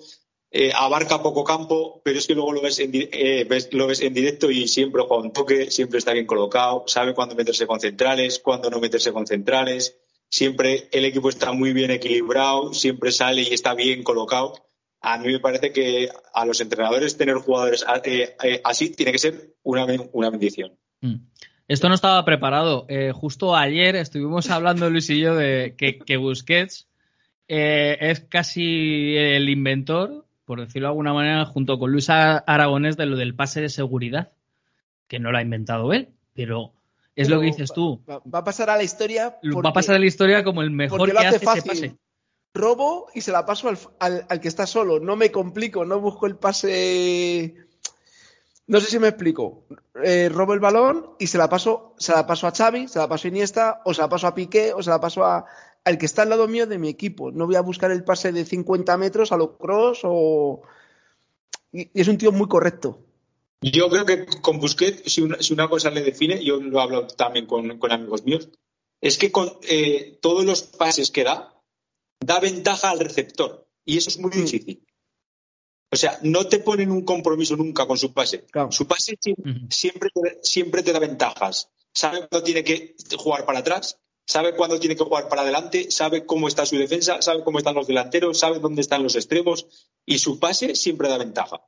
eh, 0.51 0.71
abarca 0.75 1.23
poco 1.23 1.43
campo, 1.43 2.01
pero 2.03 2.19
es 2.19 2.27
que 2.27 2.35
luego 2.35 2.53
lo 2.53 2.61
ves, 2.61 2.79
en, 2.79 2.91
eh, 2.93 3.47
lo 3.71 3.87
ves 3.87 4.01
en 4.01 4.13
directo 4.13 4.51
y 4.51 4.67
siempre 4.67 5.03
juega 5.07 5.23
un 5.23 5.33
toque, 5.33 5.71
siempre 5.71 5.99
está 5.99 6.13
bien 6.13 6.27
colocado, 6.27 6.83
sabe 6.87 7.13
cuándo 7.15 7.35
meterse 7.35 7.65
con 7.65 7.79
centrales, 7.79 8.39
cuándo 8.39 8.69
no 8.69 8.79
meterse 8.79 9.11
con 9.11 9.25
centrales, 9.25 9.97
siempre 10.29 10.89
el 10.91 11.05
equipo 11.05 11.29
está 11.29 11.51
muy 11.51 11.73
bien 11.73 11.89
equilibrado, 11.89 12.73
siempre 12.73 13.11
sale 13.11 13.41
y 13.43 13.53
está 13.53 13.73
bien 13.73 14.03
colocado 14.03 14.66
a 15.13 15.17
mí 15.17 15.31
me 15.31 15.39
parece 15.39 15.71
que 15.71 16.09
a 16.33 16.45
los 16.45 16.59
entrenadores 16.59 17.17
tener 17.17 17.35
jugadores 17.35 17.85
eh, 18.03 18.35
eh, 18.43 18.61
así 18.63 18.89
tiene 18.89 19.13
que 19.13 19.17
ser 19.17 19.53
una, 19.63 19.85
una 20.11 20.29
bendición. 20.29 20.73
Mm. 21.01 21.15
Esto 21.67 21.87
no 21.87 21.95
estaba 21.95 22.23
preparado. 22.25 22.85
Eh, 22.89 23.11
justo 23.13 23.55
ayer 23.55 23.95
estuvimos 23.95 24.49
hablando 24.51 24.89
Luis 24.89 25.09
y 25.09 25.19
yo 25.19 25.35
de 25.35 25.75
que, 25.77 26.17
Busquets 26.17 26.87
es 27.47 28.19
casi 28.21 29.15
el 29.15 29.47
inventor, 29.47 30.25
por 30.43 30.59
decirlo 30.59 30.87
de 30.87 30.91
alguna 30.91 31.13
manera, 31.13 31.45
junto 31.45 31.79
con 31.79 31.91
Luis 31.91 32.09
Aragonés 32.09 32.97
de 32.97 33.05
lo 33.05 33.15
del 33.15 33.33
pase 33.33 33.61
de 33.61 33.69
seguridad, 33.69 34.31
que 35.07 35.19
no 35.19 35.31
lo 35.31 35.37
ha 35.37 35.41
inventado 35.41 35.93
él, 35.93 36.09
pero 36.33 36.73
es 37.15 37.29
lo 37.29 37.39
que 37.39 37.45
dices 37.45 37.71
tú. 37.73 38.01
Va, 38.09 38.39
a 38.39 38.43
pasar 38.43 38.69
a 38.69 38.75
la 38.75 38.83
historia. 38.83 39.37
va 39.41 39.69
a 39.69 39.73
pasar 39.73 39.95
a 39.95 39.99
la 39.99 40.05
historia 40.05 40.43
como 40.43 40.61
el 40.61 40.71
mejor 40.71 41.09
que 41.09 41.17
hace, 41.17 41.37
ese 41.37 41.45
pase 41.45 41.97
robo 42.53 43.07
y 43.13 43.21
se 43.21 43.31
la 43.31 43.45
paso 43.45 43.69
al, 43.99 44.39
que 44.41 44.47
está 44.47 44.65
solo. 44.65 44.99
No 44.99 45.15
me 45.15 45.31
complico, 45.31 45.85
no 45.85 45.99
busco 45.99 46.25
el 46.25 46.35
pase. 46.35 47.55
No 48.67 48.81
sé 48.81 48.89
si 48.89 48.99
me 48.99 49.07
explico. 49.07 49.65
Eh, 50.03 50.29
robo 50.29 50.53
el 50.53 50.59
balón 50.59 51.11
y 51.19 51.27
se 51.27 51.37
la 51.37 51.49
paso, 51.49 51.95
se 51.97 52.11
la 52.11 52.27
paso 52.27 52.47
a 52.47 52.51
Xavi, 52.51 52.87
se 52.87 52.99
la 52.99 53.07
paso 53.07 53.27
a 53.27 53.29
Iniesta, 53.29 53.81
o 53.85 53.93
se 53.93 54.01
la 54.01 54.09
paso 54.09 54.27
a 54.27 54.35
Piqué, 54.35 54.73
o 54.73 54.83
se 54.83 54.89
la 54.89 54.99
paso 54.99 55.23
a 55.23 55.45
al 55.87 55.97
que 55.97 56.05
está 56.05 56.23
al 56.23 56.29
lado 56.29 56.49
mío 56.49 56.67
de 56.67 56.77
mi 56.77 56.89
equipo. 56.89 57.31
No 57.31 57.45
voy 57.45 57.55
a 57.55 57.61
buscar 57.61 57.91
el 57.91 58.03
pase 58.03 58.33
de 58.33 58.43
50 58.43 58.97
metros 58.97 59.31
a 59.31 59.37
lo 59.37 59.57
cross 59.57 60.01
o. 60.03 60.61
Y, 61.71 61.89
es 61.93 62.09
un 62.09 62.17
tío 62.17 62.33
muy 62.33 62.49
correcto. 62.49 62.99
Yo 63.61 63.89
creo 63.89 64.05
que 64.05 64.25
con 64.41 64.59
Busquets, 64.59 65.11
si 65.11 65.21
una, 65.53 65.69
cosa 65.69 65.89
le 65.89 66.01
define, 66.01 66.43
yo 66.43 66.57
lo 66.57 66.77
he 66.77 66.81
hablado 66.81 67.07
también 67.07 67.47
con, 67.47 67.71
amigos 67.91 68.23
míos, 68.23 68.49
es 69.01 69.17
que 69.17 69.31
con 69.31 69.51
eh, 69.67 70.19
todos 70.21 70.45
los 70.45 70.63
pases 70.63 71.09
que 71.09 71.23
da, 71.23 71.56
da 72.19 72.39
ventaja 72.39 72.89
al 72.89 72.99
receptor. 72.99 73.67
Y 73.85 73.97
eso 73.97 74.09
es 74.09 74.19
muy 74.19 74.31
mm. 74.31 74.43
difícil. 74.43 74.87
O 75.91 75.95
sea, 75.95 76.19
no 76.21 76.47
te 76.47 76.59
ponen 76.59 76.91
un 76.91 77.03
compromiso 77.05 77.55
nunca 77.55 77.87
con 77.87 77.97
su 77.97 78.13
pase. 78.13 78.45
Su 78.71 78.87
pase 78.87 79.17
siempre, 79.69 80.09
siempre, 80.41 80.83
te 80.83 80.91
da 80.91 80.99
ventajas. 80.99 81.69
Sabe 81.93 82.27
cuándo 82.27 82.43
tiene 82.43 82.63
que 82.63 82.95
jugar 83.17 83.45
para 83.45 83.59
atrás, 83.59 83.97
sabe 84.25 84.55
cuándo 84.55 84.79
tiene 84.79 84.95
que 84.95 85.03
jugar 85.03 85.29
para 85.29 85.41
adelante, 85.43 85.89
sabe 85.89 86.25
cómo 86.25 86.47
está 86.47 86.65
su 86.65 86.77
defensa, 86.77 87.21
sabe 87.21 87.43
cómo 87.43 87.57
están 87.57 87.75
los 87.75 87.87
delanteros, 87.87 88.37
sabe 88.37 88.59
dónde 88.59 88.81
están 88.81 89.01
los 89.01 89.15
extremos 89.15 89.65
y 90.05 90.19
su 90.19 90.39
pase 90.39 90.75
siempre 90.75 91.07
da 91.07 91.17
ventaja. 91.17 91.61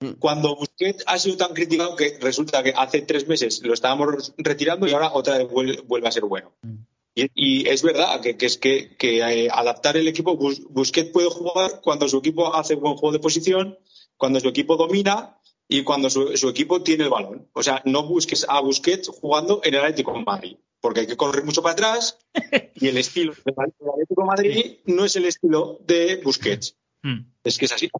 Mm. 0.00 0.14
Cuando 0.18 0.56
Busquets 0.56 1.04
ha 1.06 1.18
sido 1.18 1.36
tan 1.36 1.54
criticado 1.54 1.94
que 1.94 2.18
resulta 2.20 2.62
que 2.62 2.74
hace 2.76 3.02
tres 3.02 3.28
meses 3.28 3.62
lo 3.62 3.72
estábamos 3.72 4.34
retirando 4.36 4.88
y 4.88 4.92
ahora 4.92 5.12
otra 5.14 5.38
vez 5.38 5.48
vuelve, 5.48 6.08
a 6.08 6.12
ser 6.12 6.24
bueno. 6.24 6.52
Mm. 6.62 6.74
Y, 7.14 7.68
es 7.68 7.82
verdad 7.82 8.20
que, 8.20 8.36
es 8.40 8.58
que, 8.58 8.96
eh, 9.00 9.48
adaptar 9.50 9.96
el 9.96 10.08
equipo, 10.08 10.36
Busquets 10.36 11.10
puede 11.10 11.30
jugar 11.30 11.80
cuando 11.80 12.08
su 12.08 12.18
equipo 12.18 12.52
hace 12.54 12.74
buen 12.74 12.96
juego 12.96 13.12
de 13.12 13.20
posición, 13.20 13.78
cuando 14.16 14.40
su 14.40 14.48
equipo 14.48 14.76
domina 14.76 15.38
y 15.68 15.84
cuando 15.84 16.10
su, 16.10 16.48
equipo 16.48 16.82
tiene 16.82 17.04
el 17.04 17.10
balón. 17.10 17.48
O 17.52 17.62
sea, 17.62 17.82
no 17.84 18.04
busques 18.06 18.44
a 18.48 18.60
Busquets 18.60 19.08
jugando 19.08 19.60
en 19.62 19.74
el 19.74 19.80
Atlético 19.80 20.12
de 20.12 20.24
Madrid, 20.24 20.56
porque 20.80 21.00
hay 21.00 21.06
que 21.06 21.16
correr 21.16 21.44
mucho 21.44 21.62
para 21.62 21.74
atrás 21.74 22.18
y 22.74 22.88
el 22.88 22.98
estilo 22.98 23.32
del 23.44 23.54
Atlético 23.58 24.22
de 24.22 24.26
Madrid 24.26 24.76
no 24.86 25.04
es 25.04 25.14
el 25.14 25.26
estilo 25.26 25.78
de 25.86 26.16
Busquets. 26.16 26.76
Hmm. 27.02 27.20
Es 27.44 27.58
que 27.58 27.66
es 27.66 27.72
así. 27.72 27.90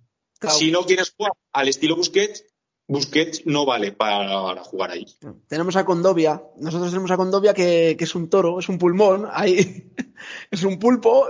Si 0.48 0.70
no 0.72 0.84
quieres 0.84 1.14
jugar 1.16 1.32
al 1.52 1.68
estilo 1.68 1.96
Busquets, 1.96 2.44
Busquets 2.86 3.46
no 3.46 3.64
vale 3.64 3.92
para, 3.92 4.62
jugar 4.62 4.90
ahí. 4.90 5.06
Tenemos 5.48 5.74
a 5.76 5.86
Condovia. 5.86 6.42
Nosotros 6.58 6.90
tenemos 6.90 7.10
a 7.10 7.16
Condovia 7.16 7.54
que, 7.54 7.96
es 7.98 8.14
un 8.14 8.28
toro, 8.28 8.58
es 8.58 8.68
un 8.68 8.78
pulmón, 8.78 9.26
ahí 9.32 9.90
es 10.50 10.64
un 10.64 10.78
pulpo, 10.78 11.28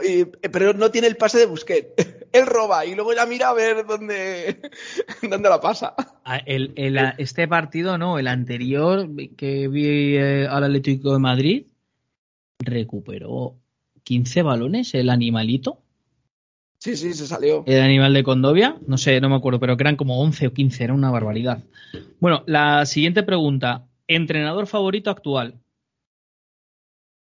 pero 0.53 0.73
no 0.73 0.91
tiene 0.91 1.07
el 1.07 1.17
pase 1.17 1.39
de 1.39 1.47
Busquets. 1.47 1.95
Él 2.33 2.47
roba 2.47 2.85
y 2.85 2.97
luego 2.97 3.15
ya 3.15 3.27
mira 3.27 3.51
a 3.51 3.55
ver 3.55 3.87
dónde, 3.87 4.61
dónde 5.23 5.49
la 5.49 5.61
pasa. 5.61 5.95
Ah, 6.25 6.43
este 6.45 7.47
partido, 7.47 7.97
no, 7.97 8.19
el 8.19 8.27
anterior 8.27 9.09
que 9.37 9.69
vi 9.69 10.17
eh, 10.17 10.49
al 10.51 10.65
Atlético 10.65 11.13
de 11.13 11.21
Madrid, 11.21 11.67
recuperó 12.59 13.61
15 14.03 14.43
balones 14.43 14.95
el 14.95 15.11
animalito. 15.11 15.84
Sí, 16.85 16.99
sí, 16.99 17.15
se 17.15 17.27
salió. 17.27 17.65
El 17.67 17.81
animal 17.81 18.13
de 18.13 18.23
Condovia, 18.23 18.77
no 18.87 18.99
sé, 18.99 19.19
no 19.19 19.31
me 19.31 19.37
acuerdo, 19.37 19.59
pero 19.59 19.75
que 19.75 19.85
eran 19.85 19.97
como 19.97 20.21
11 20.21 20.49
o 20.49 20.53
15, 20.53 20.85
era 20.85 20.93
una 20.93 21.11
barbaridad. 21.11 21.65
Bueno, 22.21 22.45
la 22.47 22.85
siguiente 22.85 23.23
pregunta. 23.23 23.89
¿Entrenador 24.07 24.67
favorito 24.67 25.09
actual? 25.09 25.59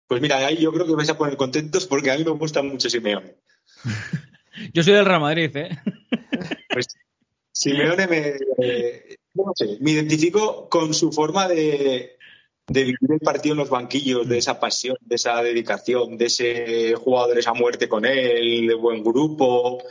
Pues 0.08 0.22
mira, 0.22 0.38
ahí 0.38 0.58
yo 0.58 0.72
creo 0.72 0.86
que 0.86 0.94
vais 0.94 1.10
a 1.10 1.18
poner 1.18 1.36
contentos 1.36 1.88
porque 1.88 2.12
a 2.12 2.18
mí 2.20 2.24
me 2.24 2.30
gusta 2.30 2.62
mucho 2.62 2.92
Simeone. 2.92 3.38
yo 4.72 4.84
soy 4.84 4.94
del 4.94 5.06
Real 5.06 5.22
Madrid, 5.22 5.58
¿eh? 5.58 5.70
pues 6.70 6.86
Simeone 7.52 8.06
me, 8.06 8.34
no 9.34 9.52
sé, 9.56 9.80
me 9.82 9.92
identifico 9.94 10.70
con 10.70 10.94
su 10.94 11.12
forma 11.12 11.48
de, 11.48 12.19
de 12.70 12.84
vivir 12.84 13.12
el 13.12 13.20
partido 13.20 13.54
en 13.54 13.60
los 13.60 13.70
banquillos, 13.70 14.28
de 14.28 14.38
esa 14.38 14.60
pasión, 14.60 14.98
de 15.02 15.16
esa 15.16 15.42
dedicación, 15.42 16.18
de 16.18 16.26
ese 16.26 16.96
jugadores 16.96 17.48
a 17.48 17.54
muerte 17.54 17.90
con 17.90 18.06
él, 18.06 18.68
de 18.68 18.76
buen 18.76 19.04
grupo. 19.04 19.84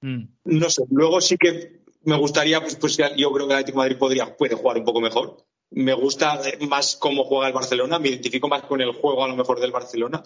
Mm. 0.00 0.22
No 0.44 0.70
sé, 0.70 0.84
luego 0.90 1.20
sí 1.20 1.36
que 1.36 1.80
me 2.04 2.16
gustaría, 2.16 2.60
pues, 2.60 2.76
pues 2.76 2.96
yo 2.96 3.32
creo 3.32 3.46
que 3.46 3.52
el 3.52 3.58
Atlético 3.58 3.78
Madrid 3.78 3.98
podría, 3.98 4.36
puede 4.36 4.54
jugar 4.54 4.78
un 4.78 4.84
poco 4.84 5.00
mejor. 5.00 5.44
Me 5.70 5.92
gusta 5.92 6.40
más 6.68 6.96
cómo 6.96 7.24
juega 7.24 7.48
el 7.48 7.52
Barcelona, 7.52 7.98
me 7.98 8.08
identifico 8.08 8.48
más 8.48 8.62
con 8.62 8.80
el 8.80 8.92
juego 8.92 9.24
a 9.24 9.28
lo 9.28 9.36
mejor 9.36 9.60
del 9.60 9.70
Barcelona, 9.70 10.22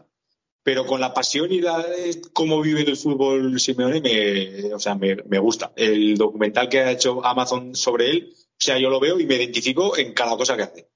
pero 0.62 0.86
con 0.86 1.00
la 1.00 1.12
pasión 1.12 1.52
y 1.52 1.60
la, 1.60 1.84
cómo 2.32 2.60
vive 2.62 2.82
el 2.82 2.96
fútbol 2.96 3.58
Simeone, 3.60 4.00
me, 4.00 4.72
o 4.72 4.78
sea, 4.78 4.94
me, 4.94 5.16
me 5.26 5.38
gusta. 5.38 5.72
El 5.76 6.16
documental 6.16 6.68
que 6.68 6.80
ha 6.80 6.92
hecho 6.92 7.24
Amazon 7.24 7.74
sobre 7.74 8.10
él, 8.10 8.32
o 8.32 8.56
sea, 8.56 8.78
yo 8.78 8.88
lo 8.88 9.00
veo 9.00 9.18
y 9.20 9.26
me 9.26 9.36
identifico 9.36 9.96
en 9.98 10.14
cada 10.14 10.36
cosa 10.36 10.56
que 10.56 10.62
hace. 10.62 10.93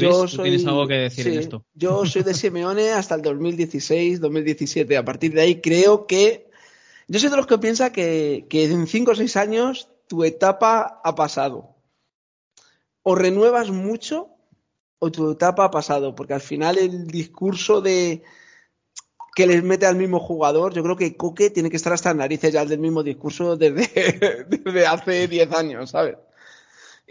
Yo 0.00 0.28
soy, 0.28 0.50
¿Tienes 0.50 0.66
algo 0.66 0.86
que 0.86 0.94
decir 0.94 1.28
en 1.28 1.38
esto? 1.38 1.64
Yo 1.74 2.04
soy 2.06 2.22
de 2.22 2.34
Simeone 2.34 2.90
hasta 2.90 3.14
el 3.14 3.22
2016, 3.22 4.20
2017. 4.20 4.96
A 4.96 5.04
partir 5.04 5.32
de 5.32 5.42
ahí 5.42 5.60
creo 5.60 6.06
que. 6.06 6.48
Yo 7.08 7.18
soy 7.18 7.30
de 7.30 7.36
los 7.36 7.46
que 7.46 7.58
piensa 7.58 7.92
que, 7.92 8.46
que 8.48 8.64
en 8.64 8.86
5 8.86 9.10
o 9.10 9.14
6 9.14 9.36
años 9.36 9.88
tu 10.06 10.24
etapa 10.24 11.00
ha 11.04 11.14
pasado. 11.14 11.76
O 13.02 13.14
renuevas 13.14 13.70
mucho 13.70 14.28
o 14.98 15.10
tu 15.10 15.32
etapa 15.32 15.64
ha 15.64 15.70
pasado. 15.70 16.14
Porque 16.14 16.34
al 16.34 16.40
final 16.40 16.78
el 16.78 17.06
discurso 17.06 17.80
de 17.80 18.22
que 19.34 19.46
les 19.46 19.62
mete 19.62 19.86
al 19.86 19.96
mismo 19.96 20.20
jugador, 20.20 20.74
yo 20.74 20.82
creo 20.82 20.96
que 20.96 21.16
Coque 21.16 21.50
tiene 21.50 21.70
que 21.70 21.76
estar 21.76 21.92
hasta 21.92 22.10
en 22.10 22.18
narices 22.18 22.52
ya 22.52 22.64
del 22.64 22.78
mismo 22.78 23.02
discurso 23.02 23.56
desde, 23.56 24.46
desde 24.48 24.86
hace 24.86 25.28
10 25.28 25.52
años, 25.52 25.90
¿sabes? 25.90 26.16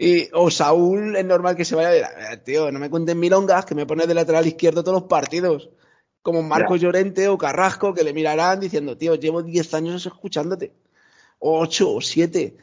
Y, 0.02 0.30
o 0.32 0.50
Saúl 0.50 1.14
es 1.14 1.26
normal 1.26 1.56
que 1.56 1.66
se 1.66 1.76
vaya 1.76 2.08
a 2.32 2.36
tío, 2.38 2.72
no 2.72 2.78
me 2.78 2.88
cuenten 2.88 3.20
milongas 3.20 3.66
que 3.66 3.74
me 3.74 3.84
pones 3.84 4.08
de 4.08 4.14
lateral 4.14 4.46
izquierdo 4.46 4.82
todos 4.82 5.02
los 5.02 5.10
partidos. 5.10 5.68
Como 6.22 6.42
Marcos 6.42 6.80
Llorente 6.80 7.28
o 7.28 7.36
Carrasco 7.36 7.92
que 7.92 8.02
le 8.02 8.14
mirarán 8.14 8.60
diciendo, 8.60 8.96
tío, 8.96 9.16
llevo 9.16 9.42
10 9.42 9.74
años 9.74 10.06
escuchándote. 10.06 10.72
O 11.38 11.60
8 11.60 11.96
o 11.96 12.00
7. 12.00 12.56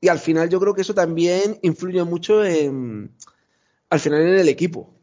Y 0.00 0.08
al 0.08 0.18
final 0.18 0.48
yo 0.48 0.58
creo 0.60 0.72
que 0.72 0.80
eso 0.80 0.94
también 0.94 1.58
influye 1.60 2.02
mucho 2.04 2.42
en, 2.42 3.14
al 3.90 4.00
final 4.00 4.22
en 4.22 4.38
el 4.38 4.48
equipo. 4.48 4.94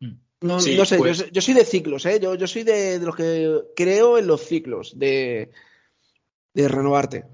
Mm. 0.00 0.12
No, 0.42 0.60
sé, 0.60 0.76
pues 0.98 1.32
yo, 1.32 1.40
soy 1.40 1.54
de 1.54 1.64
ciclos, 1.64 2.04
¿eh? 2.04 2.20
Yo, 2.20 2.46
soy 2.46 2.64
de, 2.64 2.98
los 2.98 3.16
que 3.16 3.62
creo 3.74 4.18
en 4.18 4.26
los 4.26 4.42
ciclos, 4.42 4.98
de, 4.98 5.52
de 6.52 6.68
renovarte. 6.68 7.24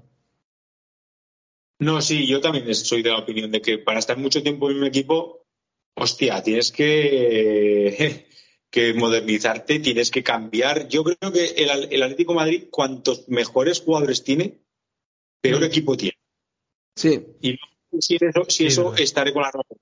No, 1.79 2.01
sí, 2.01 2.27
yo 2.27 2.41
también 2.41 2.73
soy 2.75 3.01
de 3.01 3.09
la 3.09 3.19
opinión 3.19 3.51
de 3.51 3.61
que 3.61 3.77
para 3.77 3.99
estar 3.99 4.17
mucho 4.17 4.43
tiempo 4.43 4.69
en 4.69 4.77
un 4.77 4.85
equipo, 4.85 5.45
hostia, 5.95 6.43
tienes 6.43 6.71
que, 6.73 8.27
que 8.69 8.93
modernizarte, 8.93 9.79
tienes 9.79 10.11
que 10.11 10.21
cambiar. 10.21 10.89
Yo 10.89 11.05
creo 11.05 11.31
que 11.31 11.45
el, 11.57 12.03
Atlético 12.03 12.33
Madrid, 12.33 12.65
cuantos 12.69 13.29
mejores 13.29 13.79
jugadores 13.79 14.23
tiene, 14.23 14.59
peor 15.41 15.63
equipo 15.63 15.95
tiene. 15.95 16.17
Sí. 16.97 17.25
Y 17.41 17.57
si 17.99 18.15
eso, 18.15 18.45
si 18.49 18.65
eso 18.65 18.93
estaré 18.95 19.31
con 19.31 19.43
la 19.43 19.51
razón. 19.51 19.77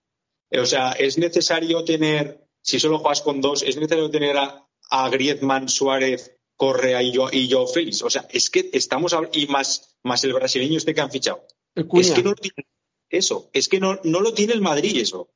O 0.51 0.65
sea, 0.65 0.91
es 0.91 1.17
necesario 1.17 1.83
tener, 1.83 2.47
si 2.61 2.79
solo 2.79 2.99
juegas 2.99 3.21
con 3.21 3.41
dos, 3.41 3.63
es 3.63 3.75
necesario 3.75 4.11
tener 4.11 4.37
a, 4.37 4.67
a 4.91 5.09
Griezmann, 5.09 5.67
Suárez, 5.67 6.37
Correa 6.55 7.01
y 7.01 7.11
yo, 7.11 7.29
y 7.31 7.47
yo 7.47 7.65
Félix. 7.65 8.03
O 8.03 8.09
sea, 8.11 8.27
es 8.29 8.51
que 8.51 8.69
estamos, 8.71 9.15
y 9.33 9.47
más, 9.47 9.97
más 10.03 10.23
el 10.23 10.33
brasileño 10.33 10.77
este 10.77 10.93
que 10.93 11.01
han 11.01 11.11
fichado. 11.11 11.43
Es 11.77 12.11
que 12.11 12.23
no 12.23 12.29
lo 12.31 12.35
tiene 12.35 12.67
eso, 13.09 13.49
es 13.53 13.69
que 13.69 13.79
no, 13.79 13.99
no 14.03 14.19
lo 14.19 14.33
tiene 14.33 14.53
el 14.53 14.61
Madrid 14.61 14.97
eso. 14.97 15.29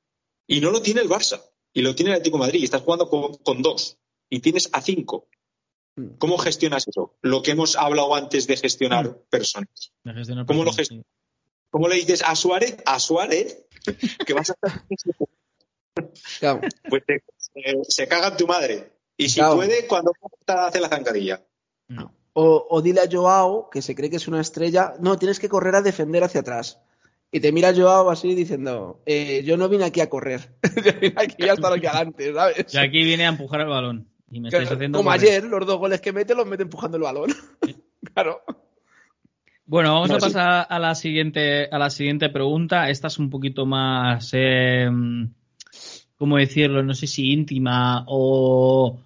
Y 0.48 0.60
no 0.60 0.72
lo 0.72 0.82
tiene 0.82 1.02
el 1.02 1.10
Barça. 1.10 1.42
Y 1.74 1.82
lo 1.82 1.96
tiene 1.96 2.12
el 2.12 2.16
Atlético 2.16 2.38
de 2.38 2.42
Madrid. 2.42 2.60
Y 2.62 2.66
estás 2.66 2.82
jugando 2.82 3.10
con, 3.10 3.62
dos. 3.62 3.98
Y 4.30 4.39
tienes 4.39 4.70
a 4.74 4.82
cinco. 4.82 5.28
Mm. 5.96 6.18
¿Cómo 6.18 6.38
gestionas 6.38 6.88
eso? 6.88 7.16
Lo 7.22 7.42
que 7.42 7.52
hemos 7.52 7.76
hablado 7.78 8.14
antes 8.16 8.48
de 8.48 8.58
gestionar 8.58 9.08
mm. 9.08 9.16
personas. 9.30 9.94
¿Cómo 10.46 10.66
lo 10.66 10.74
gestionas? 10.74 11.06
¿Cómo 11.70 11.88
le 11.88 11.96
dices 11.96 12.22
a 12.26 12.36
Suárez? 12.36 12.78
A 12.86 13.00
Suárez, 13.00 13.66
que 14.28 14.34
vas 14.34 14.50
a 14.50 14.56
Pues 16.89 17.04
se, 17.88 18.08
caga 18.10 18.28
en 18.28 18.38
tu 18.38 18.46
madre. 18.46 18.92
Y 19.16 19.30
si 19.30 19.39
puede, 19.42 19.88
cuando 19.88 20.12
hace 20.48 20.82
la 20.82 20.89
zancadilla. 20.89 21.42
No. 21.88 22.14
O, 22.34 22.82
dile 22.82 23.02
a 23.02 23.10
Joao, 23.12 23.70
que 23.70 23.82
se 23.82 23.94
cree 23.94 24.10
que 24.10 24.16
es 24.16 24.28
una 24.28 24.40
estrella, 24.40 24.94
no, 25.00 25.18
tienes 25.18 25.40
que 25.40 25.50
correr 25.50 25.76
a 25.76 25.82
defender 25.82 26.24
hacia 26.24 26.42
atrás. 26.42 26.80
Y 27.30 27.40
te 27.40 27.52
mira 27.52 27.74
Joao 27.76 28.10
así 28.10 28.36
diciendo, 28.36 29.02
eh, 29.06 29.42
yo 29.44 29.58
no 29.58 29.68
vine 29.68 29.86
aquí 29.86 30.02
a 30.02 30.10
correr, 30.10 30.54
yo 30.86 30.94
vine 31.00 31.16
aquí 31.18 31.48
a 31.48 31.54
estar 31.54 31.74
aquí 31.74 31.88
adelante, 31.88 32.34
¿sabes? 32.34 32.74
Y 32.74 32.78
aquí 32.78 33.04
vine 33.04 33.26
a 33.26 33.30
empujar 33.30 33.62
el 33.62 33.68
balón. 33.68 34.08
Y 34.32 34.40
me 34.40 34.48
haciendo 34.48 35.00
como 35.00 35.12
ayer, 35.12 35.44
los 35.44 35.66
dos 35.66 35.78
goles 35.78 36.00
que 36.00 36.14
mete 36.14 36.34
los 36.34 36.48
mete 36.48 36.64
empujando 36.64 36.96
el 36.96 37.04
balón. 37.04 37.32
claro. 38.14 38.42
Bueno, 39.66 39.94
vamos 39.94 40.12
a 40.12 40.18
pasar 40.18 40.68
a 40.70 40.80
la 40.80 40.96
siguiente 40.96 41.68
a 41.70 41.78
la 41.78 41.90
siguiente 41.90 42.30
pregunta. 42.30 42.90
Esta 42.90 43.08
es 43.08 43.20
un 43.20 43.30
poquito 43.30 43.66
más, 43.66 44.30
eh, 44.34 44.90
¿cómo 46.18 46.38
decirlo? 46.38 46.82
No 46.82 46.94
sé 46.94 47.08
si 47.08 47.32
íntima 47.32 48.06
o, 48.08 49.00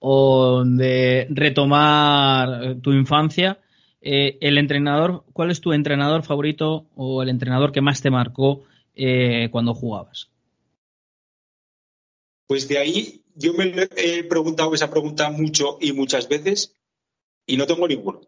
o 0.00 0.64
de 0.64 1.28
retomar 1.30 2.76
tu 2.80 2.92
infancia. 2.92 3.60
Eh, 4.00 4.38
el 4.40 4.58
entrenador, 4.58 5.24
¿cuál 5.32 5.50
es 5.50 5.60
tu 5.60 5.72
entrenador 5.72 6.24
favorito 6.24 6.86
o 6.96 7.22
el 7.22 7.28
entrenador 7.28 7.70
que 7.70 7.82
más 7.82 8.00
te 8.00 8.10
marcó 8.10 8.64
eh, 8.94 9.48
cuando 9.52 9.74
jugabas? 9.74 10.30
Pues 12.46 12.66
de 12.66 12.78
ahí 12.78 13.22
yo 13.36 13.52
me 13.52 13.72
he 13.96 14.24
preguntado 14.24 14.74
esa 14.74 14.90
pregunta 14.90 15.30
mucho 15.30 15.78
y 15.80 15.92
muchas 15.92 16.28
veces 16.28 16.74
y 17.46 17.56
no 17.56 17.66
tengo 17.66 17.86
ninguno. 17.86 18.22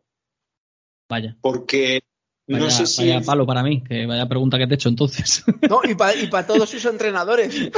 Vaya. 1.08 1.36
Porque 1.40 2.02
no 2.46 2.70
sé 2.70 2.86
si. 2.86 3.08
Vaya 3.08 3.20
palo 3.22 3.46
para 3.46 3.62
mí, 3.62 3.82
que 3.82 4.06
vaya 4.06 4.28
pregunta 4.28 4.58
que 4.58 4.66
te 4.66 4.74
he 4.74 4.76
hecho 4.76 4.90
entonces. 4.90 5.44
No, 5.68 5.80
y 5.84 5.94
para 5.94 6.46
todos 6.46 6.68
sus 6.68 6.84
entrenadores. 6.84 7.54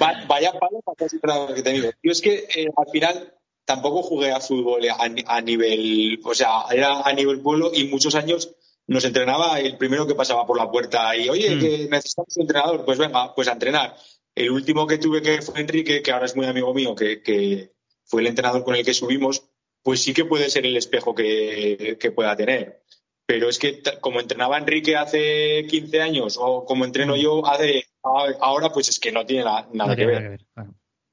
Vaya 0.00 0.52
palo 0.58 0.80
para 0.82 0.96
todos 0.96 1.12
los 1.12 1.12
entrenadores 1.12 1.54
que 1.54 1.60
he 1.60 1.64
tenido. 1.64 1.90
Yo 2.02 2.12
es 2.12 2.20
que 2.20 2.48
eh, 2.54 2.68
al 2.74 2.90
final 2.90 3.34
tampoco 3.64 4.02
jugué 4.02 4.32
a 4.32 4.40
fútbol 4.40 4.82
a, 4.88 5.40
nivel, 5.40 6.20
o 6.24 6.34
sea, 6.34 6.64
era 6.72 7.02
a 7.02 7.12
nivel 7.12 7.40
pueblo 7.40 7.70
y 7.72 7.84
muchos 7.84 8.14
años 8.14 8.50
nos 8.86 9.04
entrenaba 9.04 9.60
el 9.60 9.76
primero 9.76 10.06
que 10.06 10.16
pasaba 10.16 10.46
por 10.46 10.56
la 10.56 10.70
puerta 10.70 11.14
y, 11.16 11.28
oye, 11.28 11.54
mm. 11.54 11.60
que 11.60 11.88
necesitamos 11.88 12.36
un 12.36 12.42
entrenador, 12.42 12.84
pues 12.84 12.98
venga, 12.98 13.32
pues 13.34 13.46
a 13.46 13.52
entrenar. 13.52 13.94
El 14.34 14.50
último 14.50 14.86
que 14.86 14.98
tuve 14.98 15.22
que 15.22 15.42
fue 15.42 15.60
Enrique, 15.60 16.02
que 16.02 16.12
ahora 16.12 16.26
es 16.26 16.34
muy 16.34 16.46
amigo 16.46 16.72
mío, 16.74 16.94
que, 16.94 17.72
fue 18.04 18.22
el 18.22 18.26
entrenador 18.26 18.64
con 18.64 18.74
el 18.74 18.84
que 18.84 18.94
subimos, 18.94 19.44
pues 19.84 20.02
sí 20.02 20.12
que 20.12 20.24
puede 20.24 20.50
ser 20.50 20.66
el 20.66 20.76
espejo 20.76 21.14
que, 21.14 22.12
pueda 22.14 22.34
tener. 22.36 22.82
Pero 23.30 23.48
es 23.48 23.60
que 23.60 23.80
como 24.00 24.18
entrenaba 24.18 24.58
Enrique 24.58 24.96
hace 24.96 25.64
15 25.68 26.00
años 26.00 26.36
o 26.40 26.64
como 26.64 26.84
entreno 26.84 27.14
mm. 27.14 27.18
yo 27.20 27.46
hace, 27.46 27.84
ahora, 28.02 28.70
pues 28.72 28.88
es 28.88 28.98
que 28.98 29.12
no 29.12 29.24
tiene 29.24 29.44
nada, 29.44 29.94
que 29.94 30.06
ver 30.06 30.40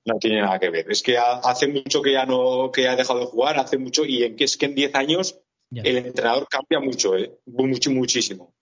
no 0.07 0.17
tiene 0.19 0.41
nada 0.41 0.57
que 0.57 0.69
ver. 0.69 0.89
Es 0.89 1.03
que 1.03 1.17
hace 1.17 1.67
mucho 1.67 2.01
que 2.01 2.13
ya 2.13 2.25
no 2.25 2.71
que 2.71 2.87
ha 2.87 2.95
dejado 2.95 3.19
de 3.19 3.25
jugar, 3.25 3.59
hace 3.59 3.77
mucho 3.77 4.05
y 4.05 4.23
es 4.23 4.57
que 4.57 4.65
en 4.65 4.75
10 4.75 4.95
años 4.95 5.39
el 5.69 5.97
entrenador 5.97 6.47
cambia 6.49 6.79
mucho, 6.79 7.15
¿eh? 7.15 7.37
mucho 7.45 7.91
muchísimo. 7.91 8.53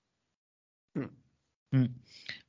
Mm. 0.93 1.77
Mm. 1.77 1.95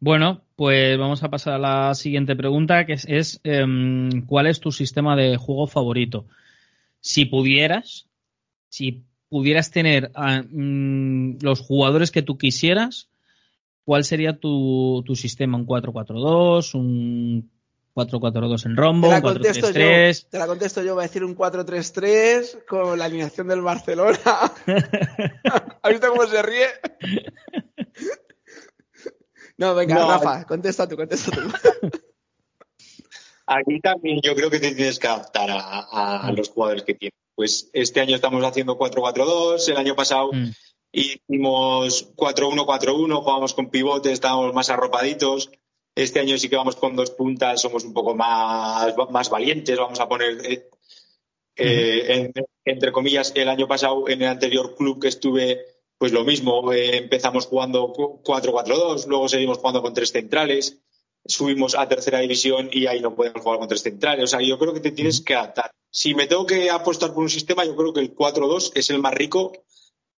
Bueno, 0.00 0.44
pues 0.57 0.98
vamos 0.98 1.22
a 1.22 1.30
pasar 1.30 1.54
a 1.54 1.59
la 1.59 1.94
siguiente 1.94 2.34
pregunta, 2.34 2.84
que 2.86 2.94
es, 2.94 3.40
em, 3.44 4.26
¿cuál 4.26 4.46
es 4.46 4.61
tu 4.61 4.72
sistema 4.72 5.14
de 5.14 5.36
juego 5.36 5.66
favorito? 5.66 6.26
Si 7.00 7.26
pudieras, 7.26 8.09
si 8.68 9.05
pudieras 9.29 9.70
tener 9.70 10.12
mm, 10.14 11.39
los 11.41 11.61
jugadores 11.61 12.11
que 12.11 12.22
tú 12.22 12.39
quisieras, 12.39 13.09
¿cuál 13.85 14.05
sería 14.05 14.39
tu, 14.39 15.03
tu 15.07 15.16
sistema? 15.16 15.59
¿Un 15.59 15.66
4-4-2? 15.66 16.74
¿Un 16.74 17.51
4-4-2 17.97 18.66
en 18.66 18.77
rombo, 18.77 19.09
4-3-3. 19.09 20.29
Te 20.29 20.39
la 20.39 20.47
contesto 20.47 20.83
yo, 20.83 20.95
voy 20.95 21.05
a 21.05 21.07
decir 21.07 21.24
un 21.24 21.35
4-3-3 21.35 22.66
con 22.66 22.99
la 22.99 23.07
alineación 23.07 23.49
del 23.49 23.62
Barcelona. 23.62 24.18
¿Has 25.83 25.91
visto 25.91 26.11
cómo 26.11 26.27
se 26.27 26.43
ríe? 26.43 26.66
No, 29.57 29.74
venga, 29.74 30.07
Rafa, 30.07 30.45
contesta 30.45 30.87
tú, 30.87 30.97
contesta 30.97 31.31
tú. 31.31 31.41
Aquí 33.47 33.81
también 33.81 34.20
yo 34.22 34.35
creo 34.35 34.51
que 34.51 34.59
te 34.59 34.74
tienes 34.74 34.99
que 34.99 35.07
adaptar 35.07 35.49
a, 35.51 36.31
los 36.37 36.51
jugadores 36.51 36.83
que 36.83 36.95
tienes. 36.95 37.18
Pues 37.37 37.68
este 37.74 38.01
año 38.01 38.16
estamos 38.16 38.43
haciendo 38.43 38.78
4-4-2, 38.78 39.68
el 39.68 39.76
año 39.76 39.95
pasado 39.95 40.32
mm. 40.32 40.51
hicimos 40.91 42.16
4-1-4-1, 42.16 43.20
jugábamos 43.20 43.53
con 43.53 43.70
pivotes, 43.70 44.12
estábamos 44.12 44.55
más 44.55 44.70
arropaditos. 44.70 45.51
Este 45.95 46.20
año 46.20 46.39
sí 46.39 46.49
que 46.49 46.57
vamos 46.57 46.76
con 46.76 46.97
dos 46.97 47.11
puntas, 47.11 47.61
somos 47.61 47.84
un 47.84 47.93
poco 47.93 48.14
más, 48.14 48.95
más 49.11 49.28
valientes, 49.28 49.78
vamos 49.78 50.01
a 50.01 50.09
poner, 50.09 50.39
eh, 50.47 50.68
eh, 51.57 52.32
entre 52.64 52.93
comillas, 52.93 53.32
el 53.34 53.51
año 53.51 53.68
pasado 53.68 54.09
en 54.09 54.22
el 54.22 54.28
anterior 54.28 54.74
club 54.74 55.01
que 55.01 55.09
estuve, 55.09 55.61
pues 55.99 56.12
lo 56.12 56.24
mismo, 56.24 56.72
eh, 56.72 56.97
empezamos 56.97 57.47
jugando 57.47 57.93
4-4-2, 57.93 59.07
luego 59.09 59.28
seguimos 59.28 59.59
jugando 59.59 59.82
con 59.82 59.93
tres 59.93 60.11
centrales, 60.11 60.78
subimos 61.26 61.74
a 61.74 61.87
tercera 61.87 62.20
división 62.20 62.70
y 62.72 62.87
ahí 62.87 63.01
no 63.01 63.14
podemos 63.14 63.43
jugar 63.43 63.59
con 63.59 63.68
tres 63.68 63.82
centrales. 63.82 64.24
O 64.24 64.26
sea, 64.26 64.41
yo 64.41 64.59
creo 64.59 64.72
que 64.72 64.80
te 64.80 64.93
tienes 64.93 65.20
que 65.20 65.34
adaptar. 65.34 65.70
Si 65.91 66.14
me 66.14 66.26
tengo 66.26 66.47
que 66.47 66.70
apostar 66.70 67.12
por 67.12 67.22
un 67.22 67.30
sistema, 67.30 67.64
yo 67.64 67.76
creo 67.76 67.93
que 67.93 68.01
el 68.01 68.14
4-2 68.14 68.72
es 68.74 68.91
el 68.91 69.01
más 69.01 69.14
rico 69.14 69.53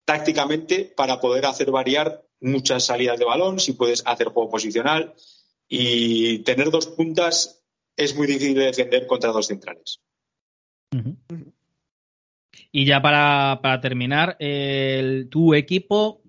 tácticamente 0.05 0.85
para 0.97 1.21
poder 1.21 1.47
hacer 1.47 1.71
variar 1.71 2.25
muchas 2.41 2.87
salidas 2.87 3.19
de 3.19 3.25
balón, 3.25 3.59
si 3.59 3.73
puedes 3.73 4.03
hacer 4.07 4.29
juego 4.29 4.51
posicional, 4.51 5.14
y 5.69 6.39
tener 6.41 6.71
dos 6.71 6.87
puntas 6.87 7.62
es 7.97 8.17
muy 8.17 8.27
difícil 8.27 8.55
de 8.55 8.67
defender 8.67 9.07
contra 9.07 9.33
dos 9.33 9.47
centrales. 9.47 10.01
Y 12.73 12.85
ya 12.85 13.03
para, 13.03 13.81
terminar, 13.81 14.37
tu 15.31 15.55
equipo, 15.55 16.23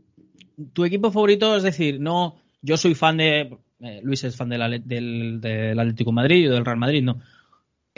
tu 0.74 0.86
equipo 0.86 1.12
favorito, 1.12 1.56
es 1.56 1.64
decir, 1.64 2.00
no, 2.00 2.42
yo 2.62 2.78
soy 2.78 2.96
fan 2.96 3.18
de, 3.18 3.58
eh, 3.80 4.02
Luis 4.04 4.24
es 4.24 4.36
fan 4.36 4.50
del, 4.50 4.62
Atlético 4.62 6.12
Madrid 6.12 6.50
o 6.50 6.56
del 6.56 6.66
Real 6.66 6.78
Madrid, 6.78 7.04
no. 7.04 7.22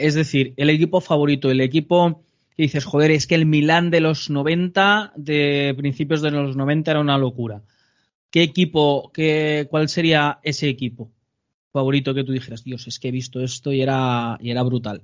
Es 0.00 0.14
decir, 0.14 0.54
el 0.56 0.70
equipo 0.70 1.00
favorito, 1.00 1.50
el 1.50 1.60
equipo 1.60 2.22
que 2.56 2.64
dices, 2.64 2.84
joder, 2.84 3.10
es 3.10 3.26
que 3.26 3.34
el 3.34 3.46
Milán 3.46 3.90
de 3.90 4.00
los 4.00 4.30
90, 4.30 5.12
de 5.16 5.74
principios 5.76 6.22
de 6.22 6.30
los 6.30 6.56
90 6.56 6.90
era 6.90 7.00
una 7.00 7.18
locura. 7.18 7.62
¿Qué 8.30 8.42
equipo, 8.42 9.10
qué, 9.12 9.66
cuál 9.70 9.88
sería 9.88 10.40
ese 10.42 10.68
equipo? 10.68 11.10
favorito 11.72 12.14
que 12.14 12.24
tú 12.24 12.32
dijeras, 12.32 12.64
Dios, 12.64 12.86
es 12.86 12.98
que 12.98 13.08
he 13.08 13.12
visto 13.12 13.40
esto 13.40 13.72
y 13.72 13.82
era, 13.82 14.36
y 14.40 14.50
era 14.50 14.62
brutal? 14.62 15.02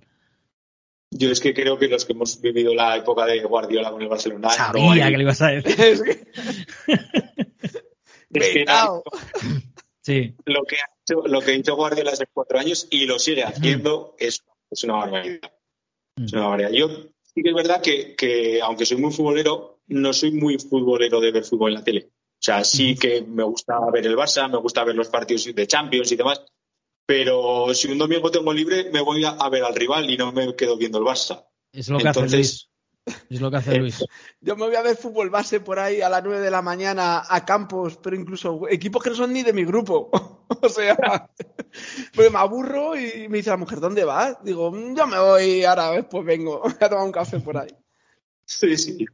Yo 1.11 1.31
es 1.31 1.41
que 1.41 1.55
creo 1.55 1.79
que 1.79 1.89
los 1.89 2.05
que 2.05 2.13
hemos 2.13 2.41
vivido 2.41 2.75
la 2.75 2.97
época 2.97 3.25
de 3.27 3.43
Guardiola 3.43 3.91
con 3.93 4.03
el 4.03 4.09
Barcelona. 4.09 4.51
Sabía 4.51 5.09
que 5.09 5.17
le 5.17 5.23
ibas 5.23 5.41
a 5.41 5.49
decir. 5.49 5.77
es 5.81 6.03
que, 8.51 8.67
sí. 10.03 10.35
lo, 10.45 10.65
que 10.65 10.77
ha 10.77 10.91
hecho, 11.03 11.27
lo 11.27 11.41
que 11.41 11.55
hizo 11.55 11.77
Guardiola 11.77 12.11
hace 12.11 12.27
cuatro 12.27 12.59
años 12.59 12.89
y 12.91 13.07
lo 13.07 13.19
sigue 13.19 13.45
haciendo 13.45 14.17
es, 14.19 14.45
es, 14.77 14.85
una 14.85 14.95
barbaridad. 14.95 15.53
Es 16.23 16.33
una 16.33 16.43
barbaridad. 16.43 16.71
Yo 16.71 16.89
sí 17.23 17.43
que 17.43 17.49
es 17.49 17.55
verdad 17.55 17.83
que, 17.83 18.15
que, 18.15 18.61
aunque 18.63 18.87
soy 18.87 18.99
muy 18.99 19.13
futbolero, 19.13 19.81
no 19.89 20.13
soy 20.13 20.33
muy 20.33 20.59
futbolero 20.59 21.21
de 21.21 21.33
ver 21.33 21.45
fútbol 21.45 21.73
en 21.73 21.79
la 21.79 21.85
tele. 21.85 22.11
O 22.11 22.43
sea, 22.47 22.63
sí 22.65 22.95
que 22.95 23.23
me 23.23 23.43
gusta 23.45 23.79
ver 23.91 24.07
el 24.07 24.17
Barça, 24.17 24.51
me 24.51 24.59
gusta 24.59 24.85
ver 24.85 24.95
los 24.95 25.09
partidos 25.09 25.53
de 25.55 25.67
Champions 25.67 26.13
y 26.13 26.17
demás, 26.17 26.43
pero 27.07 27.73
si 27.75 27.89
un 27.91 27.99
domingo 27.99 28.31
tengo 28.31 28.53
libre, 28.53 28.91
me 28.93 29.01
voy 29.01 29.25
a, 29.25 29.49
ver 29.49 29.65
al 29.65 29.75
rival 29.75 30.11
y 30.11 30.17
no 30.17 30.33
me 30.33 30.55
quedo 30.55 30.77
viendo 30.77 30.99
el 30.99 31.05
Barça. 31.05 31.47
Es 31.73 31.89
lo 31.89 31.99
que 31.99 32.09
hace 32.09 32.29
Luis. 32.29 32.69
Es 33.31 33.41
lo 33.41 33.51
que 33.51 33.57
hace 33.57 33.79
Luis. 33.79 34.05
Yo 34.41 34.57
me 34.57 34.67
voy 34.67 34.75
a 34.75 34.83
ver 34.83 34.97
fútbol 34.97 35.31
base 35.31 35.61
por 35.61 35.79
ahí 35.79 36.03
a 36.03 36.09
las 36.09 36.23
9 36.23 36.41
de 36.41 36.51
la 36.51 36.63
mañana 36.63 37.23
a 37.27 37.45
campos, 37.45 37.99
pero 38.03 38.17
incluso 38.17 38.69
equipos 38.69 39.03
que 39.03 39.11
no 39.11 39.17
son 39.17 39.33
ni 39.33 39.43
de 39.43 39.53
mi 39.53 39.65
grupo. 39.65 40.11
o 40.63 40.69
sea, 40.69 41.31
pues 42.15 42.31
me 42.31 42.39
aburro 42.39 42.97
y 42.97 43.29
me 43.29 43.39
dice 43.39 43.51
la 43.51 43.57
mujer, 43.57 43.81
¿dónde 43.81 44.05
vas? 44.05 44.37
Digo, 44.43 44.71
mm, 44.71 44.97
yo 44.97 45.07
me 45.07 45.19
voy, 45.19 45.65
ahora 45.65 45.93
después 45.93 46.25
vengo 46.25 46.63
a 46.81 46.89
tomar 46.89 47.05
un 47.05 47.13
café 47.13 47.41
por 47.41 47.59
ahí. 47.59 47.71
Sí, 48.45 48.77
sí. 48.77 49.05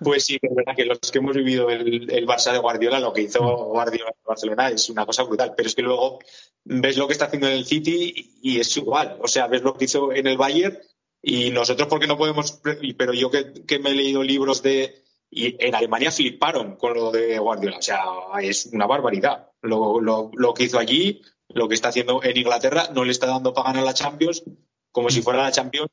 Pues 0.00 0.24
sí, 0.24 0.38
es 0.40 0.54
verdad 0.54 0.74
que 0.74 0.86
los 0.86 0.98
que 0.98 1.18
hemos 1.18 1.36
vivido 1.36 1.68
el, 1.68 2.10
el, 2.10 2.26
Barça 2.26 2.52
de 2.52 2.58
Guardiola, 2.58 2.98
lo 2.98 3.12
que 3.12 3.22
hizo 3.22 3.40
Guardiola 3.40 4.10
en 4.10 4.24
Barcelona 4.26 4.70
es 4.70 4.88
una 4.88 5.04
cosa 5.04 5.22
brutal. 5.24 5.52
Pero 5.54 5.68
es 5.68 5.74
que 5.74 5.82
luego 5.82 6.18
ves 6.64 6.96
lo 6.96 7.06
que 7.06 7.12
está 7.12 7.26
haciendo 7.26 7.48
en 7.48 7.54
el 7.54 7.66
City 7.66 8.38
y 8.42 8.58
es 8.58 8.74
igual. 8.76 9.18
O 9.20 9.28
sea, 9.28 9.48
ves 9.48 9.62
lo 9.62 9.74
que 9.74 9.84
hizo 9.84 10.12
en 10.12 10.26
el 10.26 10.38
Bayern 10.38 10.78
y 11.22 11.50
nosotros 11.50 11.88
porque 11.88 12.06
no 12.06 12.16
podemos, 12.16 12.60
pero 12.96 13.12
yo 13.12 13.30
que, 13.30 13.78
me 13.78 13.90
he 13.90 13.94
leído 13.94 14.22
libros 14.22 14.62
de... 14.62 15.04
Y 15.30 15.56
en 15.64 15.74
Alemania 15.74 16.10
fliparon 16.10 16.76
con 16.76 16.94
lo 16.94 17.10
de 17.10 17.38
Guardiola. 17.38 17.78
O 17.78 17.82
sea, 17.82 18.00
es 18.40 18.66
una 18.66 18.86
barbaridad. 18.86 19.50
Lo, 19.62 20.00
lo, 20.00 20.30
lo 20.34 20.54
que 20.54 20.64
hizo 20.64 20.78
allí, 20.78 21.22
lo 21.48 21.68
que 21.68 21.74
está 21.74 21.88
haciendo 21.88 22.22
en 22.22 22.36
Inglaterra, 22.36 22.88
no 22.94 23.04
le 23.04 23.12
está 23.12 23.26
dando 23.26 23.52
para 23.52 23.68
ganar 23.68 23.84
la 23.84 23.94
Champions 23.94 24.44
como 24.92 25.10
si 25.10 25.20
fuera 25.20 25.42
la 25.42 25.52
Champions 25.52 25.90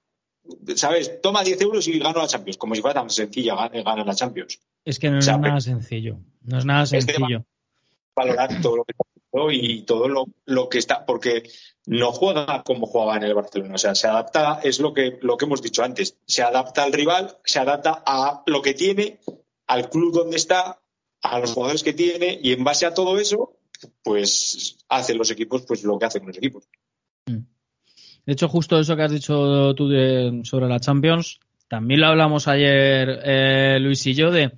¿sabes? 0.76 1.22
Toma 1.22 1.44
10 1.44 1.62
euros 1.62 1.88
y 1.88 2.00
gano 2.00 2.20
la 2.20 2.28
Champions, 2.28 2.58
como 2.58 2.76
si 2.76 2.82
fuera 2.82 3.00
tan 3.02 3.10
sencilla 3.10 3.56
ganar 3.56 4.06
la 4.06 4.16
Champions. 4.16 4.60
Es 4.86 5.00
que 5.00 5.10
no 5.10 5.20
es 5.20 5.28
nada 5.28 5.62
sencillo. 5.62 6.20
No 6.42 6.58
es 6.58 6.66
nada 6.66 6.86
sencillo. 6.86 7.46
valorar 8.16 8.62
todo 8.62 8.78
lo 8.78 8.84
que 8.84 8.92
está 8.92 9.04
y 9.52 9.82
todo 9.84 10.08
lo, 10.46 10.70
que 10.70 10.78
está, 10.78 11.06
porque 11.06 11.44
no 11.86 12.12
juega 12.12 12.64
como 12.64 12.86
jugaba 12.86 13.18
en 13.18 13.24
el 13.24 13.34
Barcelona. 13.34 13.76
O 13.76 13.78
sea, 13.78 13.96
se 13.96 14.08
adapta, 14.08 14.60
es 14.64 14.80
lo 14.80 14.94
que, 14.94 15.18
lo 15.22 15.38
que 15.38 15.46
hemos 15.46 15.62
dicho 15.62 15.84
antes, 15.84 16.18
se 16.26 16.44
adapta 16.44 16.84
al 16.84 16.94
rival, 16.94 17.38
se 17.44 17.60
adapta 17.60 18.04
a 18.06 18.44
lo 18.46 18.62
que 18.62 18.74
tiene, 18.74 19.20
al 19.68 19.90
club 19.90 20.14
donde 20.14 20.38
está, 20.38 20.80
a 21.22 21.40
los 21.40 21.54
jugadores 21.54 21.84
que 21.84 21.94
tiene, 21.94 22.40
y 22.42 22.54
en 22.54 22.64
base 22.64 22.86
a 22.86 22.94
todo 22.94 23.18
eso, 23.18 23.58
pues 24.04 24.78
hacen 24.90 25.18
los 25.18 25.32
equipos 25.32 25.64
pues 25.68 25.84
lo 25.84 25.98
que 25.98 26.06
hacen 26.06 26.26
los 26.26 26.38
equipos. 26.38 26.66
Mm. 27.26 27.40
De 28.26 28.34
hecho, 28.34 28.48
justo 28.48 28.80
eso 28.80 28.96
que 28.96 29.04
has 29.04 29.12
dicho 29.12 29.74
tú 29.76 29.90
sobre 30.44 30.68
la 30.68 30.80
Champions, 30.80 31.40
también 31.68 32.02
lo 32.02 32.08
hablamos 32.08 32.48
ayer 32.48 33.20
eh, 33.24 33.78
Luis 33.80 34.06
y 34.06 34.14
yo 34.14 34.32
de 34.32 34.54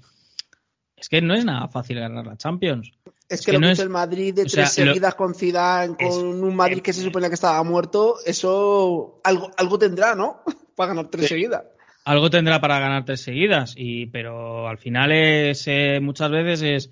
es 0.98 1.10
que 1.10 1.22
no 1.22 1.34
es 1.34 1.46
nada 1.46 1.68
fácil 1.68 2.00
ganar 2.00 2.26
la 2.26 2.38
Champions. 2.38 2.92
Es, 3.28 3.46
que, 3.46 3.54
lo 3.54 3.60
que 3.60 3.72
es 3.72 3.80
el 3.80 3.90
Madrid 3.90 4.34
de 4.34 4.46
tres 4.46 4.72
seguidas 4.72 5.16
con 5.16 5.34
Zidane, 5.34 5.96
con 5.96 6.44
un 6.44 6.56
Madrid 6.56 6.82
que 6.82 6.94
se 6.94 7.02
suponía 7.02 7.30
que 7.30 7.36
estaba 7.36 7.64
muerto, 7.64 8.18
eso 8.26 9.20
algo, 9.24 9.52
algo 9.58 9.80
tendrá, 9.80 10.14
¿no? 10.14 10.42
para 10.76 10.90
ganar 10.90 11.08
tres 11.10 11.28
seguidas. 11.28 11.64
Algo 12.04 12.30
tendrá 12.30 12.62
para 12.62 12.80
ganar 12.80 13.04
tres 13.04 13.22
seguidas, 13.22 13.74
y 13.76 14.06
pero 14.08 14.68
al 14.68 14.78
final 14.78 15.12
es 15.12 15.64
eh, 15.68 16.00
muchas 16.02 16.30
veces 16.30 16.62
es 16.62 16.92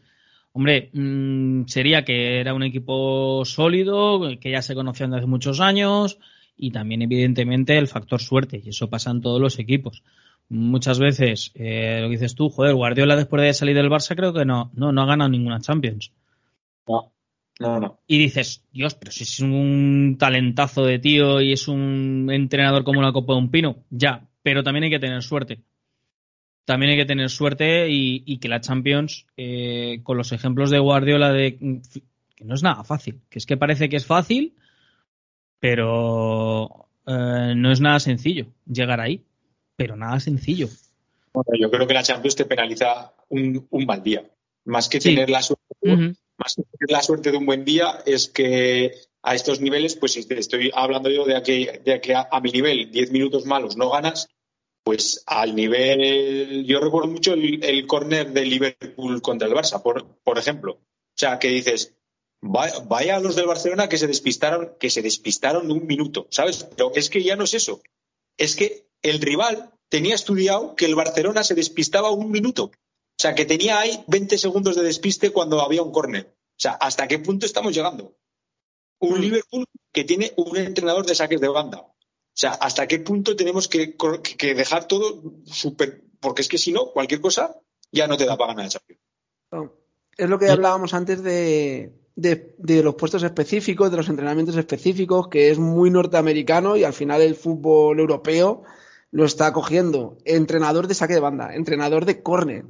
Hombre, 0.56 0.92
mm, 0.94 1.66
sería 1.66 2.06
que 2.06 2.40
era 2.40 2.54
un 2.54 2.62
equipo 2.62 3.44
sólido, 3.44 4.22
que 4.40 4.52
ya 4.52 4.62
se 4.62 4.76
conocían 4.76 5.10
desde 5.10 5.22
hace 5.22 5.28
muchos 5.28 5.60
años, 5.60 6.20
y 6.56 6.72
también 6.72 7.02
evidentemente 7.02 7.78
el 7.78 7.88
factor 7.88 8.22
suerte 8.22 8.62
y 8.64 8.70
eso 8.70 8.88
pasa 8.88 9.10
en 9.10 9.22
todos 9.22 9.42
los 9.42 9.58
equipos. 9.58 10.04
Muchas 10.50 11.00
veces 11.00 11.52
eh, 11.56 12.00
lo 12.02 12.08
que 12.08 12.14
dices 12.14 12.36
tú, 12.36 12.50
joder, 12.50 12.76
Guardiola 12.76 13.16
después 13.16 13.42
de 13.42 13.54
salir 13.54 13.76
del 13.76 13.90
Barça 13.90 14.16
creo 14.16 14.34
que 14.34 14.46
no, 14.46 14.72
no, 14.76 14.92
no 14.92 15.02
ha 15.02 15.06
ganado 15.08 15.30
ninguna 15.30 15.60
Champions. 15.60 16.12
No, 16.88 17.12
no, 17.60 17.80
no. 17.80 18.00
Y 18.08 18.18
dices, 18.18 18.64
Dios, 18.72 18.96
pero 18.96 19.12
si 19.12 19.24
es 19.24 19.40
un 19.40 20.18
talentazo 20.20 20.86
de 20.86 21.00
tío 21.00 21.42
y 21.42 21.54
es 21.54 21.68
un 21.68 22.30
entrenador 22.32 22.84
como 22.84 23.02
la 23.02 23.14
copa 23.14 23.34
de 23.34 23.40
un 23.40 23.52
pino, 23.52 23.84
ya, 23.90 24.28
pero 24.42 24.64
también 24.64 24.86
hay 24.86 24.90
que 24.90 25.00
tener 25.00 25.22
suerte. 25.24 25.62
También 26.66 26.92
hay 26.92 26.98
que 26.98 27.06
tener 27.06 27.30
suerte 27.30 27.88
y, 27.90 28.38
que 28.38 28.48
la 28.48 28.62
Champions, 28.62 29.28
eh, 29.36 30.00
con 30.04 30.18
los 30.18 30.32
ejemplos 30.32 30.70
de 30.70 30.80
Guardiola 30.80 31.32
de 31.32 31.58
que 32.36 32.46
no 32.46 32.56
es 32.56 32.64
nada 32.64 32.84
fácil, 32.84 33.22
que 33.30 33.40
es 33.40 33.46
que 33.46 33.58
parece 33.58 33.90
que 33.90 33.98
es 33.98 34.06
fácil, 34.06 34.56
pero 35.60 36.88
eh, 37.06 37.54
no 37.56 37.72
es 37.72 37.82
nada 37.82 38.00
sencillo 38.00 38.48
llegar 38.66 39.02
ahí, 39.02 39.24
pero 39.76 39.96
nada 39.96 40.20
sencillo. 40.20 40.70
yo 41.60 41.70
creo 41.70 41.86
que 41.86 41.94
la 41.94 42.04
Champions 42.04 42.36
te 42.36 42.46
penaliza 42.46 43.14
un, 43.30 43.68
mal 43.86 44.02
día. 44.02 44.24
Más 44.66 44.88
que 44.88 45.00
tener 45.00 45.30
la 45.30 45.42
suerte, 45.42 46.16
más 46.38 46.56
que 46.56 46.94
la 46.94 47.02
suerte 47.02 47.32
de 47.32 47.38
un 47.38 47.46
buen 47.46 47.66
día, 47.66 48.02
es 48.06 48.28
que 48.28 48.94
a 49.22 49.36
estos 49.36 49.62
niveles, 49.62 49.96
pues 49.96 50.18
estoy 50.18 50.72
hablando 50.74 51.10
yo 51.10 51.26
de 51.26 51.42
que, 51.44 51.82
de 51.84 52.16
a, 52.16 52.40
mi 52.42 52.52
nivel 52.52 52.92
10 52.92 53.12
minutos 53.12 53.46
malos 53.46 53.78
no 53.78 53.90
ganas, 53.90 54.28
pues 54.84 55.24
al 55.28 55.56
nivel, 55.56 56.66
yo 56.66 56.80
recuerdo 56.82 57.10
mucho 57.10 57.34
el, 57.34 57.64
el 57.64 57.88
córner 57.88 58.32
de 58.34 58.46
Liverpool 58.46 59.22
contra 59.22 59.48
el 59.48 59.54
Barça, 59.54 59.82
por, 59.82 60.06
por 60.24 60.38
ejemplo. 60.38 60.74
O 60.74 61.16
sea, 61.16 61.40
que 61.40 61.48
dices, 61.48 61.96
Vaya, 62.46 63.16
a 63.16 63.20
los 63.22 63.38
del 63.38 63.46
Barcelona 63.46 63.88
que 63.88 63.98
se 63.98 64.06
despistaron, 64.06 64.74
que 64.78 64.90
se 64.90 65.02
despistaron 65.02 65.72
un 65.72 65.88
minuto, 65.88 66.28
¿sabes? 66.30 66.66
Pero 66.76 66.92
es 66.94 67.10
que 67.10 67.24
ya 67.24 67.38
no 67.38 67.46
es 67.46 67.54
eso. 67.54 67.82
Es 68.38 68.58
que 68.58 68.86
el 69.02 69.22
rival 69.22 69.72
tenía 69.88 70.14
estudiado 70.14 70.76
que 70.76 70.86
el 70.86 70.96
Barcelona 70.96 71.46
se 71.46 71.56
despistaba 71.56 72.12
un 72.12 72.32
minuto. 72.32 72.72
O 73.24 73.26
sea, 73.26 73.36
que 73.36 73.46
tenía 73.46 73.80
ahí 73.80 74.04
20 74.08 74.38
segundos 74.38 74.76
de 74.76 74.84
despiste 74.84 75.32
cuando 75.32 75.62
había 75.62 75.82
un 75.82 75.94
córner. 75.94 76.36
O 76.36 76.58
sea, 76.60 76.74
¿hasta 76.74 77.08
qué 77.08 77.20
punto 77.20 77.46
estamos 77.46 77.74
llegando? 77.74 78.18
Un 79.00 79.18
mm. 79.18 79.22
Liverpool 79.22 79.66
que 79.94 80.04
tiene 80.04 80.34
un 80.36 80.58
entrenador 80.58 81.06
de 81.06 81.16
saques 81.16 81.40
de 81.40 81.48
banda. 81.48 81.78
O 81.78 81.96
sea, 82.34 82.52
¿hasta 82.52 82.86
qué 82.86 83.00
punto 83.00 83.38
tenemos 83.38 83.70
que, 83.70 83.96
dejar 84.42 84.90
todo 84.90 85.36
súper... 85.46 86.04
Porque 86.20 86.42
es 86.42 86.50
que 86.50 86.58
si 86.58 86.74
no, 86.74 86.92
cualquier 86.92 87.22
cosa 87.22 87.56
ya 87.94 88.08
no 88.08 88.18
te 88.18 88.26
da 88.26 88.36
para 88.36 88.56
ganar 88.56 88.66
el 88.66 88.72
Champions. 88.72 89.02
Es 90.18 90.28
lo 90.28 90.38
que 90.38 90.50
hablábamos 90.50 90.94
antes 90.94 91.24
de, 91.24 91.94
de, 92.18 92.84
los 92.84 92.96
puestos 92.96 93.24
específicos, 93.24 93.90
de 93.90 93.96
los 93.96 94.10
entrenamientos 94.10 94.58
específicos, 94.58 95.30
que 95.30 95.50
es 95.50 95.60
muy 95.60 95.90
norteamericano 95.92 96.76
y 96.76 96.84
al 96.84 96.92
final 96.92 97.22
el 97.22 97.36
fútbol 97.36 98.02
europeo 98.02 98.64
lo 99.12 99.24
está 99.24 99.54
cogiendo. 99.54 100.18
Entrenador 100.26 100.88
de 100.88 100.96
saque 100.96 101.14
de 101.14 101.22
banda, 101.22 101.56
entrenador 101.56 102.04
de 102.04 102.22
córner, 102.22 102.66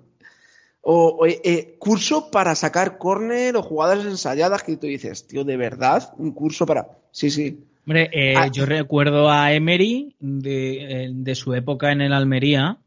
o, 0.85 1.25
eh, 1.25 1.75
curso 1.79 2.29
para 2.29 2.55
sacar 2.55 2.97
córner 2.97 3.55
o 3.55 3.63
jugadas 3.63 4.05
ensayadas 4.05 4.63
que 4.63 4.77
tú 4.77 4.87
dices, 4.87 5.25
tío, 5.25 5.43
¿de 5.43 5.57
verdad? 5.57 6.13
¿Un 6.17 6.31
curso 6.31 6.65
para...? 6.65 6.87
Sí, 7.11 7.31
sí. 7.31 7.63
Hombre, 7.87 8.09
eh, 8.11 8.35
ah. 8.37 8.47
yo 8.47 8.65
recuerdo 8.65 9.31
a 9.31 9.53
Emery 9.53 10.15
de, 10.19 11.05
eh, 11.05 11.09
de, 11.11 11.35
su 11.35 11.53
época 11.53 11.91
en 11.91 12.01
el 12.01 12.13
Almería, 12.13 12.77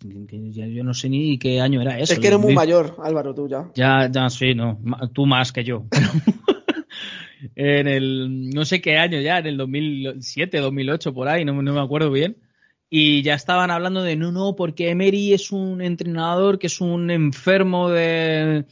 yo 0.00 0.84
no 0.84 0.94
sé 0.94 1.08
ni 1.08 1.38
qué 1.38 1.60
año 1.60 1.80
era 1.80 1.98
eso. 1.98 2.12
Es 2.12 2.18
que 2.18 2.28
eres 2.28 2.38
muy 2.38 2.54
mayor, 2.54 2.96
Álvaro, 3.02 3.34
tú 3.34 3.48
ya. 3.48 3.70
Ya, 3.74 4.08
ya, 4.10 4.30
sí, 4.30 4.54
no. 4.54 4.78
Tú 5.12 5.26
más 5.26 5.52
que 5.52 5.64
yo. 5.64 5.84
en 7.54 7.86
el, 7.86 8.50
no 8.50 8.64
sé 8.64 8.80
qué 8.80 8.98
año 8.98 9.20
ya, 9.20 9.38
en 9.38 9.46
el 9.46 9.56
2007, 9.56 10.58
2008, 10.58 11.14
por 11.14 11.28
ahí, 11.28 11.44
no, 11.44 11.54
me 11.54 11.80
acuerdo 11.80 12.10
bien. 12.10 12.36
Y 12.94 13.22
ya 13.22 13.34
estaban 13.34 13.70
hablando 13.70 14.02
de, 14.02 14.16
no, 14.16 14.32
no, 14.32 14.54
porque 14.54 14.90
Emery 14.90 15.32
es 15.32 15.50
un 15.50 15.80
entrenador 15.80 16.58
que 16.58 16.66
es 16.66 16.78
un 16.80 17.10
enfermo 17.10 17.88
de, 17.88 18.66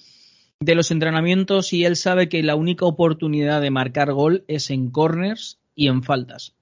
de 0.61 0.75
los 0.75 0.91
entrenamientos 0.91 1.73
y 1.73 1.87
él 1.87 1.97
sabe 1.97 2.29
que 2.29 2.43
la 2.43 2.55
única 2.55 2.85
oportunidad 2.85 3.63
de 3.63 3.71
marcar 3.71 4.13
gol 4.13 4.45
es 4.47 4.69
en 4.69 4.91
corners 4.91 5.59
y 5.75 5.89
en 5.89 6.03
faltas 6.03 6.55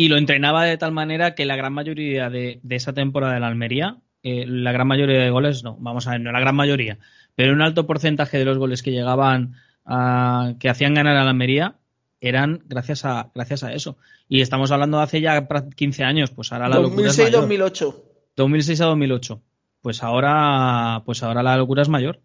y 0.00 0.08
lo 0.08 0.16
entrenaba 0.16 0.64
de 0.64 0.78
tal 0.78 0.92
manera 0.92 1.34
que 1.34 1.44
la 1.44 1.56
gran 1.56 1.74
mayoría 1.74 2.30
de, 2.30 2.58
esa 2.70 2.94
temporada 2.94 3.34
de 3.34 3.40
la 3.40 3.48
Almería, 3.48 3.98
eh, 4.22 4.46
la 4.46 4.72
gran 4.72 4.86
mayoría 4.86 5.20
de 5.20 5.28
goles, 5.28 5.62
no, 5.62 5.76
vamos 5.78 6.06
a 6.06 6.12
ver, 6.12 6.22
no 6.22 6.32
la 6.32 6.40
gran 6.40 6.56
mayoría, 6.56 6.98
pero 7.34 7.52
un 7.52 7.60
alto 7.60 7.86
porcentaje 7.86 8.38
de 8.38 8.46
los 8.46 8.56
goles 8.56 8.82
que 8.82 8.92
llegaban 8.92 9.56
a, 9.84 10.54
que 10.58 10.70
hacían 10.70 10.94
ganar 10.94 11.16
a 11.16 11.24
la 11.24 11.30
Almería 11.30 11.79
eran 12.20 12.62
gracias 12.66 13.04
a, 13.04 13.30
gracias 13.34 13.64
a 13.64 13.72
eso. 13.72 13.96
Y 14.28 14.40
estamos 14.40 14.70
hablando 14.70 14.98
de 14.98 15.04
hace 15.04 15.20
ya 15.20 15.46
15 15.46 16.04
años, 16.04 16.30
pues 16.30 16.52
ahora 16.52 16.68
la 16.68 16.76
2006, 16.76 17.32
locura 17.32 17.40
es 17.40 17.48
mayor. 17.48 17.72
2006-2008. 17.72 17.94
2006 18.36 18.80
a 18.80 18.84
2008. 18.86 19.42
Pues 19.80 20.02
ahora, 20.02 21.02
pues 21.06 21.22
ahora 21.22 21.42
la 21.42 21.56
locura 21.56 21.82
es 21.82 21.88
mayor. 21.88 22.20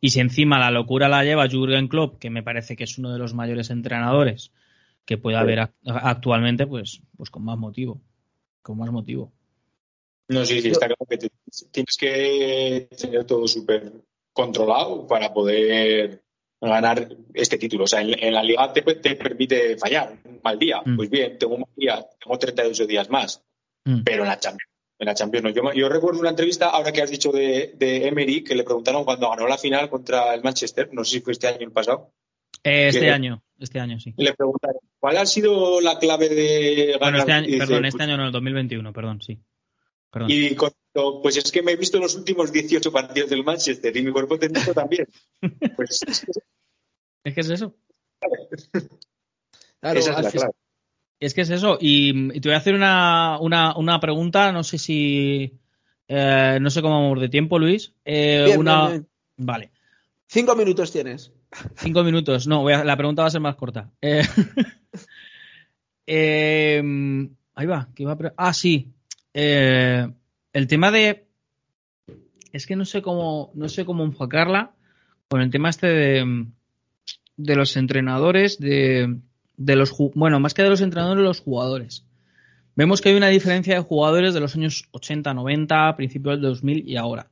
Y 0.00 0.10
si 0.10 0.20
encima 0.20 0.58
la 0.58 0.70
locura 0.70 1.08
la 1.08 1.24
lleva 1.24 1.48
Jürgen 1.48 1.88
Klopp, 1.88 2.18
que 2.18 2.30
me 2.30 2.42
parece 2.42 2.74
que 2.74 2.84
es 2.84 2.98
uno 2.98 3.12
de 3.12 3.18
los 3.18 3.34
mayores 3.34 3.70
entrenadores 3.70 4.52
que 5.04 5.18
puede 5.18 5.36
haber 5.36 5.70
actualmente, 5.84 6.66
pues, 6.66 7.02
pues 7.16 7.30
con 7.30 7.44
más 7.44 7.58
motivo. 7.58 8.00
Con 8.62 8.78
más 8.78 8.90
motivo. 8.90 9.32
No, 10.28 10.44
sí, 10.46 10.60
sí, 10.62 10.68
está 10.68 10.86
claro 10.86 11.06
que 11.08 11.18
tienes 11.72 11.96
que 11.98 12.88
tener 12.96 13.24
todo 13.24 13.48
súper 13.48 13.92
controlado 14.32 15.06
para 15.06 15.32
poder 15.34 16.22
ganar 16.68 17.08
este 17.32 17.58
título. 17.58 17.84
O 17.84 17.86
sea, 17.86 18.00
en, 18.02 18.34
la 18.34 18.42
liga 18.42 18.72
te, 18.72 18.82
permite 18.82 19.76
fallar 19.78 20.18
un 20.24 20.40
mal 20.42 20.58
día. 20.58 20.82
Mm. 20.84 20.96
Pues 20.96 21.10
bien, 21.10 21.38
tengo 21.38 21.54
un 21.54 21.60
mal 21.60 21.70
día, 21.76 22.06
tengo 22.22 22.38
38 22.38 22.86
días 22.86 23.08
más. 23.08 23.42
Mm. 23.84 24.02
Pero 24.04 24.22
en 24.22 24.28
la 24.28 24.38
Champions, 24.38 24.70
en 24.98 25.06
la 25.06 25.14
Champions 25.14 25.54
no. 25.54 25.72
Yo, 25.72 25.88
recuerdo 25.88 26.20
una 26.20 26.30
entrevista, 26.30 26.68
ahora 26.70 26.92
que 26.92 27.02
has 27.02 27.10
dicho 27.10 27.32
de, 27.32 27.72
de, 27.76 28.06
Emery, 28.06 28.44
que 28.44 28.54
le 28.54 28.64
preguntaron 28.64 29.04
cuando 29.04 29.30
ganó 29.30 29.46
la 29.46 29.56
final 29.56 29.88
contra 29.88 30.34
el 30.34 30.42
Manchester, 30.42 30.90
no 30.92 31.04
sé 31.04 31.16
si 31.16 31.20
fue 31.20 31.32
este 31.32 31.48
año 31.48 31.58
o 31.60 31.64
el 31.64 31.72
pasado, 31.72 32.12
Eh, 32.62 32.88
este 32.88 33.10
año, 33.10 33.42
este 33.58 33.80
año, 33.80 33.98
sí. 33.98 34.12
Le 34.18 34.34
preguntaré, 34.34 34.78
¿cuál 34.98 35.16
ha 35.16 35.24
sido 35.24 35.80
la 35.80 35.98
clave 35.98 36.28
de 36.28 36.96
Bueno, 36.98 37.18
ganar? 37.18 37.20
este 37.20 37.32
año, 37.32 37.46
dice, 37.46 37.58
perdón, 37.58 37.80
pues, 37.80 37.94
este 37.94 38.02
año 38.02 38.16
no, 38.18 38.26
el 38.26 38.32
2021, 38.32 38.92
perdón, 38.92 39.22
sí. 39.22 39.38
Perdón. 40.10 40.30
Y 40.30 40.54
pues 40.92 41.36
es 41.36 41.50
que 41.52 41.62
me 41.62 41.72
he 41.72 41.76
visto 41.76 41.98
los 41.98 42.14
últimos 42.16 42.52
18 42.52 42.90
partidos 42.92 43.30
del 43.30 43.44
Manchester 43.44 43.96
y 43.96 44.02
mi 44.02 44.12
cuerpo 44.12 44.38
técnico 44.38 44.72
también. 44.74 45.06
Pues 45.76 46.00
es 46.08 47.34
que 47.34 47.40
Es 47.40 47.50
eso. 47.50 47.74
Claro, 49.80 49.98
esa 49.98 50.10
es 50.10 50.16
al 50.16 50.24
la 50.24 50.30
fin- 50.30 50.40
clave. 50.40 50.54
Es 51.20 51.34
que 51.34 51.40
es 51.42 51.50
eso. 51.50 51.76
Y, 51.80 52.36
y 52.36 52.40
te 52.40 52.48
voy 52.48 52.54
a 52.54 52.58
hacer 52.58 52.74
una, 52.74 53.38
una, 53.40 53.76
una 53.76 54.00
pregunta, 54.00 54.52
no 54.52 54.62
sé 54.62 54.78
si... 54.78 55.58
eh, 56.08 56.58
no 56.60 56.70
sé 56.70 56.80
cómo 56.82 57.02
vamos 57.02 57.20
de 57.20 57.28
tiempo, 57.28 57.58
Luis. 57.58 57.92
Eh, 58.04 58.44
Bien, 58.46 58.58
una... 58.58 58.88
bien, 58.88 58.90
bien. 59.02 59.08
Vale. 59.36 59.70
Cinco 60.28 60.54
minutos 60.56 60.92
tienes. 60.92 61.32
Cinco 61.76 62.02
minutos. 62.04 62.46
No, 62.46 62.62
voy 62.62 62.72
a- 62.72 62.84
la 62.84 62.96
pregunta 62.96 63.22
va 63.22 63.28
a 63.28 63.32
ser 63.32 63.40
más 63.40 63.56
corta. 63.56 63.90
Eh, 64.00 64.22
eh, 66.06 66.82
ahí 67.54 67.66
va. 67.66 67.88
que 67.94 68.02
iba 68.02 68.12
a 68.12 68.34
ah, 68.36 68.52
sí. 68.54 68.92
Eh, 69.34 70.06
el 70.52 70.66
tema 70.66 70.90
de. 70.90 71.26
Es 72.52 72.66
que 72.66 72.76
no 72.76 72.84
sé 72.84 73.02
cómo. 73.02 73.50
No 73.54 73.68
sé 73.68 73.84
cómo 73.84 74.04
enfocarla. 74.04 74.72
Con 75.28 75.40
el 75.40 75.50
tema 75.50 75.70
este 75.70 75.86
de. 75.86 76.46
De 77.36 77.56
los 77.56 77.76
entrenadores. 77.76 78.58
De. 78.58 79.18
De 79.56 79.76
los 79.76 79.94
bueno, 80.14 80.40
más 80.40 80.54
que 80.54 80.62
de 80.62 80.70
los 80.70 80.80
entrenadores, 80.80 81.22
los 81.22 81.40
jugadores. 81.40 82.04
Vemos 82.76 83.00
que 83.00 83.10
hay 83.10 83.16
una 83.16 83.28
diferencia 83.28 83.74
de 83.74 83.80
jugadores 83.80 84.32
de 84.32 84.40
los 84.40 84.54
años 84.56 84.88
80, 84.92 85.34
90, 85.34 85.96
principios 85.96 86.36
del 86.36 86.42
2000 86.42 86.88
y 86.88 86.96
ahora. 86.96 87.28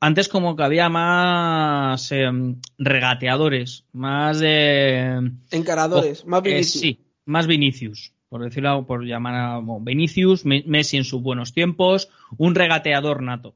Antes 0.00 0.28
como 0.28 0.54
que 0.54 0.62
había 0.62 0.88
más 0.88 2.12
em, 2.12 2.60
regateadores, 2.78 3.84
más 3.92 4.38
de... 4.38 5.32
Encaradores, 5.50 6.24
más 6.24 6.40
eh, 6.44 6.48
Vinicius. 6.48 6.80
sí, 6.80 7.00
más 7.24 7.46
Vinicius, 7.46 8.12
por 8.28 8.42
decirlo, 8.42 8.86
por 8.86 9.04
llamar 9.04 9.34
a 9.34 9.60
Vinicius, 9.80 10.44
Me- 10.44 10.64
Messi 10.66 10.96
en 10.96 11.04
sus 11.04 11.22
buenos 11.22 11.52
tiempos, 11.52 12.08
un 12.36 12.54
regateador 12.54 13.22
nato. 13.22 13.54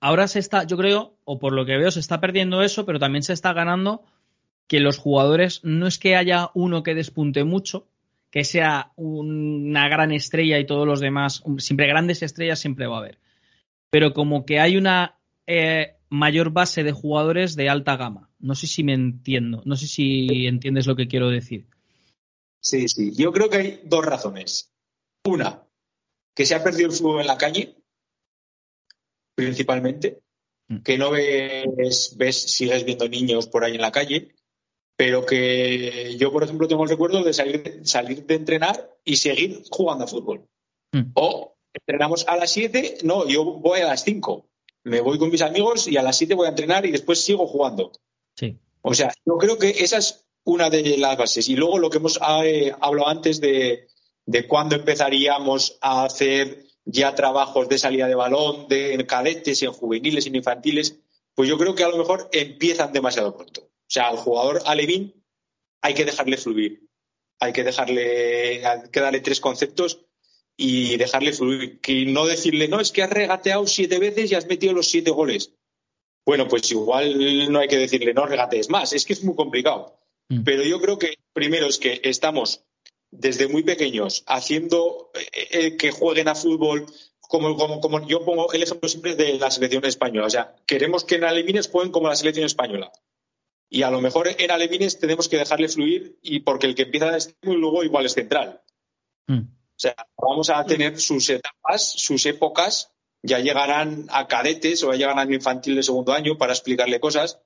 Ahora 0.00 0.28
se 0.28 0.38
está, 0.38 0.64
yo 0.64 0.76
creo, 0.76 1.14
o 1.24 1.38
por 1.38 1.52
lo 1.52 1.66
que 1.66 1.76
veo, 1.76 1.90
se 1.90 2.00
está 2.00 2.20
perdiendo 2.20 2.62
eso, 2.62 2.86
pero 2.86 2.98
también 3.00 3.22
se 3.22 3.32
está 3.32 3.52
ganando 3.52 4.04
que 4.68 4.80
los 4.80 4.98
jugadores 4.98 5.60
no 5.64 5.86
es 5.86 5.98
que 5.98 6.14
haya 6.14 6.50
uno 6.54 6.82
que 6.82 6.94
despunte 6.94 7.42
mucho, 7.42 7.88
que 8.30 8.44
sea 8.44 8.92
una 8.96 9.88
gran 9.88 10.12
estrella 10.12 10.58
y 10.58 10.66
todos 10.66 10.86
los 10.86 11.00
demás, 11.00 11.42
siempre 11.58 11.86
grandes 11.86 12.22
estrellas 12.22 12.58
siempre 12.60 12.86
va 12.86 12.96
a 12.96 13.00
haber, 13.00 13.18
pero 13.90 14.12
como 14.12 14.44
que 14.44 14.60
hay 14.60 14.76
una 14.76 15.16
eh, 15.46 15.94
mayor 16.10 16.50
base 16.52 16.84
de 16.84 16.92
jugadores 16.92 17.56
de 17.56 17.70
alta 17.70 17.96
gama. 17.96 18.28
No 18.38 18.54
sé 18.54 18.66
si 18.66 18.84
me 18.84 18.92
entiendo, 18.92 19.62
no 19.64 19.74
sé 19.76 19.86
si 19.88 20.46
entiendes 20.46 20.86
lo 20.86 20.94
que 20.94 21.08
quiero 21.08 21.30
decir. 21.30 21.66
Sí, 22.60 22.88
sí. 22.88 23.12
Yo 23.14 23.32
creo 23.32 23.48
que 23.48 23.56
hay 23.56 23.80
dos 23.84 24.04
razones. 24.04 24.72
Una, 25.24 25.66
que 26.34 26.46
se 26.46 26.54
ha 26.54 26.62
perdido 26.62 26.88
el 26.88 26.94
fútbol 26.94 27.20
en 27.20 27.26
la 27.26 27.38
calle, 27.38 27.76
principalmente. 29.34 30.22
Mm. 30.68 30.82
Que 30.82 30.98
no 30.98 31.10
ves, 31.10 32.16
ves, 32.16 32.42
sigues 32.42 32.84
viendo 32.84 33.08
niños 33.08 33.48
por 33.48 33.64
ahí 33.64 33.74
en 33.74 33.80
la 33.80 33.92
calle, 33.92 34.34
pero 34.96 35.24
que 35.24 36.16
yo, 36.18 36.32
por 36.32 36.44
ejemplo, 36.44 36.68
tengo 36.68 36.84
el 36.84 36.90
recuerdo 36.90 37.22
de 37.22 37.32
salir, 37.32 37.80
salir 37.84 38.26
de 38.26 38.34
entrenar 38.34 38.90
y 39.04 39.16
seguir 39.16 39.62
jugando 39.70 40.04
a 40.04 40.08
fútbol. 40.08 40.46
Mm. 40.92 41.12
O 41.14 41.56
entrenamos 41.72 42.26
a 42.28 42.36
las 42.36 42.50
7, 42.52 42.98
no, 43.04 43.26
yo 43.26 43.44
voy 43.44 43.80
a 43.80 43.86
las 43.86 44.04
5. 44.04 44.46
Me 44.84 45.00
voy 45.00 45.18
con 45.18 45.30
mis 45.30 45.42
amigos 45.42 45.88
y 45.88 45.96
a 45.96 46.02
las 46.02 46.16
7 46.16 46.34
voy 46.34 46.46
a 46.46 46.50
entrenar 46.50 46.86
y 46.86 46.92
después 46.92 47.20
sigo 47.20 47.46
jugando. 47.46 47.92
Sí. 48.36 48.58
O 48.82 48.94
sea, 48.94 49.12
yo 49.24 49.36
creo 49.38 49.58
que 49.58 49.70
esa 49.70 49.98
es 49.98 50.27
una 50.48 50.70
de 50.70 50.96
las 50.96 51.18
bases. 51.18 51.46
Y 51.50 51.56
luego 51.56 51.78
lo 51.78 51.90
que 51.90 51.98
hemos 51.98 52.18
eh, 52.42 52.72
hablado 52.80 53.08
antes 53.08 53.38
de, 53.38 53.88
de 54.24 54.46
cuándo 54.46 54.76
empezaríamos 54.76 55.76
a 55.82 56.04
hacer 56.04 56.64
ya 56.86 57.14
trabajos 57.14 57.68
de 57.68 57.76
salida 57.76 58.08
de 58.08 58.14
balón, 58.14 58.66
de 58.66 58.94
en 58.94 59.04
cadetes, 59.04 59.62
en 59.62 59.72
juveniles, 59.72 60.26
en 60.26 60.36
infantiles, 60.36 60.96
pues 61.34 61.50
yo 61.50 61.58
creo 61.58 61.74
que 61.74 61.84
a 61.84 61.90
lo 61.90 61.98
mejor 61.98 62.30
empiezan 62.32 62.94
demasiado 62.94 63.36
pronto. 63.36 63.60
O 63.60 63.90
sea, 63.90 64.08
al 64.08 64.16
jugador 64.16 64.62
alevín 64.64 65.22
hay 65.82 65.92
que 65.92 66.06
dejarle 66.06 66.38
fluir. 66.38 66.88
Hay 67.40 67.52
que 67.52 67.62
dejarle, 67.62 68.62
que 68.90 69.00
darle 69.00 69.20
tres 69.20 69.40
conceptos 69.40 70.00
y 70.56 70.96
dejarle 70.96 71.34
fluir. 71.34 71.78
Que 71.80 72.06
no 72.06 72.24
decirle, 72.24 72.68
no, 72.68 72.80
es 72.80 72.90
que 72.90 73.02
has 73.02 73.10
regateado 73.10 73.66
siete 73.66 73.98
veces 73.98 74.32
y 74.32 74.34
has 74.34 74.46
metido 74.46 74.72
los 74.72 74.88
siete 74.88 75.10
goles. 75.10 75.52
Bueno, 76.24 76.48
pues 76.48 76.70
igual 76.70 77.52
no 77.52 77.58
hay 77.58 77.68
que 77.68 77.76
decirle, 77.76 78.14
no 78.14 78.24
regatees 78.24 78.70
más. 78.70 78.94
Es 78.94 79.04
que 79.04 79.12
es 79.12 79.22
muy 79.22 79.36
complicado. 79.36 79.98
Mm. 80.28 80.42
Pero 80.44 80.62
yo 80.62 80.80
creo 80.80 80.98
que 80.98 81.18
primero 81.32 81.66
es 81.66 81.78
que 81.78 82.00
estamos 82.04 82.64
desde 83.10 83.48
muy 83.48 83.62
pequeños 83.62 84.24
haciendo 84.26 85.10
eh, 85.14 85.48
eh, 85.50 85.76
que 85.76 85.90
jueguen 85.90 86.28
a 86.28 86.34
fútbol, 86.34 86.86
como, 87.20 87.56
como, 87.56 87.80
como 87.80 88.06
yo 88.06 88.24
pongo 88.24 88.52
el 88.52 88.62
ejemplo 88.62 88.88
siempre 88.88 89.14
de 89.14 89.38
la 89.38 89.50
selección 89.50 89.84
española. 89.84 90.26
O 90.26 90.30
sea, 90.30 90.56
queremos 90.66 91.04
que 91.04 91.16
en 91.16 91.24
alevines 91.24 91.68
jueguen 91.68 91.92
como 91.92 92.08
la 92.08 92.16
selección 92.16 92.46
española. 92.46 92.92
Y 93.70 93.82
a 93.82 93.90
lo 93.90 94.00
mejor 94.00 94.28
en 94.38 94.50
alevines 94.50 94.98
tenemos 94.98 95.28
que 95.28 95.36
dejarle 95.36 95.68
fluir 95.68 96.18
y 96.22 96.40
porque 96.40 96.66
el 96.66 96.74
que 96.74 96.82
empieza 96.82 97.10
de 97.10 97.18
extremo 97.18 97.54
y 97.54 97.60
luego 97.60 97.84
igual 97.84 98.06
es 98.06 98.14
central. 98.14 98.62
Mm. 99.26 99.40
O 99.40 99.80
sea, 99.80 99.94
vamos 100.16 100.50
a 100.50 100.64
tener 100.64 100.98
sus 100.98 101.28
etapas, 101.30 101.92
sus 101.92 102.24
épocas, 102.26 102.92
ya 103.22 103.38
llegarán 103.40 104.06
a 104.10 104.26
cadetes 104.26 104.82
o 104.82 104.92
ya 104.92 104.98
llegarán 104.98 105.30
a 105.30 105.34
infantil 105.34 105.76
de 105.76 105.82
segundo 105.82 106.12
año 106.12 106.38
para 106.38 106.52
explicarle 106.52 106.98
cosas, 106.98 107.40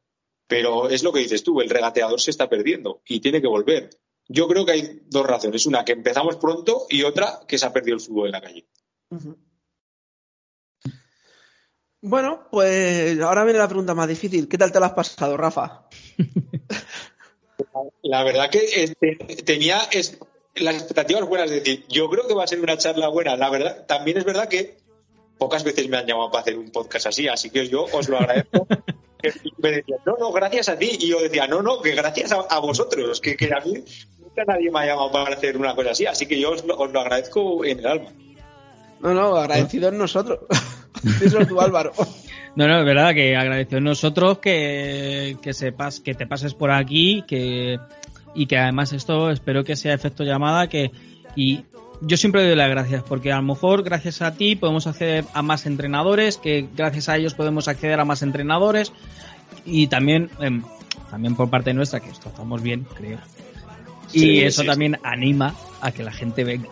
pero 0.53 0.91
es 0.91 1.03
lo 1.03 1.13
que 1.13 1.21
dices 1.21 1.43
tú, 1.43 1.61
el 1.63 1.71
regateador 1.71 2.21
se 2.21 2.31
está 2.31 2.49
perdiendo 2.49 3.01
y 3.07 3.21
tiene 3.21 3.41
que 3.41 3.47
volver. 3.49 3.89
Yo 4.29 4.47
creo 4.49 4.67
que 4.67 4.73
hay 4.73 5.01
dos 5.07 5.27
razones, 5.27 5.65
una 5.67 5.85
que 5.85 5.93
empezamos 5.93 6.37
pronto 6.37 6.87
y 6.91 7.03
otra 7.05 7.41
que 7.49 7.57
se 7.57 7.65
ha 7.65 7.73
perdido 7.73 7.95
el 7.97 8.01
fútbol 8.03 8.27
en 8.27 8.33
la 8.33 8.41
calle. 8.43 8.67
Bueno, 12.01 12.49
pues 12.51 13.19
ahora 13.21 13.45
viene 13.45 13.59
la 13.61 13.69
pregunta 13.69 13.95
más 13.95 14.09
difícil. 14.09 14.49
¿Qué 14.49 14.59
tal 14.59 14.73
te 14.73 14.79
lo 14.81 14.87
has 14.87 14.93
pasado, 14.93 15.37
Rafa? 15.37 15.89
La 18.03 18.23
verdad 18.25 18.51
que 18.51 18.59
eh, 18.85 18.95
te- 18.99 19.17
tenía 19.45 19.79
es- 19.93 20.19
las 20.57 20.75
expectativas 20.75 21.27
buenas, 21.27 21.51
es 21.51 21.65
decir, 21.65 21.87
yo 21.89 22.11
creo 22.11 22.27
que 22.29 22.35
va 22.35 22.45
a 22.45 22.47
ser 22.47 22.61
una 22.61 22.77
charla 22.77 23.09
buena. 23.09 23.37
La 23.37 23.49
verdad, 23.49 23.87
también 23.87 24.19
es 24.19 24.25
verdad 24.25 24.49
que 24.49 24.77
pocas 25.39 25.65
veces 25.65 25.89
me 25.89 25.97
han 25.97 26.07
llamado 26.07 26.31
para 26.31 26.43
hacer 26.43 26.59
un 26.59 26.71
podcast 26.71 27.07
así, 27.07 27.27
así 27.29 27.49
que 27.51 27.67
yo 27.69 27.85
os 27.85 28.09
lo 28.09 28.19
agradezco. 28.19 28.67
Me 29.59 29.71
decían, 29.71 30.01
no, 30.05 30.17
no, 30.19 30.33
gracias 30.33 30.69
a 30.69 30.79
ti. 30.79 30.91
Y 31.01 31.09
yo 31.09 31.21
decía, 31.21 31.47
no, 31.47 31.63
no, 31.63 31.81
que 31.81 31.95
gracias 31.95 32.33
a, 32.33 32.41
a 32.41 32.59
vosotros, 32.59 33.21
que, 33.21 33.37
que 33.37 33.53
a 33.53 33.61
mí 33.61 33.85
nunca 34.19 34.45
nadie 34.47 34.71
me 34.71 34.81
ha 34.81 34.87
llamado 34.87 35.13
para 35.13 35.35
hacer 35.35 35.57
una 35.57 35.75
cosa 35.75 35.91
así, 35.91 36.07
así 36.07 36.27
que 36.27 36.41
yo 36.41 36.53
os 36.53 36.65
lo, 36.65 36.77
os 36.77 36.93
lo 36.93 37.01
agradezco 37.01 37.65
en 37.65 37.79
el 37.79 37.87
alma. 37.87 38.11
No, 39.01 39.15
no, 39.15 39.37
agradecidos 39.37 39.93
nosotros. 39.93 40.41
Eso 41.23 41.45
tú, 41.47 41.61
Álvaro. 41.61 41.93
No, 42.55 42.69
no, 42.69 42.81
es 42.81 42.85
verdad 42.85 43.15
que 43.15 43.37
agradecido 43.37 43.81
nosotros 43.81 44.39
que, 44.39 45.37
que 45.43 45.53
sepas, 45.53 46.01
que 46.01 46.15
te 46.15 46.27
pases 46.27 46.55
por 46.55 46.71
aquí, 46.71 47.25
que 47.27 47.79
y 48.35 48.47
que 48.47 48.57
además 48.57 48.93
esto 48.93 49.31
espero 49.31 49.65
que 49.65 49.77
sea 49.77 49.95
efecto 49.95 50.25
llamada, 50.25 50.69
que 50.69 50.91
y 51.37 51.65
yo 52.05 52.17
siempre 52.17 52.45
doy 52.45 52.57
las 52.57 52.69
gracias, 52.69 53.03
porque 53.03 53.33
a 53.33 53.37
lo 53.37 53.43
mejor 53.43 53.83
gracias 53.83 54.23
a 54.23 54.35
ti 54.35 54.57
podemos 54.57 54.87
acceder 54.87 55.25
a 55.33 55.43
más 55.43 55.67
entrenadores, 55.67 56.37
que 56.37 56.69
gracias 56.77 57.09
a 57.09 57.17
ellos 57.17 57.35
podemos 57.35 57.69
acceder 57.69 58.01
a 58.01 58.05
más 58.05 58.23
entrenadores, 58.23 58.93
y 59.65 59.87
también, 59.87 60.31
em, 60.41 60.63
también 61.11 61.37
por 61.37 61.49
parte 61.49 61.73
nuestra, 61.73 62.01
que 62.01 62.11
esto 62.11 62.29
estamos 62.29 62.63
bien, 62.63 62.87
creo. 62.95 63.19
Y 64.13 64.19
Sí, 64.19 64.41
eso 64.41 64.63
sí, 64.63 64.67
también 64.67 64.99
anima 65.05 65.55
a 65.81 65.93
que 65.93 66.03
la 66.03 66.13
gente 66.13 66.45
venga. 66.45 66.69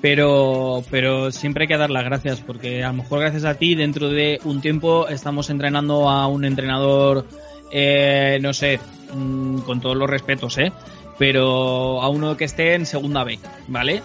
Pero, 0.00 0.82
pero 0.90 1.30
siempre 1.30 1.64
hay 1.64 1.68
que 1.68 1.76
dar 1.76 1.90
las 1.90 2.04
gracias, 2.04 2.40
porque 2.40 2.82
a 2.82 2.88
lo 2.88 2.94
mejor 2.94 3.20
gracias 3.20 3.44
a 3.44 3.54
ti, 3.54 3.76
dentro 3.76 4.08
de 4.08 4.40
un 4.44 4.60
tiempo 4.60 5.06
estamos 5.06 5.48
entrenando 5.48 6.10
a 6.10 6.26
un 6.26 6.44
entrenador, 6.44 7.26
eh, 7.70 8.38
no 8.42 8.52
sé, 8.52 8.80
mm, 9.14 9.58
con 9.58 9.80
todos 9.80 9.96
los 9.96 10.10
respetos, 10.10 10.58
¿eh? 10.58 10.72
Pero 11.18 12.02
a 12.02 12.08
uno 12.08 12.36
que 12.36 12.44
esté 12.44 12.74
en 12.74 12.84
segunda 12.84 13.22
B, 13.22 13.38
¿vale? 13.68 14.02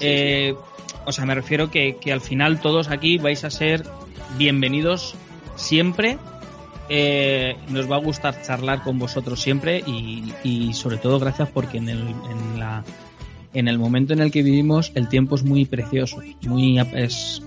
Eh, 0.00 0.54
o 1.04 1.12
sea, 1.12 1.24
me 1.24 1.34
refiero 1.34 1.70
que, 1.70 1.96
que 2.00 2.12
al 2.12 2.20
final 2.20 2.60
todos 2.60 2.88
aquí 2.88 3.18
vais 3.18 3.44
a 3.44 3.50
ser 3.50 3.84
bienvenidos 4.36 5.14
siempre. 5.54 6.18
Eh, 6.88 7.56
nos 7.68 7.90
va 7.90 7.96
a 7.96 7.98
gustar 7.98 8.40
charlar 8.42 8.82
con 8.82 8.98
vosotros 8.98 9.40
siempre 9.40 9.82
y, 9.84 10.32
y 10.44 10.72
sobre 10.72 10.98
todo 10.98 11.18
gracias 11.18 11.48
porque 11.48 11.78
en 11.78 11.88
el, 11.88 12.00
en 12.00 12.60
la 12.60 12.84
en 13.54 13.68
el 13.68 13.78
momento 13.78 14.12
en 14.12 14.20
el 14.20 14.30
que 14.30 14.42
vivimos 14.42 14.92
el 14.94 15.08
tiempo 15.08 15.34
es 15.34 15.42
muy 15.42 15.64
precioso, 15.64 16.20
muy 16.42 16.78
es 16.78 17.42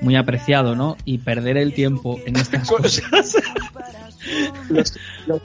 muy 0.00 0.16
apreciado, 0.16 0.74
¿no? 0.74 0.96
Y 1.04 1.18
perder 1.18 1.56
el 1.56 1.72
tiempo 1.72 2.20
en 2.26 2.36
estas 2.36 2.68
cosas. 2.70 3.02
Los, 4.70 4.92
los- 5.26 5.40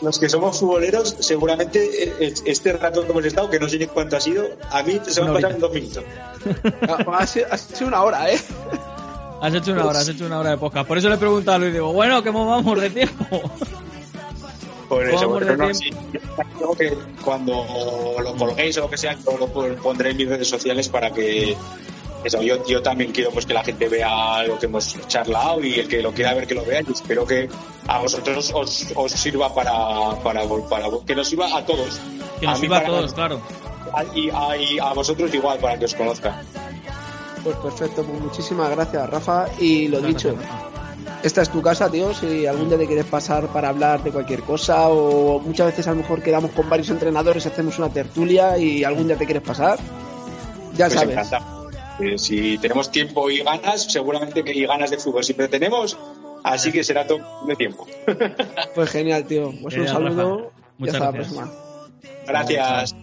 los 0.00 0.18
que 0.18 0.28
somos 0.28 0.58
futboleros, 0.60 1.16
seguramente 1.20 2.24
eh, 2.24 2.34
este 2.44 2.72
rato 2.72 3.04
que 3.04 3.10
hemos 3.12 3.24
estado, 3.24 3.48
que 3.50 3.58
no 3.58 3.68
sé 3.68 3.78
ni 3.78 3.86
cuánto 3.86 4.16
ha 4.16 4.20
sido, 4.20 4.46
a 4.70 4.82
mí 4.82 5.00
se 5.06 5.20
me 5.22 5.30
Una 5.30 5.38
ha 5.38 5.42
pasado 5.42 5.58
dos 5.60 5.72
minutos. 5.74 6.04
Ha, 6.88 7.16
ha 7.18 7.26
sido, 7.26 7.46
ha 7.50 7.58
sido 7.58 7.88
una 7.88 8.02
hora, 8.02 8.30
¿eh? 8.32 8.38
Has 9.42 9.54
hecho 9.54 9.72
una 9.72 9.86
hora, 9.86 9.98
has 10.00 10.08
hecho 10.08 10.26
una 10.26 10.38
hora 10.40 10.50
de 10.50 10.58
podcast. 10.58 10.86
Por 10.86 10.98
eso 10.98 11.08
le 11.08 11.14
he 11.14 11.18
preguntado 11.18 11.56
a 11.56 11.58
Luis, 11.60 11.72
digo, 11.72 11.92
bueno, 11.92 12.22
¿cómo 12.22 12.46
vamos 12.46 12.80
de 12.80 12.90
tiempo? 12.90 13.40
Por 14.88 15.08
eso, 15.08 15.28
bueno, 15.28 15.56
no, 15.56 15.72
sí, 15.72 15.90
yo 16.60 16.72
que 16.72 16.92
cuando 17.24 17.64
lo 18.22 18.34
colguéis 18.36 18.76
o 18.78 18.80
lo 18.82 18.90
que 18.90 18.96
sea, 18.98 19.16
yo 19.24 19.38
lo 19.38 19.46
pondré 19.76 20.10
en 20.10 20.16
mis 20.16 20.28
redes 20.28 20.48
sociales 20.48 20.88
para 20.88 21.12
que 21.12 21.56
eso, 22.24 22.42
yo, 22.42 22.66
yo 22.66 22.82
también 22.82 23.12
quiero 23.12 23.30
pues 23.30 23.46
que 23.46 23.54
la 23.54 23.64
gente 23.64 23.88
vea 23.88 24.42
lo 24.44 24.58
que 24.58 24.66
hemos 24.66 24.96
charlado 25.06 25.64
y 25.64 25.80
el 25.80 25.88
que 25.88 26.02
lo 26.02 26.12
quiera 26.12 26.34
ver 26.34 26.46
que 26.46 26.54
lo 26.54 26.64
vea 26.64 26.82
y 26.86 26.92
espero 26.92 27.26
que 27.26 27.48
a 27.86 27.98
vosotros 27.98 28.50
os, 28.54 28.86
os 28.94 29.12
sirva 29.12 29.54
para, 29.54 29.72
para, 30.22 30.42
para, 30.68 30.86
que 31.06 31.14
nos 31.14 31.28
sirva 31.28 31.56
a 31.56 31.64
todos. 31.64 32.00
Que 32.38 32.46
nos 32.46 32.58
sirva 32.58 32.78
a 32.78 32.84
todos, 32.84 33.14
claro. 33.14 33.40
Y 34.14 34.30
a, 34.30 34.88
a, 34.88 34.92
vosotros 34.92 35.32
igual 35.34 35.58
para 35.58 35.78
que 35.78 35.86
os 35.86 35.94
conozcan. 35.94 36.34
Pues 37.42 37.56
perfecto, 37.56 38.04
pues 38.04 38.20
muchísimas 38.20 38.70
gracias 38.70 39.08
Rafa 39.08 39.46
y 39.58 39.88
lo 39.88 40.00
dicho. 40.00 40.34
Esta 41.22 41.42
es 41.42 41.50
tu 41.50 41.60
casa, 41.60 41.90
tío. 41.90 42.14
Si 42.14 42.46
algún 42.46 42.68
día 42.68 42.78
te 42.78 42.86
quieres 42.86 43.04
pasar 43.04 43.46
para 43.48 43.68
hablar 43.68 44.02
de 44.02 44.10
cualquier 44.10 44.42
cosa, 44.42 44.88
o 44.88 45.38
muchas 45.40 45.66
veces 45.66 45.86
a 45.86 45.90
lo 45.90 45.96
mejor 45.96 46.22
quedamos 46.22 46.50
con 46.52 46.68
varios 46.68 46.88
entrenadores, 46.90 47.44
hacemos 47.46 47.78
una 47.78 47.90
tertulia 47.90 48.56
y 48.56 48.84
algún 48.84 49.06
día 49.06 49.16
te 49.16 49.26
quieres 49.26 49.42
pasar, 49.42 49.78
ya 50.76 50.88
pues 50.88 50.98
sabes. 50.98 51.59
Eh, 52.00 52.18
si 52.18 52.58
tenemos 52.58 52.90
tiempo 52.90 53.30
y 53.30 53.42
ganas, 53.42 53.84
seguramente 53.84 54.42
que 54.42 54.52
y 54.52 54.66
ganas 54.66 54.90
de 54.90 54.98
fútbol 54.98 55.24
siempre 55.24 55.48
tenemos, 55.48 55.98
así 56.42 56.72
que 56.72 56.82
será 56.82 57.06
todo 57.06 57.20
de 57.46 57.56
tiempo. 57.56 57.86
Pues 58.74 58.90
genial, 58.90 59.24
tío. 59.24 59.52
Pues 59.62 59.76
un 59.76 59.88
saludo 59.88 60.52
y 60.78 60.88
hasta 60.88 60.98
la 61.06 61.12
próxima. 61.12 61.52
Gracias. 62.26 62.94